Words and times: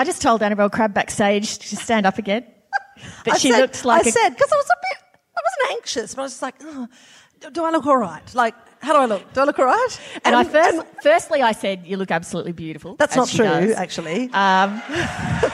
I 0.00 0.04
just 0.04 0.22
told 0.22 0.42
Annabel 0.42 0.70
Crabb 0.70 0.94
backstage 0.94 1.58
to 1.58 1.76
stand 1.76 2.06
up 2.06 2.16
again. 2.16 2.46
But 3.24 3.34
I 3.34 3.38
she 3.38 3.50
said, 3.50 3.60
looked 3.60 3.84
like 3.84 4.06
I 4.06 4.08
a, 4.08 4.12
said 4.12 4.28
because 4.30 4.52
I 4.52 4.56
was 4.56 4.66
a 4.66 4.76
bit. 4.80 4.98
I 5.34 5.40
wasn't 5.44 5.78
anxious, 5.78 6.14
but 6.14 6.20
I 6.20 6.24
was 6.24 6.32
just 6.32 6.42
like, 6.42 6.54
oh, 6.62 6.86
do- 7.40 7.50
do 7.50 7.64
I 7.64 7.70
look 7.70 7.86
all 7.86 7.96
right? 7.96 8.34
Like, 8.34 8.54
how 8.80 8.92
do 8.92 8.98
I 8.98 9.06
look? 9.06 9.32
Do 9.32 9.40
I 9.40 9.44
look 9.44 9.58
all 9.58 9.64
right? 9.64 10.00
And, 10.24 10.34
I 10.36 10.44
first, 10.44 10.78
and 10.78 10.86
firstly, 11.02 11.40
I 11.42 11.52
said 11.52 11.86
you 11.86 11.96
look 11.96 12.10
absolutely 12.10 12.52
beautiful. 12.52 12.96
that's 12.96 13.16
not 13.16 13.28
true, 13.28 13.44
does. 13.44 13.72
actually. 13.72 14.24
Um, 14.34 14.82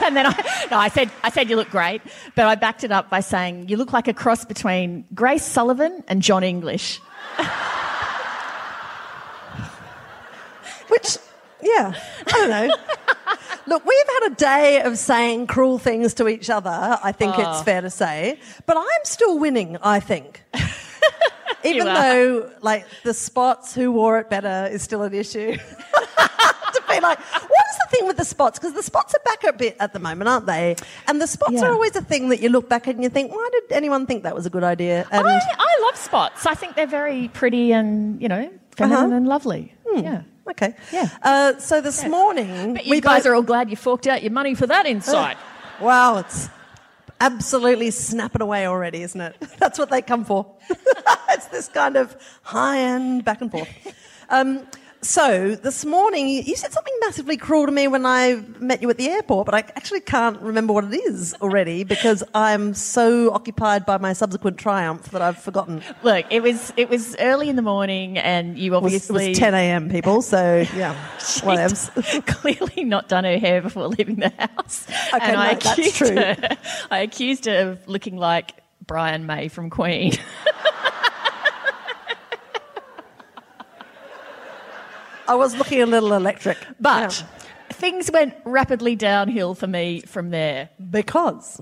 and 0.03 0.15
then 0.15 0.27
I, 0.27 0.67
no, 0.71 0.77
I 0.77 0.89
said, 0.89 1.09
I 1.23 1.29
said 1.29 1.49
you 1.49 1.55
look 1.55 1.69
great, 1.69 2.01
but 2.35 2.45
I 2.45 2.55
backed 2.55 2.83
it 2.83 2.91
up 2.91 3.09
by 3.09 3.21
saying 3.21 3.69
you 3.69 3.77
look 3.77 3.93
like 3.93 4.07
a 4.09 4.13
cross 4.13 4.43
between 4.45 5.05
Grace 5.13 5.43
Sullivan 5.43 6.03
and 6.07 6.21
John 6.21 6.43
English. 6.43 6.99
Which, 10.89 11.17
yeah, 11.61 11.93
I 12.27 12.31
don't 12.31 12.49
know. 12.49 12.75
Look, 13.67 13.85
we've 13.85 14.07
had 14.21 14.31
a 14.31 14.35
day 14.35 14.81
of 14.81 14.97
saying 14.97 15.47
cruel 15.47 15.77
things 15.77 16.13
to 16.15 16.27
each 16.27 16.49
other, 16.49 16.97
I 17.03 17.11
think 17.11 17.33
Oh. 17.37 17.41
it's 17.51 17.61
fair 17.63 17.81
to 17.81 17.89
say. 17.89 18.39
But 18.65 18.77
I'm 18.77 19.03
still 19.03 19.37
winning, 19.39 19.77
I 19.83 19.99
think. 19.99 20.41
Even 21.63 21.85
though, 21.87 22.49
like, 22.61 22.85
the 23.03 23.13
spots, 23.13 23.75
who 23.75 23.91
wore 23.91 24.19
it 24.19 24.29
better 24.29 24.69
is 24.71 24.81
still 24.83 25.03
an 25.03 25.13
issue. 25.13 25.57
to 25.57 26.83
be 26.87 26.99
like, 27.01 27.19
what 27.19 27.65
is 27.71 27.77
the 27.83 27.87
thing 27.89 28.07
with 28.07 28.15
the 28.15 28.23
spots? 28.23 28.57
Because 28.57 28.73
the 28.73 28.83
spots 28.83 29.13
are 29.15 29.21
back 29.25 29.43
a 29.43 29.51
bit 29.51 29.75
at 29.79 29.91
the 29.91 29.99
moment, 29.99 30.29
aren't 30.29 30.45
they? 30.45 30.75
And 31.07 31.19
the 31.19 31.27
spots 31.27 31.53
Yeah. 31.53 31.65
are 31.65 31.73
always 31.73 31.95
a 31.95 32.01
thing 32.01 32.29
that 32.29 32.39
you 32.41 32.49
look 32.49 32.69
back 32.69 32.87
at 32.87 32.95
and 32.95 33.03
you 33.03 33.09
think, 33.09 33.31
why 33.33 33.49
did 33.51 33.71
anyone 33.75 34.05
think 34.05 34.23
that 34.23 34.33
was 34.35 34.45
a 34.45 34.49
good 34.49 34.63
idea? 34.63 35.05
And 35.11 35.27
I, 35.27 35.39
I 35.57 35.79
love 35.81 35.97
spots. 35.97 36.45
I 36.45 36.53
think 36.53 36.75
they're 36.75 36.87
very 36.87 37.27
pretty 37.29 37.73
and, 37.73 38.21
you 38.21 38.29
know, 38.29 38.49
feminine 38.77 39.05
Uh-huh. 39.07 39.15
and 39.15 39.27
lovely. 39.27 39.73
Yeah. 39.93 40.21
Okay. 40.51 40.75
Yeah. 40.91 41.09
Uh, 41.21 41.57
so 41.59 41.81
this 41.81 42.05
morning, 42.05 42.73
But 42.73 42.85
you 42.85 42.91
we 42.91 43.01
guys 43.01 43.23
both- 43.23 43.31
are 43.31 43.35
all 43.35 43.41
glad 43.43 43.69
you 43.69 43.75
forked 43.75 44.07
out 44.07 44.23
your 44.23 44.31
money 44.31 44.55
for 44.55 44.67
that 44.67 44.85
insight. 44.85 45.37
Wow, 45.79 46.17
it's 46.17 46.49
absolutely 47.21 47.91
snapping 47.91 48.41
away 48.41 48.65
already, 48.65 49.03
isn't 49.03 49.21
it? 49.21 49.35
That's 49.59 49.77
what 49.77 49.91
they 49.91 50.01
come 50.01 50.25
for. 50.25 50.55
it's 51.29 51.45
this 51.47 51.67
kind 51.67 51.95
of 51.97 52.15
high 52.41 52.79
end 52.79 53.23
back 53.23 53.41
and 53.41 53.51
forth. 53.51 53.69
Um, 54.29 54.65
so 55.01 55.55
this 55.55 55.85
morning, 55.85 56.27
you 56.27 56.55
said 56.55 56.71
something 56.71 56.93
massively 57.01 57.37
cruel 57.37 57.65
to 57.65 57.71
me 57.71 57.87
when 57.87 58.05
I 58.05 58.41
met 58.59 58.81
you 58.81 58.89
at 58.89 58.97
the 58.97 59.07
airport, 59.07 59.45
but 59.45 59.55
I 59.55 59.59
actually 59.59 60.01
can't 60.01 60.39
remember 60.41 60.73
what 60.73 60.85
it 60.85 60.93
is 60.93 61.35
already 61.41 61.83
because 61.83 62.23
I'm 62.33 62.73
so 62.73 63.31
occupied 63.33 63.85
by 63.85 63.97
my 63.97 64.13
subsequent 64.13 64.57
triumph 64.57 65.11
that 65.11 65.21
I've 65.21 65.37
forgotten. 65.37 65.81
Look, 66.03 66.25
it 66.31 66.41
was 66.41 66.73
it 66.77 66.89
was 66.89 67.15
early 67.19 67.49
in 67.49 67.55
the 67.55 67.61
morning, 67.61 68.17
and 68.17 68.57
you 68.57 68.71
was, 68.71 68.81
it 68.81 68.85
obviously 68.85 69.29
was 69.29 69.37
10 69.37 69.53
a.m. 69.53 69.89
people, 69.89 70.21
so 70.21 70.65
yeah, 70.75 70.95
clearly 72.25 72.83
not 72.83 73.07
done 73.07 73.23
her 73.23 73.37
hair 73.37 73.61
before 73.61 73.87
leaving 73.87 74.17
the 74.17 74.29
house. 74.37 74.87
Okay, 75.13 75.25
and 75.25 75.37
I 75.37 75.53
no, 75.53 75.59
that's 75.59 75.77
accused 75.77 75.95
true. 75.95 76.15
her. 76.15 76.57
I 76.91 76.99
accused 76.99 77.45
her 77.45 77.71
of 77.71 77.87
looking 77.87 78.17
like 78.17 78.53
Brian 78.85 79.25
May 79.25 79.47
from 79.47 79.69
Queen. 79.69 80.13
I 85.27 85.35
was 85.35 85.55
looking 85.57 85.81
a 85.81 85.85
little 85.85 86.13
electric, 86.13 86.57
But 86.79 87.21
Yeah. 87.21 87.27
things 87.73 88.09
went 88.11 88.33
rapidly 88.45 88.95
downhill 88.95 89.55
for 89.55 89.67
me 89.67 90.01
from 90.01 90.29
there. 90.29 90.69
because 90.89 91.59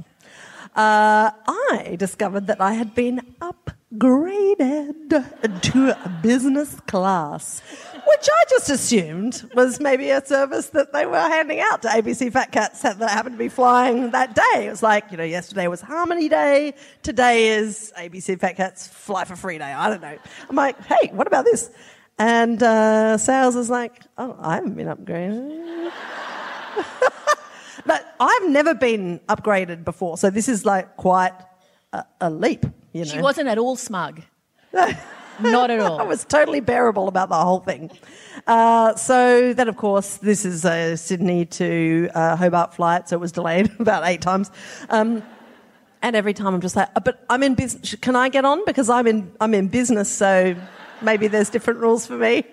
uh, 0.76 1.32
I 1.48 1.96
discovered 1.98 2.48
that 2.48 2.60
I 2.62 2.74
had 2.74 2.94
been 2.94 3.22
upgraded 3.42 5.62
to 5.62 6.06
a 6.06 6.10
business 6.22 6.76
class, 6.82 7.62
which 7.94 8.28
I 8.30 8.44
just 8.50 8.70
assumed 8.70 9.50
was 9.56 9.80
maybe 9.80 10.10
a 10.10 10.24
service 10.26 10.68
that 10.72 10.92
they 10.92 11.06
were 11.06 11.18
handing 11.20 11.62
out 11.62 11.82
to 11.84 11.88
ABC 11.88 12.30
Fat 12.32 12.52
Cats 12.52 12.82
that 12.82 12.98
happened 13.10 13.36
to 13.36 13.40
be 13.40 13.48
flying 13.50 14.12
that 14.12 14.36
day. 14.36 14.68
It 14.68 14.70
was 14.70 14.84
like, 14.84 15.12
you 15.12 15.18
know, 15.18 15.24
yesterday 15.24 15.68
was 15.68 15.82
Harmony 15.82 16.28
Day, 16.30 16.74
today 17.04 17.48
is 17.50 17.94
ABC 17.98 18.38
Fat 18.40 18.54
Cats 18.58 18.88
Fly 18.88 19.24
for 19.24 19.36
Free 19.38 19.58
Day. 19.58 19.72
I 19.72 19.90
don't 19.90 20.02
know. 20.02 20.18
I'm 20.50 20.56
like, 20.56 20.80
hey, 20.86 21.10
what 21.14 21.26
about 21.28 21.46
this? 21.46 21.72
And 22.18 22.64
uh, 22.64 23.18
Sales 23.18 23.56
is 23.56 23.70
like, 23.70 24.02
oh, 24.18 24.38
I 24.40 24.56
haven't 24.56 24.76
been 24.76 24.88
upgraded. 24.88 25.92
But 27.86 28.16
I've 28.20 28.50
never 28.50 28.74
been 28.74 29.20
upgraded 29.30 29.86
before, 29.86 30.18
so 30.18 30.30
this 30.30 30.50
is 30.50 30.66
like 30.66 30.98
quite 30.98 31.34
a, 31.94 32.04
a 32.20 32.30
leap. 32.30 32.66
You 32.94 33.06
know, 33.06 33.12
She 33.12 33.20
wasn't 33.20 33.48
at 33.48 33.58
all 33.58 33.76
smug. 33.76 34.22
Not 35.40 35.70
at 35.70 35.80
all. 35.80 36.00
I 36.00 36.04
was 36.04 36.26
totally 36.26 36.62
bearable 36.62 37.08
about 37.08 37.30
the 37.30 37.36
whole 37.36 37.60
thing. 37.60 37.92
Uh, 38.48 38.96
so 38.96 39.54
then, 39.54 39.68
of 39.68 39.76
course, 39.78 40.18
this 40.18 40.46
is 40.46 40.66
a 40.66 40.96
Sydney 40.96 41.46
to 41.46 42.10
uh, 42.16 42.36
Hobart 42.38 42.74
flight, 42.74 43.10
so 43.10 43.18
it 43.18 43.20
was 43.20 43.32
delayed 43.32 43.70
about 43.80 44.08
eight 44.08 44.22
times. 44.22 44.50
Um, 44.90 45.22
and 46.02 46.16
every 46.16 46.34
time 46.34 46.54
I'm 46.54 46.62
just 46.62 46.76
like, 46.76 46.90
"Uh, 46.96 47.02
but 47.02 47.24
I'm 47.30 47.44
in 47.44 47.56
business. 47.56 47.96
Can 48.02 48.16
I 48.16 48.30
get 48.30 48.46
on? 48.46 48.64
Because 48.66 48.90
I'm 48.90 49.08
in 49.08 49.32
I'm 49.42 49.54
in 49.54 49.68
business, 49.68 50.10
so 50.10 50.56
maybe 51.06 51.28
there's 51.28 51.50
different 51.50 51.80
rules 51.80 52.06
for 52.06 52.18
me. 52.18 52.44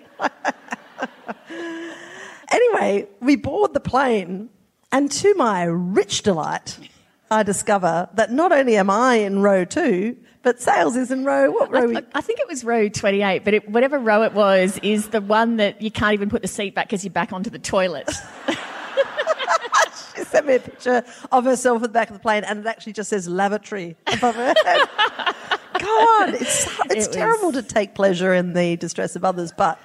anyway, 2.51 3.07
we 3.19 3.35
board 3.35 3.73
the 3.73 3.79
plane, 3.79 4.49
and 4.91 5.11
to 5.11 5.33
my 5.35 5.63
rich 5.63 6.21
delight, 6.21 6.77
I 7.29 7.43
discover 7.43 8.07
that 8.13 8.31
not 8.31 8.51
only 8.51 8.77
am 8.77 8.89
I 8.89 9.15
in 9.15 9.41
row 9.41 9.65
two, 9.65 10.15
but 10.43 10.61
Sales 10.61 10.95
is 10.95 11.09
in 11.09 11.25
row 11.25 11.49
what 11.51 11.71
row? 11.71 11.91
I, 11.95 12.03
I 12.13 12.21
think 12.21 12.39
it 12.39 12.47
was 12.47 12.63
row 12.63 12.89
28, 12.89 13.43
but 13.43 13.53
it, 13.53 13.69
whatever 13.69 13.97
row 13.97 14.23
it 14.23 14.33
was 14.33 14.77
is 14.83 15.07
the 15.07 15.21
one 15.21 15.55
that 15.57 15.81
you 15.81 15.89
can't 15.89 16.13
even 16.13 16.29
put 16.29 16.41
the 16.41 16.47
seat 16.47 16.75
back 16.75 16.87
because 16.87 17.03
you're 17.03 17.11
back 17.11 17.33
onto 17.33 17.49
the 17.49 17.59
toilet. 17.59 18.09
She 20.15 20.23
sent 20.25 20.45
me 20.45 20.55
a 20.55 20.59
picture 20.59 21.03
of 21.31 21.45
herself 21.45 21.81
at 21.81 21.89
the 21.89 21.93
back 21.93 22.09
of 22.09 22.13
the 22.13 22.19
plane, 22.19 22.43
and 22.43 22.59
it 22.59 22.65
actually 22.67 22.93
just 22.93 23.09
says 23.09 23.27
lavatory 23.27 23.95
above 24.05 24.35
her 24.35 24.53
head. 24.63 24.87
God, 25.83 26.33
it's 26.41 26.65
it's 26.65 26.79
It 26.91 26.97
was- 26.97 27.07
terrible 27.09 27.51
to 27.53 27.61
take 27.61 27.93
pleasure 27.95 28.33
in 28.33 28.53
the 28.53 28.75
distress 28.77 29.15
of 29.15 29.23
others, 29.25 29.51
but 29.55 29.79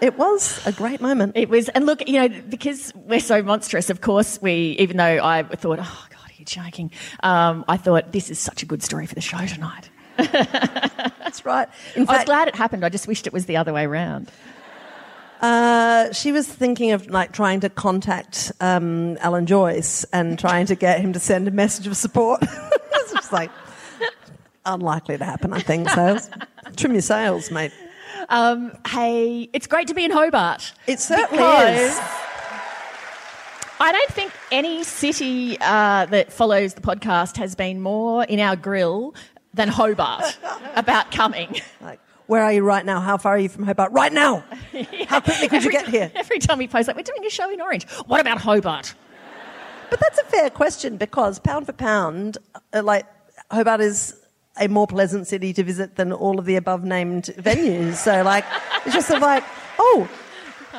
it 0.00 0.16
was 0.18 0.64
a 0.66 0.72
great 0.72 1.00
moment. 1.00 1.32
It 1.36 1.48
was, 1.48 1.68
and 1.70 1.86
look, 1.86 2.06
you 2.06 2.20
know, 2.20 2.28
because 2.28 2.92
we're 2.94 3.20
so 3.20 3.42
monstrous, 3.42 3.88
of 3.90 4.00
course, 4.02 4.40
we, 4.42 4.76
even 4.78 4.98
though 4.98 5.24
I 5.24 5.42
thought, 5.42 5.78
oh, 5.80 6.06
God, 6.10 6.18
are 6.30 6.34
you 6.36 6.44
joking? 6.44 6.90
Um, 7.22 7.64
I 7.66 7.76
thought, 7.78 8.12
this 8.12 8.30
is 8.30 8.38
such 8.38 8.62
a 8.62 8.66
good 8.66 8.82
story 8.82 9.06
for 9.06 9.14
the 9.14 9.22
show 9.22 9.44
tonight. 9.46 9.88
That's 10.16 11.44
right. 11.46 11.68
In 11.94 12.08
I 12.08 12.16
was 12.18 12.24
glad 12.24 12.48
it 12.48 12.54
happened. 12.56 12.84
I 12.84 12.88
just 12.90 13.06
wished 13.08 13.26
it 13.26 13.32
was 13.32 13.46
the 13.46 13.56
other 13.56 13.72
way 13.72 13.86
round. 13.86 14.30
uh, 15.40 16.12
she 16.12 16.32
was 16.32 16.46
thinking 16.46 16.92
of 16.92 17.08
like 17.08 17.32
trying 17.32 17.60
to 17.60 17.68
contact 17.70 18.52
um, 18.60 19.16
Alan 19.18 19.46
Joyce 19.46 20.04
and 20.12 20.38
trying 20.38 20.66
to 20.66 20.74
get 20.74 21.00
him 21.00 21.12
to 21.12 21.20
send 21.20 21.46
a 21.48 21.50
message 21.50 21.86
of 21.86 21.96
support. 21.96 22.40
it's 22.42 23.12
just 23.12 23.32
like 23.32 23.50
unlikely 24.66 25.18
to 25.18 25.24
happen. 25.24 25.52
I 25.52 25.60
think 25.60 25.88
Sales. 25.88 26.30
Trim 26.76 26.92
your 26.92 27.02
sails, 27.02 27.50
mate. 27.50 27.72
Um, 28.28 28.72
hey, 28.88 29.48
it's 29.52 29.66
great 29.66 29.86
to 29.88 29.94
be 29.94 30.04
in 30.04 30.10
Hobart. 30.10 30.72
It 30.86 31.00
certainly 31.00 31.42
is. 31.42 31.98
I 33.78 33.92
don't 33.92 34.10
think 34.10 34.32
any 34.50 34.82
city 34.84 35.58
uh, 35.60 36.06
that 36.06 36.32
follows 36.32 36.74
the 36.74 36.80
podcast 36.80 37.36
has 37.36 37.54
been 37.54 37.80
more 37.82 38.24
in 38.24 38.40
our 38.40 38.56
grill 38.56 39.14
than 39.54 39.68
Hobart 39.68 40.38
about 40.76 41.10
coming. 41.12 41.60
Like, 41.80 42.00
where 42.26 42.42
are 42.42 42.52
you 42.52 42.62
right 42.62 42.84
now? 42.84 43.00
How 43.00 43.16
far 43.18 43.34
are 43.34 43.38
you 43.38 43.48
from 43.48 43.64
Hobart? 43.64 43.92
Right 43.92 44.12
now. 44.12 44.44
How 45.08 45.20
quickly 45.20 45.48
could 45.48 45.62
you 45.62 45.70
Every 45.70 45.72
get 45.72 45.84
ti- 45.86 45.90
here? 45.92 46.12
Every 46.14 46.38
time 46.38 46.58
we 46.58 46.66
post, 46.66 46.88
like, 46.88 46.96
we're 46.96 47.02
doing 47.02 47.24
a 47.24 47.30
show 47.30 47.50
in 47.50 47.60
Orange. 47.60 47.86
What 48.06 48.20
about 48.20 48.38
Hobart? 48.38 48.94
But 49.90 50.00
that's 50.00 50.18
a 50.18 50.24
fair 50.24 50.50
question 50.50 50.96
because 50.96 51.38
pound 51.38 51.66
for 51.66 51.72
pound, 51.72 52.38
uh, 52.72 52.82
like 52.82 53.06
Hobart 53.52 53.80
is 53.80 54.16
a 54.58 54.68
more 54.68 54.86
pleasant 54.86 55.26
city 55.26 55.52
to 55.52 55.62
visit 55.62 55.96
than 55.96 56.12
all 56.12 56.38
of 56.38 56.44
the 56.44 56.56
above 56.56 56.84
named 56.84 57.24
venues. 57.38 57.96
So 57.96 58.22
like, 58.22 58.44
it's 58.84 58.94
just 58.94 59.08
sort 59.08 59.18
of 59.18 59.22
like, 59.22 59.44
oh, 59.78 60.08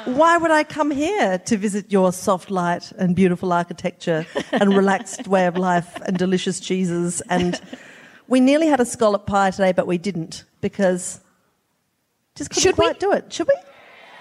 why 0.06 0.38
would 0.38 0.52
I 0.52 0.64
come 0.64 0.92
here 0.92 1.38
to 1.38 1.58
visit 1.58 1.92
your 1.92 2.14
soft 2.14 2.50
light 2.50 2.92
and 2.94 3.16
beautiful 3.16 3.52
architecture 3.52 4.26
and 4.52 4.76
relaxed 4.76 5.28
way 5.28 5.48
of 5.48 5.58
life 5.58 6.00
and 6.06 6.18
delicious 6.18 6.60
cheeses? 6.60 7.22
And 7.30 7.60
we 8.28 8.40
nearly 8.40 8.68
had 8.68 8.80
a 8.80 8.86
scallop 8.86 9.26
pie 9.26 9.52
today, 9.52 9.72
but 9.72 9.88
we 9.88 9.98
didn't 9.98 10.46
because 10.62 11.20
just 12.36 12.52
couldn't 12.52 12.62
Should 12.62 12.78
we? 12.78 12.86
quite 12.86 13.00
do 13.00 13.12
it. 13.12 13.34
Should 13.34 13.48
we? 13.48 13.56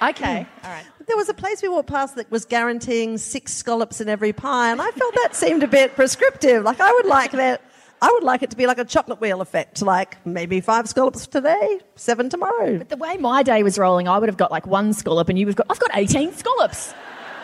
Okay, 0.08 0.42
hmm. 0.42 0.66
all 0.66 0.72
right. 0.72 0.84
There 1.06 1.16
was 1.16 1.28
a 1.28 1.34
place 1.34 1.62
we 1.62 1.68
walked 1.68 1.88
past 1.88 2.16
that 2.16 2.30
was 2.30 2.44
guaranteeing 2.44 3.16
six 3.18 3.54
scallops 3.54 4.00
in 4.00 4.08
every 4.08 4.32
pie, 4.32 4.72
and 4.72 4.82
I 4.82 4.90
felt 4.90 5.14
that 5.14 5.34
seemed 5.34 5.62
a 5.62 5.68
bit 5.68 5.94
prescriptive. 5.94 6.64
Like 6.64 6.80
I 6.80 6.92
would 6.92 7.06
like 7.06 7.30
that. 7.32 7.62
I 8.02 8.10
would 8.12 8.22
like 8.24 8.42
it 8.42 8.50
to 8.50 8.56
be 8.56 8.66
like 8.66 8.78
a 8.78 8.84
chocolate 8.84 9.20
wheel 9.20 9.40
effect, 9.40 9.80
like 9.82 10.24
maybe 10.26 10.60
five 10.60 10.88
scallops 10.88 11.26
today, 11.26 11.80
seven 11.94 12.28
tomorrow. 12.28 12.78
But 12.78 12.90
the 12.90 12.96
way 12.96 13.16
my 13.16 13.42
day 13.42 13.62
was 13.62 13.78
rolling, 13.78 14.06
I 14.06 14.18
would 14.18 14.28
have 14.28 14.36
got 14.36 14.50
like 14.50 14.66
one 14.66 14.92
scallop, 14.92 15.28
and 15.28 15.38
you 15.38 15.46
would 15.46 15.52
have 15.58 15.66
got, 15.66 15.66
I've 15.70 15.78
got 15.78 15.90
18 15.94 16.32
scallops. 16.34 16.94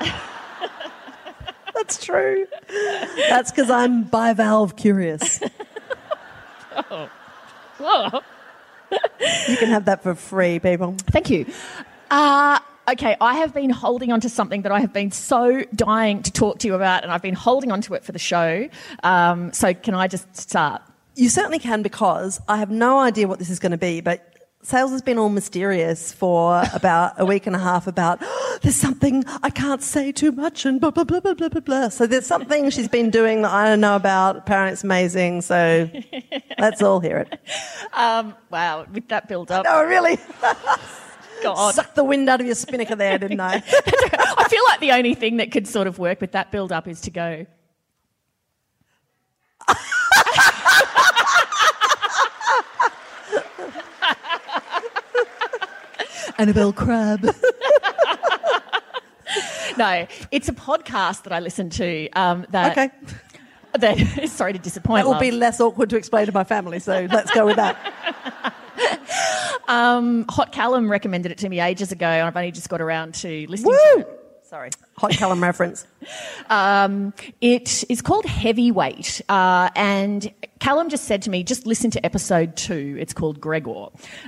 That's 1.75 2.05
true. 2.05 2.47
That's 3.31 3.51
because 3.51 3.71
I'm 3.71 4.05
bivalve 4.05 4.77
curious. 4.77 5.41
Whoa. 7.79 8.21
You 9.49 9.57
can 9.57 9.69
have 9.69 9.87
that 9.87 10.03
for 10.03 10.15
free, 10.15 10.59
people. 10.59 10.97
Thank 11.11 11.31
you. 11.31 11.47
Uh, 12.11 12.59
Okay, 12.89 13.17
I 13.21 13.35
have 13.37 13.55
been 13.55 13.71
holding 13.71 14.11
on 14.11 14.21
to 14.21 14.29
something 14.29 14.63
that 14.63 14.73
I 14.73 14.81
have 14.81 14.93
been 14.93 15.13
so 15.13 15.63
dying 15.75 16.23
to 16.25 16.33
talk 16.33 16.59
to 16.61 16.67
you 16.67 16.75
about, 16.75 17.05
and 17.05 17.13
I've 17.13 17.23
been 17.23 17.35
holding 17.35 17.71
on 17.71 17.81
to 17.83 17.95
it 17.95 18.05
for 18.05 18.11
the 18.11 18.19
show. 18.19 18.69
Um, 19.05 19.53
so, 19.53 19.73
can 19.73 19.95
I 19.95 20.09
just 20.09 20.37
start? 20.37 20.83
You 21.15 21.29
certainly 21.29 21.61
can 21.61 21.83
because 21.83 22.41
I 22.49 22.57
have 22.57 22.71
no 22.71 22.99
idea 22.99 23.29
what 23.29 23.39
this 23.39 23.51
is 23.51 23.61
going 23.61 23.73
to 23.73 23.79
be, 23.79 24.01
but 24.01 24.33
Sales 24.65 24.93
has 24.93 25.03
been 25.03 25.19
all 25.19 25.29
mysterious 25.29 26.13
for 26.13 26.63
about 26.75 27.15
a 27.19 27.25
week 27.25 27.47
and 27.47 27.55
a 27.55 27.59
half 27.59 27.87
about 27.87 28.19
oh, 28.21 28.59
there's 28.63 28.77
something 28.77 29.25
I 29.43 29.51
can't 29.51 29.83
say 29.83 30.11
too 30.11 30.33
much 30.33 30.65
and 30.67 30.81
blah 30.81 30.91
blah 30.91 31.05
blah 31.05 31.21
blah 31.21 31.35
blah 31.35 31.49
blah 31.49 31.61
blah. 31.61 31.89
So 31.89 32.07
there's 32.07 32.27
something 32.27 32.71
she's 32.71 32.89
been 32.89 33.11
doing 33.11 33.43
that 33.43 33.53
I 33.53 33.69
don't 33.69 33.81
know 33.81 33.97
about. 33.97 34.37
Apparently 34.37 34.73
it's 34.73 34.85
amazing. 34.85 35.43
So 35.43 35.89
let's 36.59 36.83
all 36.83 36.99
hear 36.99 37.19
it. 37.19 37.41
Um, 37.93 38.35
wow, 38.51 38.87
with 38.93 39.09
that 39.09 39.29
build 39.29 39.53
up. 39.53 39.65
No, 39.65 39.85
really. 39.85 40.19
God. 41.43 41.75
Sucked 41.75 41.95
the 41.95 42.05
wind 42.05 42.29
out 42.29 42.41
of 42.41 42.47
your 42.47 42.55
spinnaker 42.55 42.97
there, 42.97 43.19
didn't 43.19 43.41
I? 43.41 43.55
I 43.57 44.47
feel 44.49 44.63
like 44.69 44.81
the 44.81 44.93
only 44.93 45.15
thing 45.15 45.39
that 45.39 45.51
could 45.51 45.67
sort 45.67 45.87
of 45.87 45.99
work 45.99 46.21
with 46.21 46.33
that 46.33 46.51
build 46.51 46.73
up 46.73 46.89
is 46.89 47.01
to 47.03 47.11
go. 47.11 47.47
Annabel 56.39 56.73
Crabb. 56.73 57.27
No, 59.79 60.07
it's 60.31 60.51
a 60.51 60.53
podcast 60.53 61.23
that 61.23 61.33
I 61.33 61.41
listen 61.41 61.71
to. 61.71 62.11
Um, 62.11 62.45
that, 62.51 62.73
Okay. 62.73 62.91
that 63.79 64.29
sorry 64.29 64.53
to 64.53 64.59
disappoint. 64.59 65.01
It 65.01 65.05
will 65.05 65.13
love. 65.13 65.21
be 65.23 65.31
less 65.31 65.63
awkward 65.63 65.89
to 65.91 65.97
explain 65.97 66.27
to 66.27 66.33
my 66.33 66.45
family, 66.45 66.79
so 66.79 67.09
let's 67.11 67.31
go 67.31 67.47
with 67.47 67.57
that. 67.57 68.55
Hot 69.69 70.53
Callum 70.53 70.91
recommended 70.91 71.33
it 71.33 71.39
to 71.39 71.49
me 71.49 71.61
ages 71.61 71.93
ago, 71.93 72.07
and 72.07 72.27
I've 72.27 72.37
only 72.37 72.53
just 72.53 72.69
got 72.69 72.81
around 72.81 73.15
to 73.17 73.47
listening 73.49 73.73
to 73.95 74.01
it. 74.01 74.19
Sorry. 74.45 74.69
Hot 74.99 75.11
Callum 75.13 75.43
reference. 75.51 75.87
Um, 76.51 77.15
it 77.41 77.85
is 77.89 78.03
called 78.03 78.27
Heavyweight, 78.27 79.23
uh, 79.31 79.71
and 79.75 80.31
Callum 80.61 80.91
just 80.91 81.05
said 81.05 81.23
to 81.23 81.31
me, 81.31 81.43
"Just 81.43 81.67
listen 81.67 81.91
to 81.93 82.05
episode 82.05 82.55
two. 82.55 82.97
It's 83.01 83.15
called 83.15 83.41
Gregor," 83.41 83.87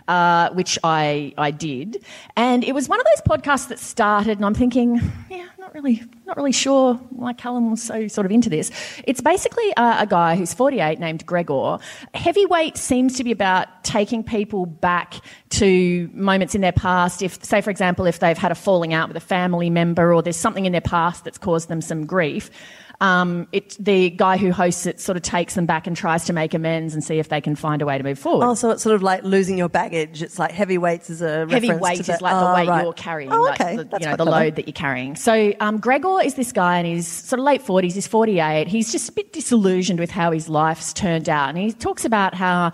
uh, 0.09 0.49
which 0.51 0.79
I 0.83 1.35
I 1.37 1.51
did, 1.51 2.03
and 2.37 2.65
it 2.65 2.73
was 2.73 2.89
one 2.89 3.01
of 3.01 3.07
those 3.07 3.39
podcasts 3.39 3.69
that 3.69 3.79
started, 3.79 4.39
and 4.39 4.47
I'm 4.47 4.55
thinking, 4.55 4.99
yeah, 5.31 5.45
not 5.65 5.73
really, 5.73 6.03
not 6.27 6.37
really 6.37 6.53
sure 6.53 6.95
why 7.09 7.33
Callum 7.33 7.71
was 7.71 7.83
so 7.83 8.07
sort 8.07 8.27
of 8.27 8.31
into 8.31 8.51
this. 8.51 8.71
It's 9.07 9.23
basically 9.23 9.75
uh, 9.79 10.03
a 10.03 10.07
guy 10.07 10.37
who's 10.37 10.53
48 10.53 11.01
named 11.01 11.25
Gregor. 11.25 11.79
Heavyweight 12.13 12.77
seems 12.77 13.17
to 13.17 13.25
be 13.25 13.33
about 13.33 13.83
taking 13.83 14.23
people 14.23 14.67
back 14.67 15.15
to 15.51 16.11
moments 16.13 16.55
in 16.55 16.61
their 16.61 16.73
past. 16.73 17.23
If, 17.23 17.43
say, 17.43 17.63
for 17.63 17.71
example, 17.71 18.05
if 18.05 18.19
they've 18.19 18.37
had 18.37 18.53
a 18.53 18.55
falling 18.55 18.93
out 18.93 19.09
with 19.09 19.17
a 19.17 19.21
family 19.21 19.71
member, 19.71 20.13
or 20.13 20.21
there's 20.21 20.37
something 20.37 20.67
in 20.67 20.73
their 20.73 20.83
past 20.83 21.25
that's 21.25 21.39
caused 21.39 21.69
them 21.69 21.81
some 21.81 22.05
grief. 22.05 22.51
Um, 23.01 23.49
it, 23.53 23.77
the 23.81 24.11
guy 24.11 24.37
who 24.37 24.53
hosts 24.53 24.87
it 24.87 25.01
sort 25.01 25.17
of 25.17 25.23
takes 25.23 25.55
them 25.55 25.67
back 25.67 25.87
and 25.87 25.97
tries 25.97 26.25
to 26.27 26.33
make 26.33 26.55
amends 26.55 26.95
and 26.95 27.03
see 27.03 27.19
if 27.19 27.29
they 27.29 27.41
can 27.41 27.57
find 27.57 27.83
a 27.83 27.87
way 27.87 27.99
to 27.99 28.05
move 28.05 28.19
forward. 28.19 28.47
Oh, 28.47 28.55
so 28.55 28.71
it's 28.71 28.83
sort 28.83 28.95
of 28.95 29.03
like 29.03 29.25
losing 29.25 29.59
your 29.59 29.69
baggage. 29.69 30.23
It's 30.23 30.39
like 30.39 30.53
heavyweights 30.53 31.11
is 31.11 31.21
a 31.21 31.47
Heavy 31.49 31.73
weight 31.73 32.01
is 32.01 32.07
the- 32.07 32.13
like 32.21 32.35
the 32.35 32.49
Oh, 32.51 32.55
weight 32.55 32.69
right. 32.69 32.83
you're 32.85 32.93
carrying, 32.93 33.33
Oh, 33.33 33.43
like 33.43 33.61
okay. 33.61 33.77
the, 33.77 33.85
That's 33.85 34.05
you 34.05 34.11
know 34.11 34.17
the 34.17 34.25
load 34.25 34.57
that 34.57 34.67
you're 34.67 34.73
carrying. 34.73 35.17
So 35.17 35.53
um, 35.61 35.79
Gregor 35.79 36.21
is 36.23 36.35
this 36.35 36.53
guy, 36.53 36.79
and 36.79 36.87
he's 36.87 37.07
sort 37.09 37.41
of 37.41 37.45
late 37.45 37.63
forties. 37.63 37.95
He's 37.95 38.07
48. 38.07 38.69
He's 38.69 38.93
just 38.93 39.09
a 39.09 39.13
bit 39.13 39.33
disillusioned 39.33 39.99
with 39.99 40.11
how 40.11 40.31
his 40.31 40.49
life's 40.49 40.93
turned 40.93 41.29
out, 41.29 41.49
and 41.51 41.59
he 41.59 41.73
talks 41.73 42.05
about 42.05 42.35
how. 42.35 42.73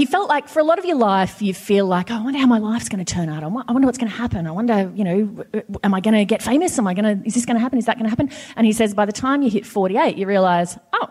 He 0.00 0.06
felt 0.06 0.30
like 0.30 0.48
for 0.48 0.60
a 0.60 0.64
lot 0.64 0.78
of 0.78 0.86
your 0.86 0.96
life, 0.96 1.42
you 1.42 1.52
feel 1.52 1.84
like, 1.84 2.10
oh, 2.10 2.14
I 2.14 2.22
wonder 2.22 2.38
how 2.38 2.46
my 2.46 2.56
life's 2.58 2.88
going 2.88 3.04
to 3.04 3.14
turn 3.14 3.28
out. 3.28 3.42
I 3.42 3.48
wonder 3.48 3.84
what's 3.84 3.98
going 3.98 4.10
to 4.10 4.16
happen. 4.16 4.46
I 4.46 4.50
wonder, 4.50 4.90
you 4.94 5.04
know, 5.04 5.44
am 5.84 5.92
I 5.92 6.00
going 6.00 6.14
to 6.14 6.24
get 6.24 6.40
famous? 6.42 6.78
Am 6.78 6.86
I 6.86 6.94
going 6.94 7.04
to, 7.04 7.26
is 7.26 7.34
this 7.34 7.44
going 7.44 7.56
to 7.56 7.60
happen? 7.60 7.78
Is 7.78 7.84
that 7.84 7.98
going 7.98 8.04
to 8.04 8.08
happen? 8.08 8.30
And 8.56 8.66
he 8.66 8.72
says, 8.72 8.94
by 8.94 9.04
the 9.04 9.12
time 9.12 9.42
you 9.42 9.50
hit 9.50 9.66
48, 9.66 10.16
you 10.16 10.26
realise, 10.26 10.78
oh, 10.94 11.10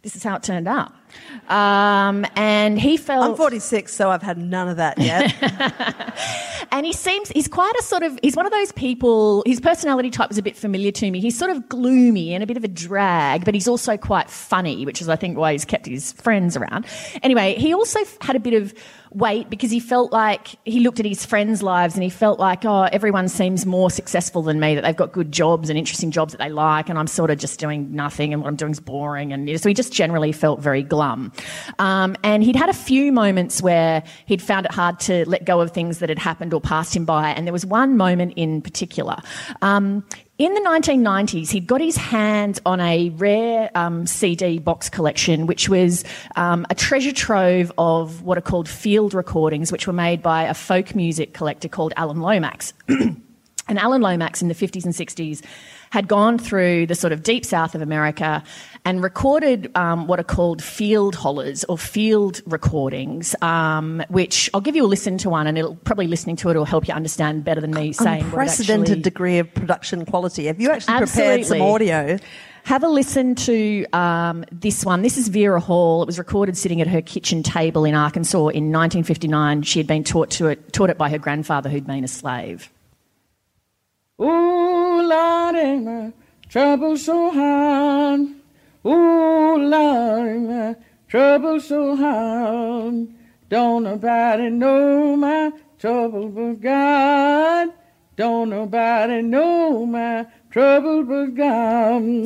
this 0.00 0.16
is 0.16 0.22
how 0.22 0.34
it 0.36 0.42
turned 0.42 0.66
out. 0.66 0.94
Um, 1.48 2.26
and 2.34 2.78
he 2.78 2.96
felt. 2.96 3.24
I'm 3.24 3.36
46, 3.36 3.92
so 3.92 4.10
I've 4.10 4.22
had 4.22 4.38
none 4.38 4.68
of 4.68 4.76
that 4.78 4.98
yet. 4.98 5.34
And 6.76 6.84
he 6.84 6.92
seems, 6.92 7.30
he's 7.30 7.48
quite 7.48 7.72
a 7.78 7.82
sort 7.82 8.02
of, 8.02 8.18
he's 8.22 8.36
one 8.36 8.46
of 8.46 8.52
those 8.52 8.72
people, 8.72 9.42
his 9.46 9.60
personality 9.60 10.10
type 10.10 10.30
is 10.30 10.38
a 10.38 10.42
bit 10.42 10.56
familiar 10.56 10.90
to 10.92 11.10
me. 11.10 11.20
He's 11.20 11.38
sort 11.38 11.50
of 11.50 11.68
gloomy 11.68 12.34
and 12.34 12.42
a 12.42 12.46
bit 12.46 12.56
of 12.56 12.64
a 12.64 12.68
drag, 12.68 13.44
but 13.44 13.54
he's 13.54 13.68
also 13.68 13.96
quite 13.96 14.28
funny, 14.28 14.84
which 14.84 15.00
is, 15.00 15.08
I 15.08 15.16
think, 15.16 15.38
why 15.38 15.52
he's 15.52 15.64
kept 15.64 15.86
his 15.86 16.12
friends 16.12 16.56
around. 16.56 16.86
Anyway, 17.22 17.54
he 17.54 17.72
also 17.72 18.00
had 18.20 18.36
a 18.36 18.40
bit 18.40 18.54
of 18.54 18.74
weight 19.10 19.48
because 19.48 19.70
he 19.70 19.80
felt 19.80 20.12
like, 20.12 20.56
he 20.64 20.80
looked 20.80 21.00
at 21.00 21.06
his 21.06 21.24
friends' 21.24 21.62
lives 21.62 21.94
and 21.94 22.02
he 22.02 22.10
felt 22.10 22.38
like, 22.38 22.64
oh, 22.64 22.82
everyone 22.92 23.28
seems 23.28 23.64
more 23.64 23.90
successful 23.90 24.42
than 24.42 24.60
me, 24.60 24.74
that 24.74 24.82
they've 24.82 24.96
got 24.96 25.12
good 25.12 25.32
jobs 25.32 25.70
and 25.70 25.78
interesting 25.78 26.10
jobs 26.10 26.32
that 26.32 26.38
they 26.38 26.50
like, 26.50 26.88
and 26.88 26.98
I'm 26.98 27.06
sort 27.06 27.30
of 27.30 27.38
just 27.38 27.58
doing 27.58 27.94
nothing 27.94 28.32
and 28.32 28.42
what 28.42 28.48
I'm 28.48 28.56
doing 28.56 28.72
is 28.72 28.80
boring. 28.80 29.32
And 29.32 29.60
so 29.60 29.68
he 29.68 29.74
just 29.74 29.92
generally 29.92 30.32
felt 30.32 30.60
very 30.60 30.82
glum. 30.82 31.05
Um, 31.78 32.16
and 32.22 32.42
he'd 32.42 32.56
had 32.56 32.68
a 32.68 32.74
few 32.74 33.12
moments 33.12 33.62
where 33.62 34.02
he'd 34.26 34.42
found 34.42 34.66
it 34.66 34.72
hard 34.72 35.00
to 35.00 35.28
let 35.28 35.44
go 35.44 35.60
of 35.60 35.72
things 35.72 35.98
that 35.98 36.08
had 36.08 36.18
happened 36.18 36.52
or 36.52 36.60
passed 36.60 36.94
him 36.94 37.04
by. 37.04 37.30
And 37.30 37.46
there 37.46 37.52
was 37.52 37.66
one 37.66 37.96
moment 37.96 38.34
in 38.36 38.62
particular. 38.62 39.16
Um, 39.62 40.04
in 40.38 40.52
the 40.52 40.60
1990s, 40.60 41.50
he'd 41.50 41.66
got 41.66 41.80
his 41.80 41.96
hands 41.96 42.60
on 42.66 42.78
a 42.78 43.08
rare 43.10 43.70
um, 43.74 44.06
CD 44.06 44.58
box 44.58 44.90
collection, 44.90 45.46
which 45.46 45.68
was 45.68 46.04
um, 46.36 46.66
a 46.68 46.74
treasure 46.74 47.12
trove 47.12 47.72
of 47.78 48.22
what 48.22 48.36
are 48.36 48.42
called 48.42 48.68
field 48.68 49.14
recordings, 49.14 49.72
which 49.72 49.86
were 49.86 49.94
made 49.94 50.22
by 50.22 50.42
a 50.42 50.52
folk 50.52 50.94
music 50.94 51.32
collector 51.32 51.68
called 51.68 51.94
Alan 51.96 52.20
Lomax. 52.20 52.74
And 53.68 53.78
Alan 53.78 54.00
Lomax 54.00 54.42
in 54.42 54.48
the 54.48 54.54
50s 54.54 54.84
and 54.84 54.94
60s 54.94 55.42
had 55.96 56.08
gone 56.08 56.36
through 56.36 56.84
the 56.86 56.94
sort 56.94 57.10
of 57.10 57.22
deep 57.22 57.42
south 57.42 57.74
of 57.74 57.80
America 57.80 58.44
and 58.84 59.02
recorded 59.02 59.74
um, 59.78 60.06
what 60.06 60.20
are 60.20 60.24
called 60.24 60.62
field 60.62 61.14
hollers 61.14 61.64
or 61.70 61.78
field 61.78 62.42
recordings, 62.44 63.34
um, 63.40 64.02
which 64.10 64.50
I'll 64.52 64.60
give 64.60 64.76
you 64.76 64.84
a 64.84 64.86
listen 64.86 65.16
to 65.16 65.30
one 65.30 65.46
and 65.46 65.56
it'll 65.56 65.76
probably 65.76 66.06
listening 66.06 66.36
to 66.36 66.50
it 66.50 66.56
will 66.56 66.66
help 66.66 66.86
you 66.86 66.92
understand 66.92 67.44
better 67.44 67.62
than 67.62 67.70
me 67.70 67.94
saying 67.94 68.24
Unprecedented 68.24 68.88
actually... 68.90 69.02
degree 69.04 69.38
of 69.38 69.54
production 69.54 70.04
quality. 70.04 70.44
Have 70.48 70.60
you 70.60 70.70
actually 70.70 70.98
prepared 70.98 71.46
some 71.46 71.62
audio? 71.62 72.18
Have 72.64 72.84
a 72.84 72.88
listen 72.88 73.34
to 73.36 73.86
um, 73.94 74.44
this 74.52 74.84
one. 74.84 75.00
This 75.00 75.16
is 75.16 75.28
Vera 75.28 75.60
Hall. 75.60 76.02
It 76.02 76.06
was 76.06 76.18
recorded 76.18 76.58
sitting 76.58 76.82
at 76.82 76.88
her 76.88 77.00
kitchen 77.00 77.42
table 77.42 77.86
in 77.86 77.94
Arkansas 77.94 78.48
in 78.48 78.70
1959. 78.70 79.62
She 79.62 79.78
had 79.78 79.86
been 79.86 80.04
taught 80.04 80.28
to 80.32 80.48
it, 80.48 80.74
taught 80.74 80.90
it 80.90 80.98
by 80.98 81.08
her 81.08 81.18
grandfather, 81.18 81.70
who'd 81.70 81.86
been 81.86 82.04
a 82.04 82.08
slave. 82.08 82.70
Ooh, 84.18 85.02
Lordy, 85.02 85.76
my 85.76 86.12
trouble 86.48 86.96
so 86.96 87.30
hard. 87.30 88.20
Ooh, 88.86 89.58
Lordy, 89.58 90.38
my 90.38 90.74
trouble 91.06 91.60
so 91.60 91.94
hard. 91.94 93.08
Don't 93.50 93.82
nobody 93.84 94.48
know 94.48 95.16
my 95.16 95.52
trouble 95.78 96.28
but 96.30 96.60
God. 96.60 97.68
Don't 98.16 98.48
nobody 98.48 99.20
know 99.20 99.84
my 99.84 100.26
trouble. 100.56 101.04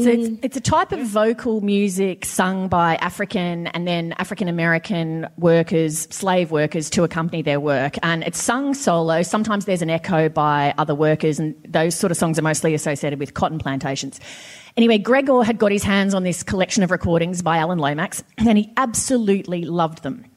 So 0.02 0.08
it's, 0.08 0.38
it's 0.42 0.56
a 0.56 0.60
type 0.60 0.92
of 0.92 1.00
vocal 1.00 1.60
music 1.62 2.24
sung 2.24 2.68
by 2.68 2.94
African 2.96 3.66
and 3.68 3.88
then 3.88 4.12
African 4.18 4.46
American 4.46 5.26
workers, 5.36 6.06
slave 6.10 6.52
workers, 6.52 6.88
to 6.90 7.02
accompany 7.02 7.42
their 7.42 7.58
work. 7.58 7.96
And 8.04 8.22
it's 8.22 8.40
sung 8.40 8.74
solo. 8.74 9.22
Sometimes 9.22 9.64
there's 9.64 9.82
an 9.82 9.90
echo 9.90 10.28
by 10.28 10.74
other 10.78 10.94
workers, 10.94 11.40
and 11.40 11.56
those 11.66 11.96
sort 11.96 12.12
of 12.12 12.16
songs 12.16 12.38
are 12.38 12.42
mostly 12.42 12.72
associated 12.72 13.18
with 13.18 13.34
cotton 13.34 13.58
plantations. 13.58 14.20
Anyway, 14.76 14.98
Gregor 14.98 15.42
had 15.42 15.58
got 15.58 15.72
his 15.72 15.82
hands 15.82 16.14
on 16.14 16.22
this 16.22 16.44
collection 16.44 16.84
of 16.84 16.92
recordings 16.92 17.42
by 17.42 17.56
Alan 17.56 17.80
Lomax, 17.80 18.22
and 18.38 18.56
he 18.56 18.72
absolutely 18.76 19.64
loved 19.64 20.04
them 20.04 20.29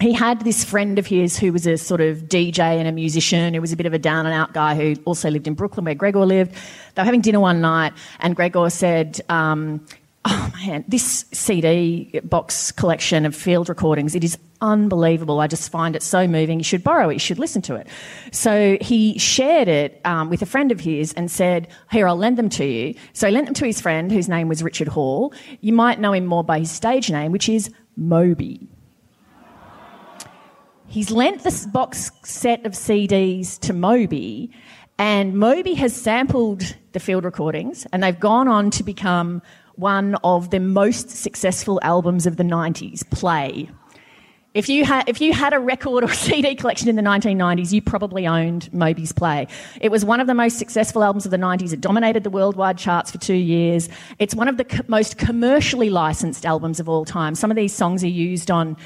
he 0.00 0.12
had 0.12 0.40
this 0.42 0.64
friend 0.64 0.98
of 0.98 1.06
his 1.06 1.38
who 1.38 1.52
was 1.52 1.66
a 1.66 1.76
sort 1.76 2.00
of 2.00 2.22
DJ 2.22 2.58
and 2.58 2.88
a 2.88 2.92
musician 2.92 3.54
who 3.54 3.60
was 3.60 3.72
a 3.72 3.76
bit 3.76 3.86
of 3.86 3.92
a 3.92 3.98
down 3.98 4.26
and 4.26 4.34
out 4.34 4.54
guy 4.54 4.74
who 4.74 5.00
also 5.04 5.30
lived 5.30 5.46
in 5.46 5.54
Brooklyn 5.54 5.84
where 5.84 5.94
Gregor 5.94 6.24
lived. 6.24 6.52
They 6.94 7.02
were 7.02 7.04
having 7.04 7.20
dinner 7.20 7.40
one 7.40 7.60
night 7.60 7.92
and 8.20 8.34
Gregor 8.34 8.70
said, 8.70 9.20
um, 9.28 9.84
Oh 10.26 10.52
man, 10.56 10.84
this 10.86 11.24
CD 11.32 12.20
box 12.24 12.72
collection 12.72 13.24
of 13.24 13.34
field 13.34 13.70
recordings, 13.70 14.14
it 14.14 14.22
is 14.22 14.36
unbelievable. 14.60 15.40
I 15.40 15.46
just 15.46 15.72
find 15.72 15.96
it 15.96 16.02
so 16.02 16.26
moving. 16.28 16.60
You 16.60 16.64
should 16.64 16.84
borrow 16.84 17.08
it, 17.08 17.14
you 17.14 17.18
should 17.18 17.38
listen 17.38 17.62
to 17.62 17.74
it. 17.76 17.86
So 18.30 18.76
he 18.82 19.18
shared 19.18 19.68
it 19.68 19.98
um, 20.04 20.28
with 20.28 20.42
a 20.42 20.46
friend 20.46 20.72
of 20.72 20.80
his 20.80 21.14
and 21.14 21.30
said, 21.30 21.68
Here, 21.90 22.06
I'll 22.06 22.16
lend 22.16 22.36
them 22.36 22.50
to 22.50 22.66
you. 22.66 22.94
So 23.14 23.28
he 23.28 23.32
lent 23.32 23.46
them 23.46 23.54
to 23.54 23.64
his 23.64 23.80
friend 23.80 24.12
whose 24.12 24.28
name 24.28 24.48
was 24.48 24.62
Richard 24.62 24.88
Hall. 24.88 25.32
You 25.62 25.72
might 25.72 26.00
know 26.00 26.12
him 26.12 26.26
more 26.26 26.44
by 26.44 26.58
his 26.58 26.70
stage 26.70 27.10
name, 27.10 27.32
which 27.32 27.48
is 27.48 27.70
Moby. 27.96 28.68
He's 30.90 31.12
lent 31.12 31.44
this 31.44 31.66
box 31.66 32.10
set 32.24 32.66
of 32.66 32.72
CDs 32.72 33.60
to 33.60 33.72
Moby, 33.72 34.50
and 34.98 35.38
Moby 35.38 35.74
has 35.74 35.94
sampled 35.94 36.74
the 36.90 36.98
field 36.98 37.24
recordings, 37.24 37.86
and 37.92 38.02
they've 38.02 38.18
gone 38.18 38.48
on 38.48 38.72
to 38.72 38.82
become 38.82 39.40
one 39.76 40.16
of 40.24 40.50
the 40.50 40.58
most 40.58 41.08
successful 41.08 41.78
albums 41.84 42.26
of 42.26 42.38
the 42.38 42.42
90s, 42.42 43.08
Play. 43.08 43.70
If 44.52 44.68
you 44.68 44.84
had 44.84 45.08
if 45.08 45.20
you 45.20 45.32
had 45.32 45.52
a 45.52 45.60
record 45.60 46.02
or 46.02 46.08
CD 46.12 46.56
collection 46.56 46.88
in 46.88 46.96
the 46.96 47.02
1990s, 47.02 47.72
you 47.72 47.80
probably 47.80 48.26
owned 48.26 48.68
Moby's 48.74 49.12
Play. 49.12 49.46
It 49.80 49.92
was 49.92 50.04
one 50.04 50.18
of 50.18 50.26
the 50.26 50.34
most 50.34 50.58
successful 50.58 51.04
albums 51.04 51.24
of 51.24 51.30
the 51.30 51.36
90s. 51.36 51.72
It 51.72 51.80
dominated 51.80 52.24
the 52.24 52.30
worldwide 52.30 52.78
charts 52.78 53.12
for 53.12 53.18
two 53.18 53.34
years. 53.34 53.88
It's 54.18 54.34
one 54.34 54.48
of 54.48 54.56
the 54.56 54.64
co- 54.64 54.82
most 54.88 55.18
commercially 55.18 55.88
licensed 55.88 56.44
albums 56.44 56.80
of 56.80 56.88
all 56.88 57.04
time. 57.04 57.36
Some 57.36 57.52
of 57.52 57.56
these 57.56 57.72
songs 57.72 58.02
are 58.02 58.08
used 58.08 58.50
on 58.50 58.76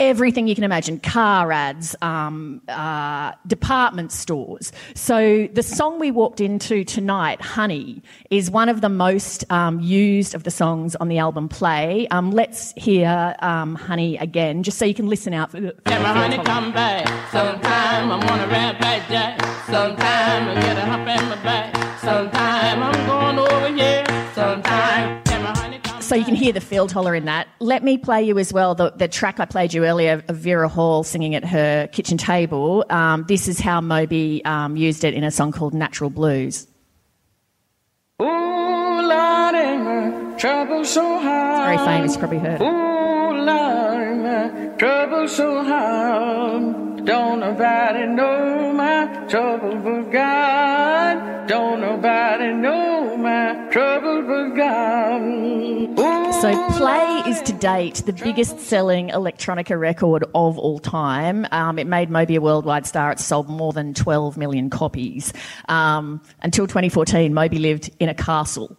everything 0.00 0.48
you 0.48 0.54
can 0.54 0.64
imagine 0.64 0.98
car 0.98 1.52
ads, 1.52 1.94
um, 2.02 2.60
uh, 2.68 3.32
department 3.46 4.10
stores. 4.10 4.72
So 4.94 5.48
the 5.52 5.62
song 5.62 6.00
we 6.00 6.10
walked 6.10 6.40
into 6.40 6.84
tonight, 6.84 7.40
Honey, 7.40 8.02
is 8.30 8.50
one 8.50 8.68
of 8.68 8.80
the 8.80 8.88
most 8.88 9.50
um, 9.50 9.80
used 9.80 10.34
of 10.34 10.42
the 10.42 10.50
songs 10.50 10.96
on 10.96 11.08
the 11.08 11.18
album 11.18 11.48
Play. 11.48 12.08
Um, 12.08 12.32
let's 12.32 12.72
hear 12.76 13.36
um, 13.40 13.76
Honey 13.76 14.16
again, 14.18 14.62
just 14.62 14.78
so 14.78 14.84
you 14.84 14.94
can 14.94 15.06
listen 15.06 15.32
out 15.32 15.50
for 15.50 15.60
the. 15.60 15.72
Can 15.84 16.02
my 16.02 16.12
honey 16.12 16.42
come 16.44 16.72
back? 16.72 17.06
Sometime 17.30 18.10
I'm 18.10 18.28
on 18.28 18.40
a 18.40 18.46
rampage 18.48 19.08
jack. 19.08 19.40
Sometime 19.66 20.48
I 20.48 20.54
get 20.60 20.76
a 20.76 20.80
hump 20.82 21.08
in 21.08 21.28
my 21.28 21.42
back. 21.42 21.98
Sometime 22.00 22.82
I'm 22.82 23.06
going 23.06 23.38
over 23.38 23.68
here. 23.68 24.04
Sometime 24.34 25.23
So 26.14 26.18
you 26.18 26.24
can 26.24 26.36
hear 26.36 26.52
the 26.52 26.60
field 26.60 26.92
holler 26.92 27.12
in 27.12 27.24
that. 27.24 27.48
Let 27.58 27.82
me 27.82 27.98
play 27.98 28.22
you 28.22 28.38
as 28.38 28.52
well 28.52 28.76
the, 28.76 28.92
the 28.92 29.08
track 29.08 29.40
I 29.40 29.46
played 29.46 29.74
you 29.74 29.84
earlier 29.84 30.22
of 30.28 30.36
Vera 30.36 30.68
Hall 30.68 31.02
singing 31.02 31.34
at 31.34 31.44
her 31.44 31.88
kitchen 31.88 32.18
table. 32.18 32.86
Um, 32.88 33.24
this 33.26 33.48
is 33.48 33.58
how 33.58 33.80
Moby 33.80 34.40
um, 34.44 34.76
used 34.76 35.02
it 35.02 35.12
in 35.14 35.24
a 35.24 35.32
song 35.32 35.50
called 35.50 35.74
Natural 35.74 36.10
Blues. 36.10 36.68
Ooh, 38.22 38.26
Lordy, 38.26 39.76
my 39.78 40.34
trouble 40.38 40.84
so 40.84 41.18
hard. 41.18 41.80
Very 41.80 41.84
famous, 41.84 42.12
you 42.12 42.18
probably 42.20 42.38
heard. 42.38 42.62
Ooh, 42.62 43.44
Lordy, 43.44 44.14
my 44.14 44.76
trouble 44.76 45.26
so 45.26 45.64
hard. 45.64 46.83
Don't 47.04 47.40
nobody 47.40 48.06
know 48.06 48.72
my 48.72 49.26
trouble 49.28 50.04
God. 50.04 51.46
Don't 51.46 51.82
nobody 51.82 52.50
know 52.54 53.18
my 53.18 53.68
trouble 53.70 54.22
but 54.22 54.56
God. 54.56 56.34
So, 56.40 56.70
Play 56.78 57.22
is 57.26 57.42
to 57.42 57.52
date 57.52 57.96
the 58.06 58.14
biggest 58.14 58.58
selling 58.58 59.10
electronica 59.10 59.78
record 59.78 60.24
of 60.34 60.58
all 60.58 60.78
time. 60.78 61.46
Um, 61.52 61.78
it 61.78 61.86
made 61.86 62.08
Moby 62.08 62.36
a 62.36 62.40
worldwide 62.40 62.86
star. 62.86 63.12
It 63.12 63.20
sold 63.20 63.50
more 63.50 63.74
than 63.74 63.92
12 63.92 64.38
million 64.38 64.70
copies. 64.70 65.34
Um, 65.68 66.22
until 66.42 66.66
2014, 66.66 67.34
Moby 67.34 67.58
lived 67.58 67.90
in 68.00 68.08
a 68.08 68.14
castle 68.14 68.78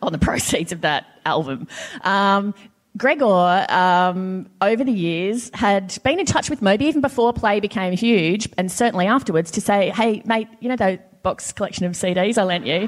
on 0.00 0.12
the 0.12 0.18
proceeds 0.26 0.72
of 0.72 0.80
that 0.80 1.04
album. 1.26 1.68
Um, 2.02 2.54
Gregor, 2.96 3.66
um, 3.68 4.48
over 4.60 4.84
the 4.84 4.92
years, 4.92 5.50
had 5.54 5.98
been 6.04 6.20
in 6.20 6.26
touch 6.26 6.48
with 6.48 6.62
Moby 6.62 6.84
even 6.86 7.00
before 7.00 7.32
Play 7.32 7.58
became 7.58 7.92
huge, 7.96 8.48
and 8.56 8.70
certainly 8.70 9.06
afterwards, 9.06 9.50
to 9.52 9.60
say, 9.60 9.90
"Hey, 9.90 10.22
mate, 10.24 10.48
you 10.60 10.68
know 10.68 10.76
that 10.76 11.22
box 11.22 11.52
collection 11.52 11.86
of 11.86 11.92
CDs 11.92 12.38
I 12.38 12.44
lent 12.44 12.66
you? 12.66 12.80
Do 12.80 12.86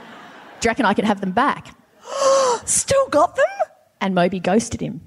you 0.63 0.69
reckon 0.69 0.87
I 0.87 0.95
could 0.95 1.05
have 1.05 1.21
them 1.21 1.33
back?" 1.33 1.75
Still 2.65 3.09
got 3.09 3.35
them? 3.35 3.45
and 4.01 4.15
Moby 4.15 4.41
ghosted 4.41 4.81
him. 4.81 5.01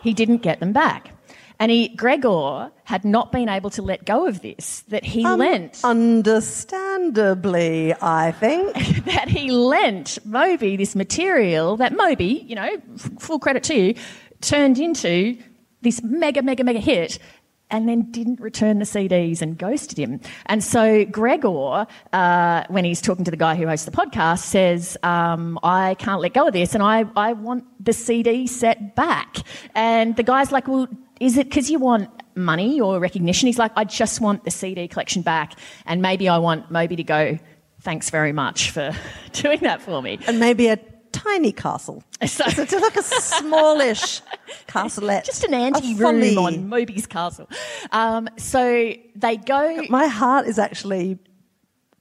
He 0.00 0.12
didn't 0.12 0.38
get 0.38 0.60
them 0.60 0.72
back. 0.72 1.13
And 1.60 1.70
he, 1.70 1.88
Gregor 1.88 2.72
had 2.82 3.04
not 3.04 3.30
been 3.30 3.48
able 3.48 3.70
to 3.70 3.82
let 3.82 4.04
go 4.04 4.26
of 4.26 4.42
this, 4.42 4.80
that 4.88 5.04
he 5.04 5.24
Um, 5.24 5.38
lent, 5.38 5.80
Understandably, 5.84 7.94
I 8.00 8.32
think. 8.32 8.74
that 9.04 9.28
he 9.28 9.50
lent 9.50 10.18
Moby 10.24 10.76
this 10.76 10.94
material 10.96 11.76
that 11.76 11.92
Moby, 11.96 12.44
you 12.46 12.56
know, 12.56 12.68
f- 12.94 13.10
full 13.20 13.38
credit 13.38 13.62
to 13.64 13.74
you, 13.74 13.94
turned 14.40 14.78
into 14.78 15.38
this 15.82 16.02
mega, 16.02 16.42
mega, 16.42 16.64
mega 16.64 16.80
hit 16.80 17.18
and 17.74 17.88
then 17.88 18.02
didn't 18.12 18.40
return 18.40 18.78
the 18.78 18.84
CDs 18.84 19.42
and 19.42 19.58
ghosted 19.58 19.98
him. 19.98 20.20
And 20.46 20.62
so 20.62 21.04
Gregor, 21.06 21.86
uh, 22.12 22.64
when 22.68 22.84
he's 22.84 23.00
talking 23.00 23.24
to 23.24 23.32
the 23.32 23.36
guy 23.36 23.56
who 23.56 23.66
hosts 23.66 23.84
the 23.84 23.90
podcast, 23.90 24.40
says, 24.40 24.96
um, 25.02 25.58
I 25.64 25.96
can't 25.96 26.20
let 26.20 26.34
go 26.34 26.46
of 26.46 26.52
this 26.52 26.74
and 26.74 26.84
I, 26.84 27.04
I 27.16 27.32
want 27.32 27.64
the 27.84 27.92
CD 27.92 28.46
set 28.46 28.94
back. 28.94 29.38
And 29.74 30.14
the 30.14 30.22
guy's 30.22 30.52
like, 30.52 30.68
well, 30.68 30.86
is 31.18 31.36
it 31.36 31.48
because 31.48 31.68
you 31.68 31.80
want 31.80 32.08
money 32.36 32.80
or 32.80 33.00
recognition? 33.00 33.48
He's 33.48 33.58
like, 33.58 33.72
I 33.74 33.82
just 33.82 34.20
want 34.20 34.44
the 34.44 34.52
CD 34.52 34.86
collection 34.86 35.22
back 35.22 35.58
and 35.84 36.00
maybe 36.00 36.28
I 36.28 36.38
want 36.38 36.70
Moby 36.70 36.94
to 36.94 37.04
go, 37.04 37.40
thanks 37.80 38.08
very 38.10 38.32
much 38.32 38.70
for 38.70 38.92
doing 39.32 39.58
that 39.62 39.82
for 39.82 40.00
me. 40.00 40.20
And 40.28 40.38
maybe 40.38 40.68
a 40.68 40.78
tiny 41.14 41.52
castle. 41.52 42.02
So- 42.26 42.44
It's 42.46 42.72
like 42.72 42.96
a 42.96 43.02
smallish 43.02 44.20
castleette. 44.66 45.24
just 45.24 45.44
an 45.44 45.54
A 45.54 45.58
anti 45.58 45.94
folly. 45.94 46.34
room 46.34 46.38
on 46.38 46.68
Moby's 46.68 47.06
castle. 47.06 47.48
Um, 47.92 48.28
so 48.36 48.92
they 49.16 49.36
go. 49.36 49.82
My 49.88 50.06
heart 50.06 50.46
is 50.46 50.58
actually 50.58 51.18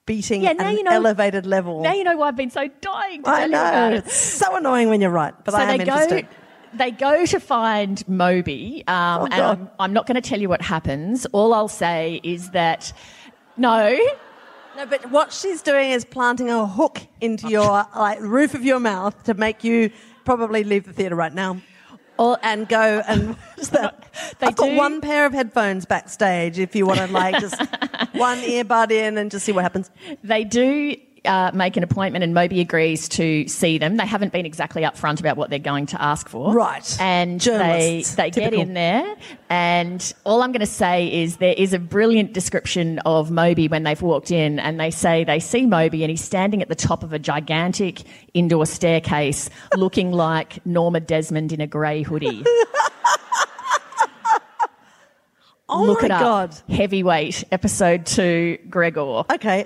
beating 0.05 0.43
Yeah, 0.43 0.49
at 0.51 0.57
now 0.57 0.69
an 0.69 0.77
you 0.77 0.83
know- 0.83 0.91
elevated 0.91 1.45
level. 1.45 1.81
Now 1.81 1.93
you 1.93 2.03
know 2.03 2.17
why 2.17 2.27
I've 2.27 2.35
been 2.35 2.49
so 2.49 2.67
dying 2.81 3.23
to 3.23 3.29
I 3.29 3.39
tell 3.41 3.49
you 3.49 3.55
about 3.55 3.89
know. 3.91 3.95
it. 3.97 4.05
It's 4.05 4.15
so 4.15 4.55
annoying 4.55 4.89
when 4.89 4.99
you're 5.01 5.09
right, 5.11 5.33
but 5.45 5.51
So 5.53 5.57
I 5.57 5.63
am 5.63 5.77
they 5.77 5.85
go. 5.85 5.93
interested. 5.93 6.27
They 6.75 6.89
go 6.91 7.25
to 7.27 7.39
find 7.39 8.05
Moby, 8.07 8.83
um, 8.87 9.21
Oh, 9.21 9.25
and 9.25 9.33
I'm, 9.35 9.69
I'm 9.79 9.93
not 9.93 10.07
going 10.07 10.19
to 10.19 10.27
tell 10.27 10.41
you 10.41 10.49
what 10.49 10.61
happens. 10.61 11.25
All 11.27 11.53
I'll 11.53 11.67
say 11.67 12.19
is 12.23 12.49
that 12.49 12.91
no, 13.57 13.95
No, 14.75 14.85
but 14.87 15.09
what 15.11 15.31
she's 15.31 15.61
doing 15.61 15.91
is 15.91 16.03
planting 16.03 16.49
a 16.49 16.65
hook 16.65 17.01
into 17.21 17.47
your 17.49 17.85
like 17.95 18.19
roof 18.21 18.53
of 18.55 18.63
your 18.63 18.79
mouth 18.79 19.21
to 19.23 19.33
make 19.33 19.63
you 19.63 19.91
probably 20.25 20.63
leave 20.63 20.85
the 20.85 20.93
theatre 20.93 21.15
right 21.15 21.33
now. 21.33 21.61
Or- 22.17 22.37
and 22.43 22.67
go 22.69 23.01
and 23.07 23.35
I've 24.41 24.55
got 24.55 24.67
do- 24.69 24.75
one 24.75 25.01
pair 25.01 25.25
of 25.25 25.33
headphones 25.33 25.85
backstage 25.85 26.59
if 26.59 26.75
you 26.75 26.85
want 26.85 26.99
to 26.99 27.07
like 27.07 27.39
just 27.39 27.59
one 28.13 28.39
earbud 28.39 28.91
in 28.91 29.17
and 29.17 29.29
just 29.31 29.45
see 29.45 29.51
what 29.51 29.63
happens. 29.63 29.89
they 30.23 30.43
do. 30.43 30.95
Uh, 31.25 31.51
make 31.53 31.77
an 31.77 31.83
appointment 31.83 32.21
and 32.21 32.33
Moby 32.33 32.59
agrees 32.59 33.07
to 33.07 33.47
see 33.47 33.77
them. 33.77 33.95
They 33.95 34.05
haven't 34.05 34.33
been 34.33 34.45
exactly 34.45 34.81
upfront 34.81 35.21
about 35.21 35.37
what 35.37 35.49
they're 35.49 35.57
going 35.57 35.85
to 35.85 36.01
ask 36.01 36.27
for. 36.27 36.53
Right. 36.53 36.97
And 36.99 37.39
they, 37.39 37.45
Journalists. 37.45 38.15
they 38.15 38.29
get 38.29 38.43
Typical. 38.51 38.59
in 38.61 38.73
there 38.73 39.15
and 39.49 40.13
all 40.25 40.41
I'm 40.41 40.51
going 40.51 40.59
to 40.59 40.65
say 40.65 41.21
is 41.23 41.37
there 41.37 41.53
is 41.57 41.71
a 41.73 41.79
brilliant 41.79 42.33
description 42.33 42.99
of 43.05 43.31
Moby 43.31 43.69
when 43.69 43.83
they've 43.83 44.01
walked 44.01 44.31
in 44.31 44.59
and 44.59 44.77
they 44.79 44.91
say 44.91 45.23
they 45.23 45.39
see 45.39 45.65
Moby 45.65 46.03
and 46.03 46.09
he's 46.09 46.21
standing 46.23 46.61
at 46.61 46.67
the 46.67 46.75
top 46.75 47.03
of 47.03 47.13
a 47.13 47.19
gigantic 47.19 48.01
indoor 48.33 48.65
staircase 48.65 49.49
looking 49.77 50.11
like 50.27 50.65
Norma 50.65 50.99
Desmond 50.99 51.53
in 51.53 51.61
a 51.61 51.67
grey 51.67 52.01
hoodie. 52.01 52.43
Oh 55.69 55.85
Look 55.85 56.01
my 56.01 56.05
it 56.07 56.11
up. 56.11 56.21
god. 56.21 56.55
Heavyweight, 56.69 57.45
episode 57.51 58.05
two, 58.05 58.59
Gregor. 58.69 59.23
Okay. 59.31 59.65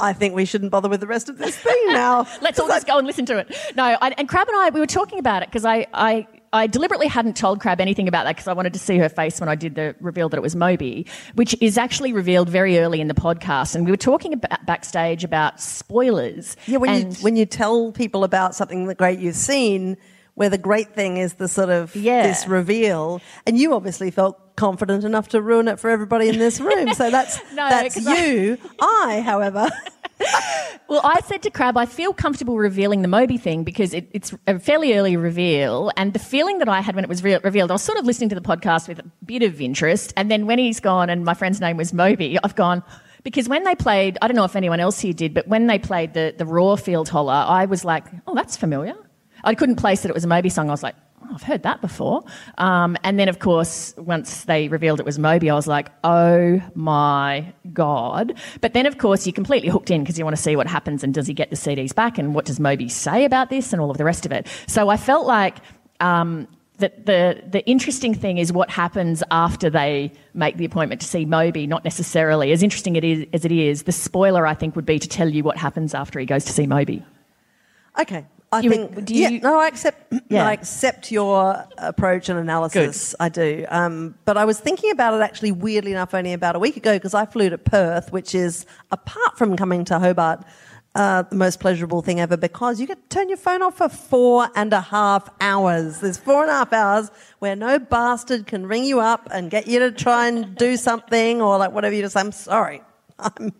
I 0.00 0.12
think 0.12 0.34
we 0.34 0.44
shouldn't 0.44 0.70
bother 0.70 0.88
with 0.88 1.00
the 1.00 1.06
rest 1.06 1.28
of 1.28 1.38
this 1.38 1.56
thing 1.56 1.82
now. 1.88 2.26
Let's 2.40 2.58
all 2.58 2.68
just 2.68 2.86
go 2.86 2.98
and 2.98 3.06
listen 3.06 3.26
to 3.26 3.38
it. 3.38 3.54
No, 3.76 3.84
I, 3.84 4.10
and 4.16 4.28
Crabb 4.28 4.48
and 4.48 4.56
I, 4.56 4.70
we 4.70 4.80
were 4.80 4.86
talking 4.86 5.18
about 5.18 5.42
it 5.42 5.48
because 5.48 5.64
I, 5.64 5.86
I, 5.92 6.26
I 6.52 6.66
deliberately 6.66 7.06
hadn't 7.06 7.36
told 7.36 7.60
Crabb 7.60 7.80
anything 7.80 8.08
about 8.08 8.24
that 8.24 8.36
because 8.36 8.48
I 8.48 8.52
wanted 8.52 8.72
to 8.72 8.78
see 8.78 8.98
her 8.98 9.08
face 9.08 9.38
when 9.38 9.48
I 9.48 9.54
did 9.54 9.74
the 9.76 9.94
reveal 10.00 10.28
that 10.28 10.36
it 10.36 10.42
was 10.42 10.56
Moby, 10.56 11.06
which 11.34 11.54
is 11.60 11.78
actually 11.78 12.12
revealed 12.12 12.48
very 12.48 12.78
early 12.78 13.00
in 13.00 13.08
the 13.08 13.14
podcast. 13.14 13.74
And 13.74 13.84
we 13.84 13.90
were 13.90 13.96
talking 13.96 14.32
about 14.32 14.66
backstage 14.66 15.22
about 15.22 15.60
spoilers. 15.60 16.56
Yeah, 16.66 16.78
when 16.78 16.94
you 16.94 17.12
when 17.20 17.36
you 17.36 17.46
tell 17.46 17.92
people 17.92 18.24
about 18.24 18.54
something 18.54 18.86
that 18.86 18.96
great 18.96 19.20
you've 19.20 19.36
seen, 19.36 19.96
where 20.40 20.48
the 20.48 20.56
great 20.56 20.94
thing 20.94 21.18
is 21.18 21.34
the 21.34 21.48
sort 21.48 21.68
of 21.68 21.94
Yeah. 21.94 22.22
this 22.26 22.46
reveal, 22.46 23.20
and 23.46 23.58
you 23.58 23.74
obviously 23.74 24.10
felt 24.10 24.56
confident 24.56 25.04
enough 25.04 25.28
to 25.28 25.42
ruin 25.42 25.68
it 25.68 25.78
for 25.78 25.90
everybody 25.90 26.30
in 26.30 26.38
this 26.38 26.58
room. 26.60 26.94
So 26.94 27.10
that's 27.10 27.38
No, 27.54 27.68
that's 27.68 27.94
'cause 27.94 28.06
I- 28.06 28.24
you. 28.24 28.58
I, 28.80 29.20
however, 29.22 29.68
Well, 30.88 31.02
I 31.04 31.20
said 31.20 31.42
to 31.42 31.50
Crabb, 31.50 31.76
I 31.76 31.86
feel 31.86 32.12
comfortable 32.12 32.56
revealing 32.56 33.02
the 33.02 33.08
Moby 33.08 33.36
thing 33.36 33.64
because 33.64 33.92
it, 33.94 34.08
it's 34.12 34.34
a 34.46 34.58
fairly 34.58 34.94
early 34.96 35.16
reveal. 35.16 35.92
And 35.96 36.12
the 36.14 36.18
feeling 36.18 36.58
that 36.58 36.68
I 36.68 36.80
had 36.80 36.94
when 36.94 37.04
it 37.04 37.08
was 37.08 37.22
re- 37.22 37.38
revealed, 37.44 37.70
I 37.70 37.74
was 37.74 37.82
sort 37.82 37.98
of 37.98 38.04
listening 38.06 38.28
to 38.30 38.34
the 38.34 38.40
podcast 38.40 38.88
with 38.88 38.98
a 38.98 39.04
bit 39.24 39.42
of 39.42 39.60
interest. 39.60 40.12
And 40.16 40.30
then 40.30 40.46
when 40.46 40.58
he's 40.58 40.80
gone 40.80 41.08
and 41.10 41.24
my 41.24 41.34
friend's 41.34 41.60
name 41.60 41.76
was 41.76 41.92
Moby, 41.92 42.38
I've 42.42 42.56
gone, 42.56 42.82
because 43.22 43.48
when 43.48 43.62
they 43.64 43.74
played, 43.74 44.18
I 44.20 44.26
don't 44.26 44.36
know 44.36 44.44
if 44.44 44.56
anyone 44.56 44.80
else 44.80 44.98
here 45.00 45.12
did, 45.12 45.32
but 45.32 45.46
when 45.48 45.68
they 45.68 45.78
played 45.78 46.12
the, 46.14 46.34
the 46.36 46.44
Raw 46.46 46.76
Field 46.76 47.08
Holler, 47.08 47.32
I 47.46 47.66
was 47.66 47.84
like, 47.84 48.04
oh, 48.26 48.34
that's 48.34 48.56
familiar. 48.56 48.94
I 49.44 49.54
couldn't 49.54 49.76
place 49.76 50.02
that 50.02 50.08
it 50.08 50.14
was 50.14 50.24
a 50.24 50.28
Moby 50.28 50.48
song. 50.48 50.68
I 50.68 50.72
was 50.72 50.82
like, 50.82 50.94
oh, 51.22 51.28
I've 51.34 51.42
heard 51.42 51.62
that 51.62 51.80
before. 51.80 52.24
Um, 52.58 52.96
and 53.04 53.18
then, 53.18 53.28
of 53.28 53.38
course, 53.38 53.94
once 53.96 54.44
they 54.44 54.68
revealed 54.68 55.00
it 55.00 55.06
was 55.06 55.18
Moby, 55.18 55.50
I 55.50 55.54
was 55.54 55.66
like, 55.66 55.88
oh 56.04 56.62
my 56.74 57.52
God. 57.72 58.34
But 58.60 58.72
then, 58.72 58.86
of 58.86 58.98
course, 58.98 59.26
you're 59.26 59.32
completely 59.32 59.68
hooked 59.68 59.90
in 59.90 60.02
because 60.02 60.18
you 60.18 60.24
want 60.24 60.36
to 60.36 60.42
see 60.42 60.56
what 60.56 60.66
happens 60.66 61.04
and 61.04 61.14
does 61.14 61.26
he 61.26 61.34
get 61.34 61.50
the 61.50 61.56
CDs 61.56 61.94
back 61.94 62.18
and 62.18 62.34
what 62.34 62.44
does 62.44 62.60
Moby 62.60 62.88
say 62.88 63.24
about 63.24 63.50
this 63.50 63.72
and 63.72 63.80
all 63.80 63.90
of 63.90 63.98
the 63.98 64.04
rest 64.04 64.26
of 64.26 64.32
it. 64.32 64.46
So 64.66 64.88
I 64.88 64.96
felt 64.96 65.26
like. 65.26 65.56
Um, 66.00 66.48
that 66.80 67.06
the, 67.06 67.42
the 67.46 67.64
interesting 67.66 68.14
thing 68.14 68.38
is 68.38 68.52
what 68.52 68.70
happens 68.70 69.22
after 69.30 69.70
they 69.70 70.12
make 70.34 70.56
the 70.56 70.64
appointment 70.64 71.00
to 71.02 71.06
see 71.06 71.24
Moby, 71.24 71.66
not 71.66 71.84
necessarily. 71.84 72.52
As 72.52 72.62
interesting 72.62 72.96
it 72.96 73.04
is, 73.04 73.26
as 73.32 73.44
it 73.44 73.52
is, 73.52 73.84
the 73.84 73.92
spoiler, 73.92 74.46
I 74.46 74.54
think, 74.54 74.76
would 74.76 74.86
be 74.86 74.98
to 74.98 75.08
tell 75.08 75.28
you 75.28 75.44
what 75.44 75.56
happens 75.56 75.94
after 75.94 76.18
he 76.18 76.26
goes 76.26 76.44
to 76.46 76.52
see 76.52 76.66
Moby. 76.66 77.04
okay. 78.00 78.26
I 78.52 78.60
You 78.60 78.70
think 78.70 78.94
would- 78.96 79.10
yeah, 79.10 79.28
you- 79.28 79.40
no, 79.40 79.58
I 79.60 79.68
accept. 79.68 80.12
Yeah. 80.28 80.46
I 80.46 80.52
accept 80.52 81.10
your 81.10 81.64
approach 81.78 82.28
and 82.28 82.38
analysis. 82.38 83.10
Good. 83.10 83.16
I 83.20 83.28
do. 83.28 83.66
Um, 83.68 84.14
but 84.24 84.36
I 84.36 84.44
was 84.44 84.60
thinking 84.60 84.90
about 84.92 85.14
it 85.14 85.22
actually, 85.22 85.50
weirdly 85.52 85.90
enough, 85.90 86.14
only 86.14 86.32
about 86.32 86.54
a 86.54 86.58
week 86.60 86.76
ago 86.76 86.94
because 86.94 87.14
I 87.14 87.26
flew 87.26 87.50
to 87.50 87.58
Perth, 87.58 88.12
which 88.12 88.32
is 88.34 88.64
apart 88.92 89.36
from 89.38 89.56
coming 89.56 89.84
to 89.86 89.98
Hobart. 89.98 90.44
Uh, 90.96 91.22
the 91.22 91.36
most 91.36 91.60
pleasurable 91.60 92.02
thing 92.02 92.18
ever 92.20 92.36
because 92.36 92.80
you 92.80 92.86
get 92.88 93.00
to 93.08 93.16
turn 93.16 93.28
your 93.28 93.36
phone 93.38 93.62
off 93.62 93.76
for 93.78 93.88
four 93.88 94.48
and 94.56 94.72
a 94.72 94.80
half 94.80 95.28
hours. 95.40 96.00
There's 96.00 96.16
four 96.16 96.42
and 96.42 96.50
a 96.50 96.54
half 96.54 96.72
hours 96.72 97.12
where 97.38 97.54
no 97.54 97.78
bastard 97.78 98.48
can 98.48 98.66
ring 98.66 98.82
you 98.84 98.98
up 98.98 99.28
and 99.32 99.52
get 99.52 99.68
you 99.68 99.78
to 99.78 99.92
try 99.92 100.26
and 100.26 100.56
do 100.56 100.76
something 100.76 101.40
or 101.40 101.58
like 101.58 101.70
whatever 101.70 101.94
you 101.94 102.02
just, 102.02 102.16
I'm 102.16 102.32
sorry. 102.32 102.82
I'm 103.20 103.52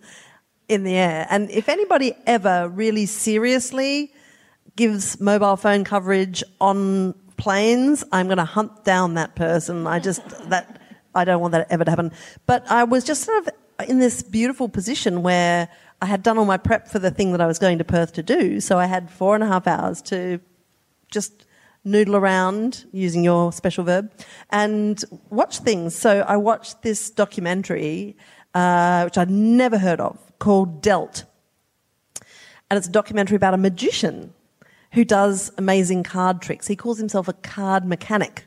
in 0.68 0.82
the 0.82 0.96
air. 0.96 1.26
And 1.30 1.48
if 1.52 1.68
anybody 1.68 2.14
ever 2.26 2.68
really 2.68 3.06
seriously 3.06 4.12
gives 4.80 5.20
mobile 5.20 5.56
phone 5.56 5.84
coverage 5.84 6.42
on 6.58 7.12
planes, 7.36 8.02
I'm 8.12 8.28
going 8.28 8.38
to 8.38 8.46
hunt 8.46 8.82
down 8.82 9.12
that 9.12 9.36
person. 9.36 9.86
I 9.86 9.98
just 9.98 10.22
that 10.48 10.80
I 11.14 11.26
don't 11.26 11.42
want 11.42 11.52
that 11.52 11.66
ever 11.68 11.84
to 11.84 11.90
happen. 11.90 12.12
But 12.46 12.64
I 12.70 12.84
was 12.84 13.04
just 13.04 13.24
sort 13.24 13.46
of 13.46 13.88
in 13.90 13.98
this 13.98 14.22
beautiful 14.22 14.70
position 14.70 15.22
where 15.22 15.68
I 16.00 16.06
had 16.06 16.22
done 16.22 16.38
all 16.38 16.46
my 16.46 16.56
prep 16.56 16.88
for 16.88 16.98
the 16.98 17.10
thing 17.10 17.32
that 17.32 17.42
I 17.42 17.46
was 17.46 17.58
going 17.58 17.76
to 17.76 17.84
Perth 17.84 18.14
to 18.14 18.22
do, 18.22 18.58
so 18.58 18.78
I 18.78 18.86
had 18.86 19.10
four 19.10 19.34
and 19.34 19.44
a 19.44 19.46
half 19.46 19.66
hours 19.66 20.00
to 20.12 20.40
just 21.10 21.44
noodle 21.84 22.16
around 22.16 22.86
using 22.90 23.22
your 23.22 23.52
special 23.52 23.84
verb 23.84 24.10
and 24.48 25.04
watch 25.28 25.58
things. 25.58 25.94
So 25.94 26.24
I 26.26 26.38
watched 26.38 26.80
this 26.80 27.10
documentary, 27.10 28.16
uh, 28.54 29.02
which 29.02 29.18
I'd 29.18 29.28
never 29.28 29.76
heard 29.76 30.00
of, 30.00 30.18
called 30.38 30.80
Dealt. 30.80 31.24
And 32.70 32.78
it's 32.78 32.88
a 32.88 32.90
documentary 32.90 33.36
about 33.36 33.52
a 33.52 33.58
magician 33.58 34.32
who 34.92 35.04
does 35.04 35.52
amazing 35.56 36.02
card 36.02 36.42
tricks. 36.42 36.66
He 36.66 36.76
calls 36.76 36.98
himself 36.98 37.28
a 37.28 37.32
card 37.32 37.84
mechanic. 37.84 38.46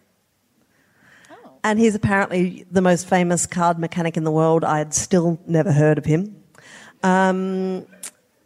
And 1.64 1.80
he's 1.80 1.96
apparently 1.96 2.66
the 2.70 2.82
most 2.82 3.08
famous 3.08 3.46
card 3.46 3.80
mechanic 3.80 4.18
in 4.18 4.26
the 4.26 4.32
world. 4.32 4.66
I 4.66 4.80
had 4.80 4.94
still 4.94 5.40
never 5.48 5.72
heard 5.72 5.98
of 5.98 6.04
him. 6.04 6.36
Um, 7.04 7.86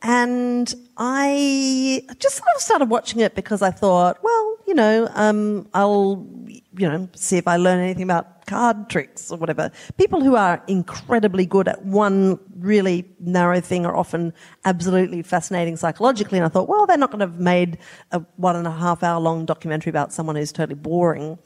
and 0.01 0.74
I 0.98 2.04
just 2.20 2.38
sort 2.38 2.48
of 2.56 2.62
started 2.62 2.89
watching 2.89 3.20
it 3.20 3.36
because 3.36 3.62
I 3.62 3.72
thought, 3.72 4.24
well, 4.24 4.58
you 4.68 4.74
know, 4.74 5.10
um, 5.13 5.68
I'll, 5.74 6.27
you 6.48 6.89
know, 6.89 7.10
see 7.16 7.38
if 7.38 7.48
I 7.48 7.58
learn 7.58 7.80
anything 7.80 8.04
about 8.04 8.46
card 8.46 8.89
tricks 8.89 9.32
or 9.32 9.38
whatever. 9.38 9.72
People 9.98 10.24
who 10.24 10.36
are 10.36 10.63
incredibly 10.68 11.46
good 11.46 11.68
at 11.68 11.84
one 11.84 12.39
really 12.58 13.06
narrow 13.20 13.60
thing 13.60 13.86
are 13.86 13.96
often 13.96 14.34
absolutely 14.66 15.22
fascinating 15.24 15.77
psychologically. 15.77 16.38
And 16.38 16.46
I 16.46 16.50
thought, 16.50 16.70
well, 16.70 16.86
they're 16.86 16.98
not 16.98 17.12
going 17.12 17.20
to 17.20 17.27
have 17.27 17.39
made 17.39 17.77
a 18.12 18.20
one 18.36 18.56
and 18.56 18.68
a 18.68 18.72
half 18.72 19.04
hour 19.04 19.20
long 19.20 19.46
documentary 19.46 19.89
about 19.89 20.13
someone 20.13 20.36
who's 20.36 20.51
totally 20.51 20.75
boring. 20.75 21.39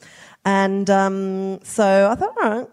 And 0.44 0.88
um, 0.90 1.60
so 1.62 2.10
I 2.10 2.14
thought, 2.14 2.34
all 2.42 2.50
right. 2.50 2.68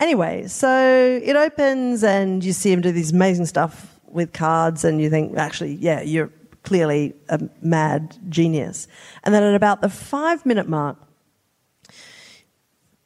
Anyway, 0.00 0.48
so 0.48 1.20
it 1.22 1.36
opens 1.36 2.02
and 2.02 2.44
you 2.44 2.52
see 2.52 2.72
him 2.72 2.80
do 2.80 2.90
these 2.90 3.12
amazing 3.12 3.46
stuff 3.46 3.91
with 4.12 4.32
cards, 4.32 4.84
and 4.84 5.00
you 5.00 5.10
think, 5.10 5.36
actually, 5.36 5.74
yeah, 5.74 6.02
you're 6.02 6.30
clearly 6.62 7.14
a 7.28 7.48
mad 7.60 8.16
genius. 8.28 8.88
And 9.24 9.34
then 9.34 9.42
at 9.42 9.54
about 9.54 9.80
the 9.80 9.88
five 9.88 10.46
minute 10.46 10.68
mark, 10.68 10.96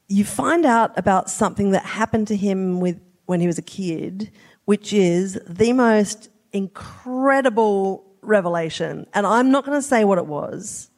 you 0.08 0.24
find 0.24 0.64
out 0.64 0.96
about 0.98 1.30
something 1.30 1.70
that 1.70 1.84
happened 1.84 2.28
to 2.28 2.36
him 2.36 2.80
with, 2.80 3.00
when 3.26 3.40
he 3.40 3.46
was 3.46 3.58
a 3.58 3.62
kid, 3.62 4.30
which 4.66 4.92
is 4.92 5.38
the 5.48 5.72
most 5.72 6.28
incredible 6.52 8.04
revelation. 8.20 9.06
And 9.14 9.26
I'm 9.26 9.50
not 9.50 9.64
going 9.64 9.78
to 9.78 9.82
say 9.82 10.04
what 10.04 10.18
it 10.18 10.26
was 10.26 10.90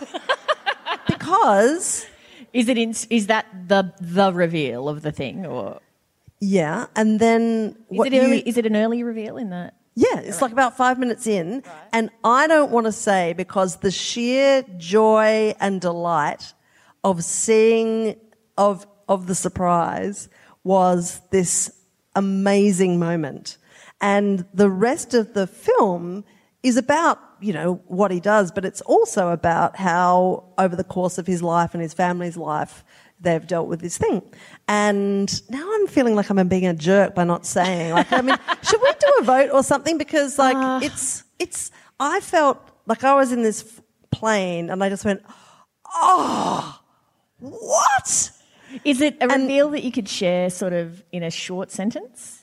because. 1.06 2.06
Is 2.52 2.68
it 2.68 2.76
in, 2.76 2.94
is 3.08 3.28
that 3.28 3.46
the 3.66 3.94
the 3.98 4.30
reveal 4.30 4.86
of 4.86 5.00
the 5.00 5.10
thing, 5.10 5.46
or 5.46 5.80
Yeah, 6.44 6.86
and 6.96 7.20
then 7.20 7.76
is 7.88 8.06
it 8.06 8.14
early, 8.18 8.36
you, 8.38 8.42
is 8.46 8.56
it 8.58 8.66
an 8.66 8.74
early 8.74 9.04
reveal 9.04 9.36
in 9.36 9.50
that? 9.50 9.74
yeah, 9.94 10.18
it's 10.18 10.42
like 10.42 10.50
about 10.50 10.76
five 10.76 10.98
minutes 10.98 11.26
in, 11.26 11.62
and 11.92 12.10
I 12.24 12.48
don't 12.48 12.72
want 12.72 12.86
to 12.86 12.92
say 12.92 13.32
because 13.34 13.76
the 13.76 13.92
sheer 13.92 14.64
joy 14.76 15.54
and 15.60 15.80
delight 15.80 16.52
of 17.04 17.22
seeing 17.22 18.16
of 18.58 18.86
of 19.08 19.28
the 19.28 19.36
surprise 19.36 20.28
was 20.64 21.20
this 21.30 21.70
amazing 22.16 22.98
moment, 22.98 23.58
and 24.00 24.44
the 24.52 24.68
rest 24.70 25.14
of 25.14 25.34
the 25.34 25.46
film 25.46 26.24
is 26.64 26.76
about 26.76 27.20
you 27.40 27.52
know 27.52 27.74
what 27.86 28.10
he 28.10 28.18
does, 28.18 28.50
but 28.50 28.64
it's 28.64 28.80
also 28.80 29.28
about 29.28 29.76
how 29.76 30.44
over 30.58 30.74
the 30.74 30.84
course 30.84 31.18
of 31.18 31.26
his 31.28 31.40
life 31.40 31.74
and 31.74 31.82
his 31.82 31.94
family's 31.94 32.36
life 32.36 32.82
they've 33.22 33.46
dealt 33.46 33.68
with 33.68 33.80
this 33.80 33.98
thing. 33.98 34.22
And 34.68 35.50
now 35.50 35.68
I'm 35.74 35.86
feeling 35.86 36.14
like 36.14 36.30
I'm 36.30 36.48
being 36.48 36.66
a 36.66 36.74
jerk 36.74 37.14
by 37.14 37.24
not 37.24 37.46
saying. 37.46 37.92
Like, 37.92 38.12
I 38.12 38.20
mean, 38.20 38.36
should 38.62 38.80
we 38.80 38.92
do 38.92 39.12
a 39.20 39.24
vote 39.24 39.50
or 39.52 39.62
something? 39.62 39.98
Because 39.98 40.38
like 40.38 40.56
ah. 40.56 40.80
it's 40.82 41.24
it's. 41.38 41.70
I 42.00 42.20
felt 42.20 42.58
like 42.86 43.04
I 43.04 43.14
was 43.14 43.32
in 43.32 43.42
this 43.42 43.80
plane 44.10 44.70
and 44.70 44.82
I 44.82 44.88
just 44.88 45.04
went, 45.04 45.22
oh, 45.94 46.80
what? 47.38 48.30
Is 48.84 49.00
it 49.00 49.16
a 49.20 49.28
reveal 49.28 49.70
that 49.70 49.84
you 49.84 49.92
could 49.92 50.08
share, 50.08 50.50
sort 50.50 50.72
of 50.72 51.02
in 51.12 51.22
a 51.22 51.30
short 51.30 51.70
sentence? 51.70 52.42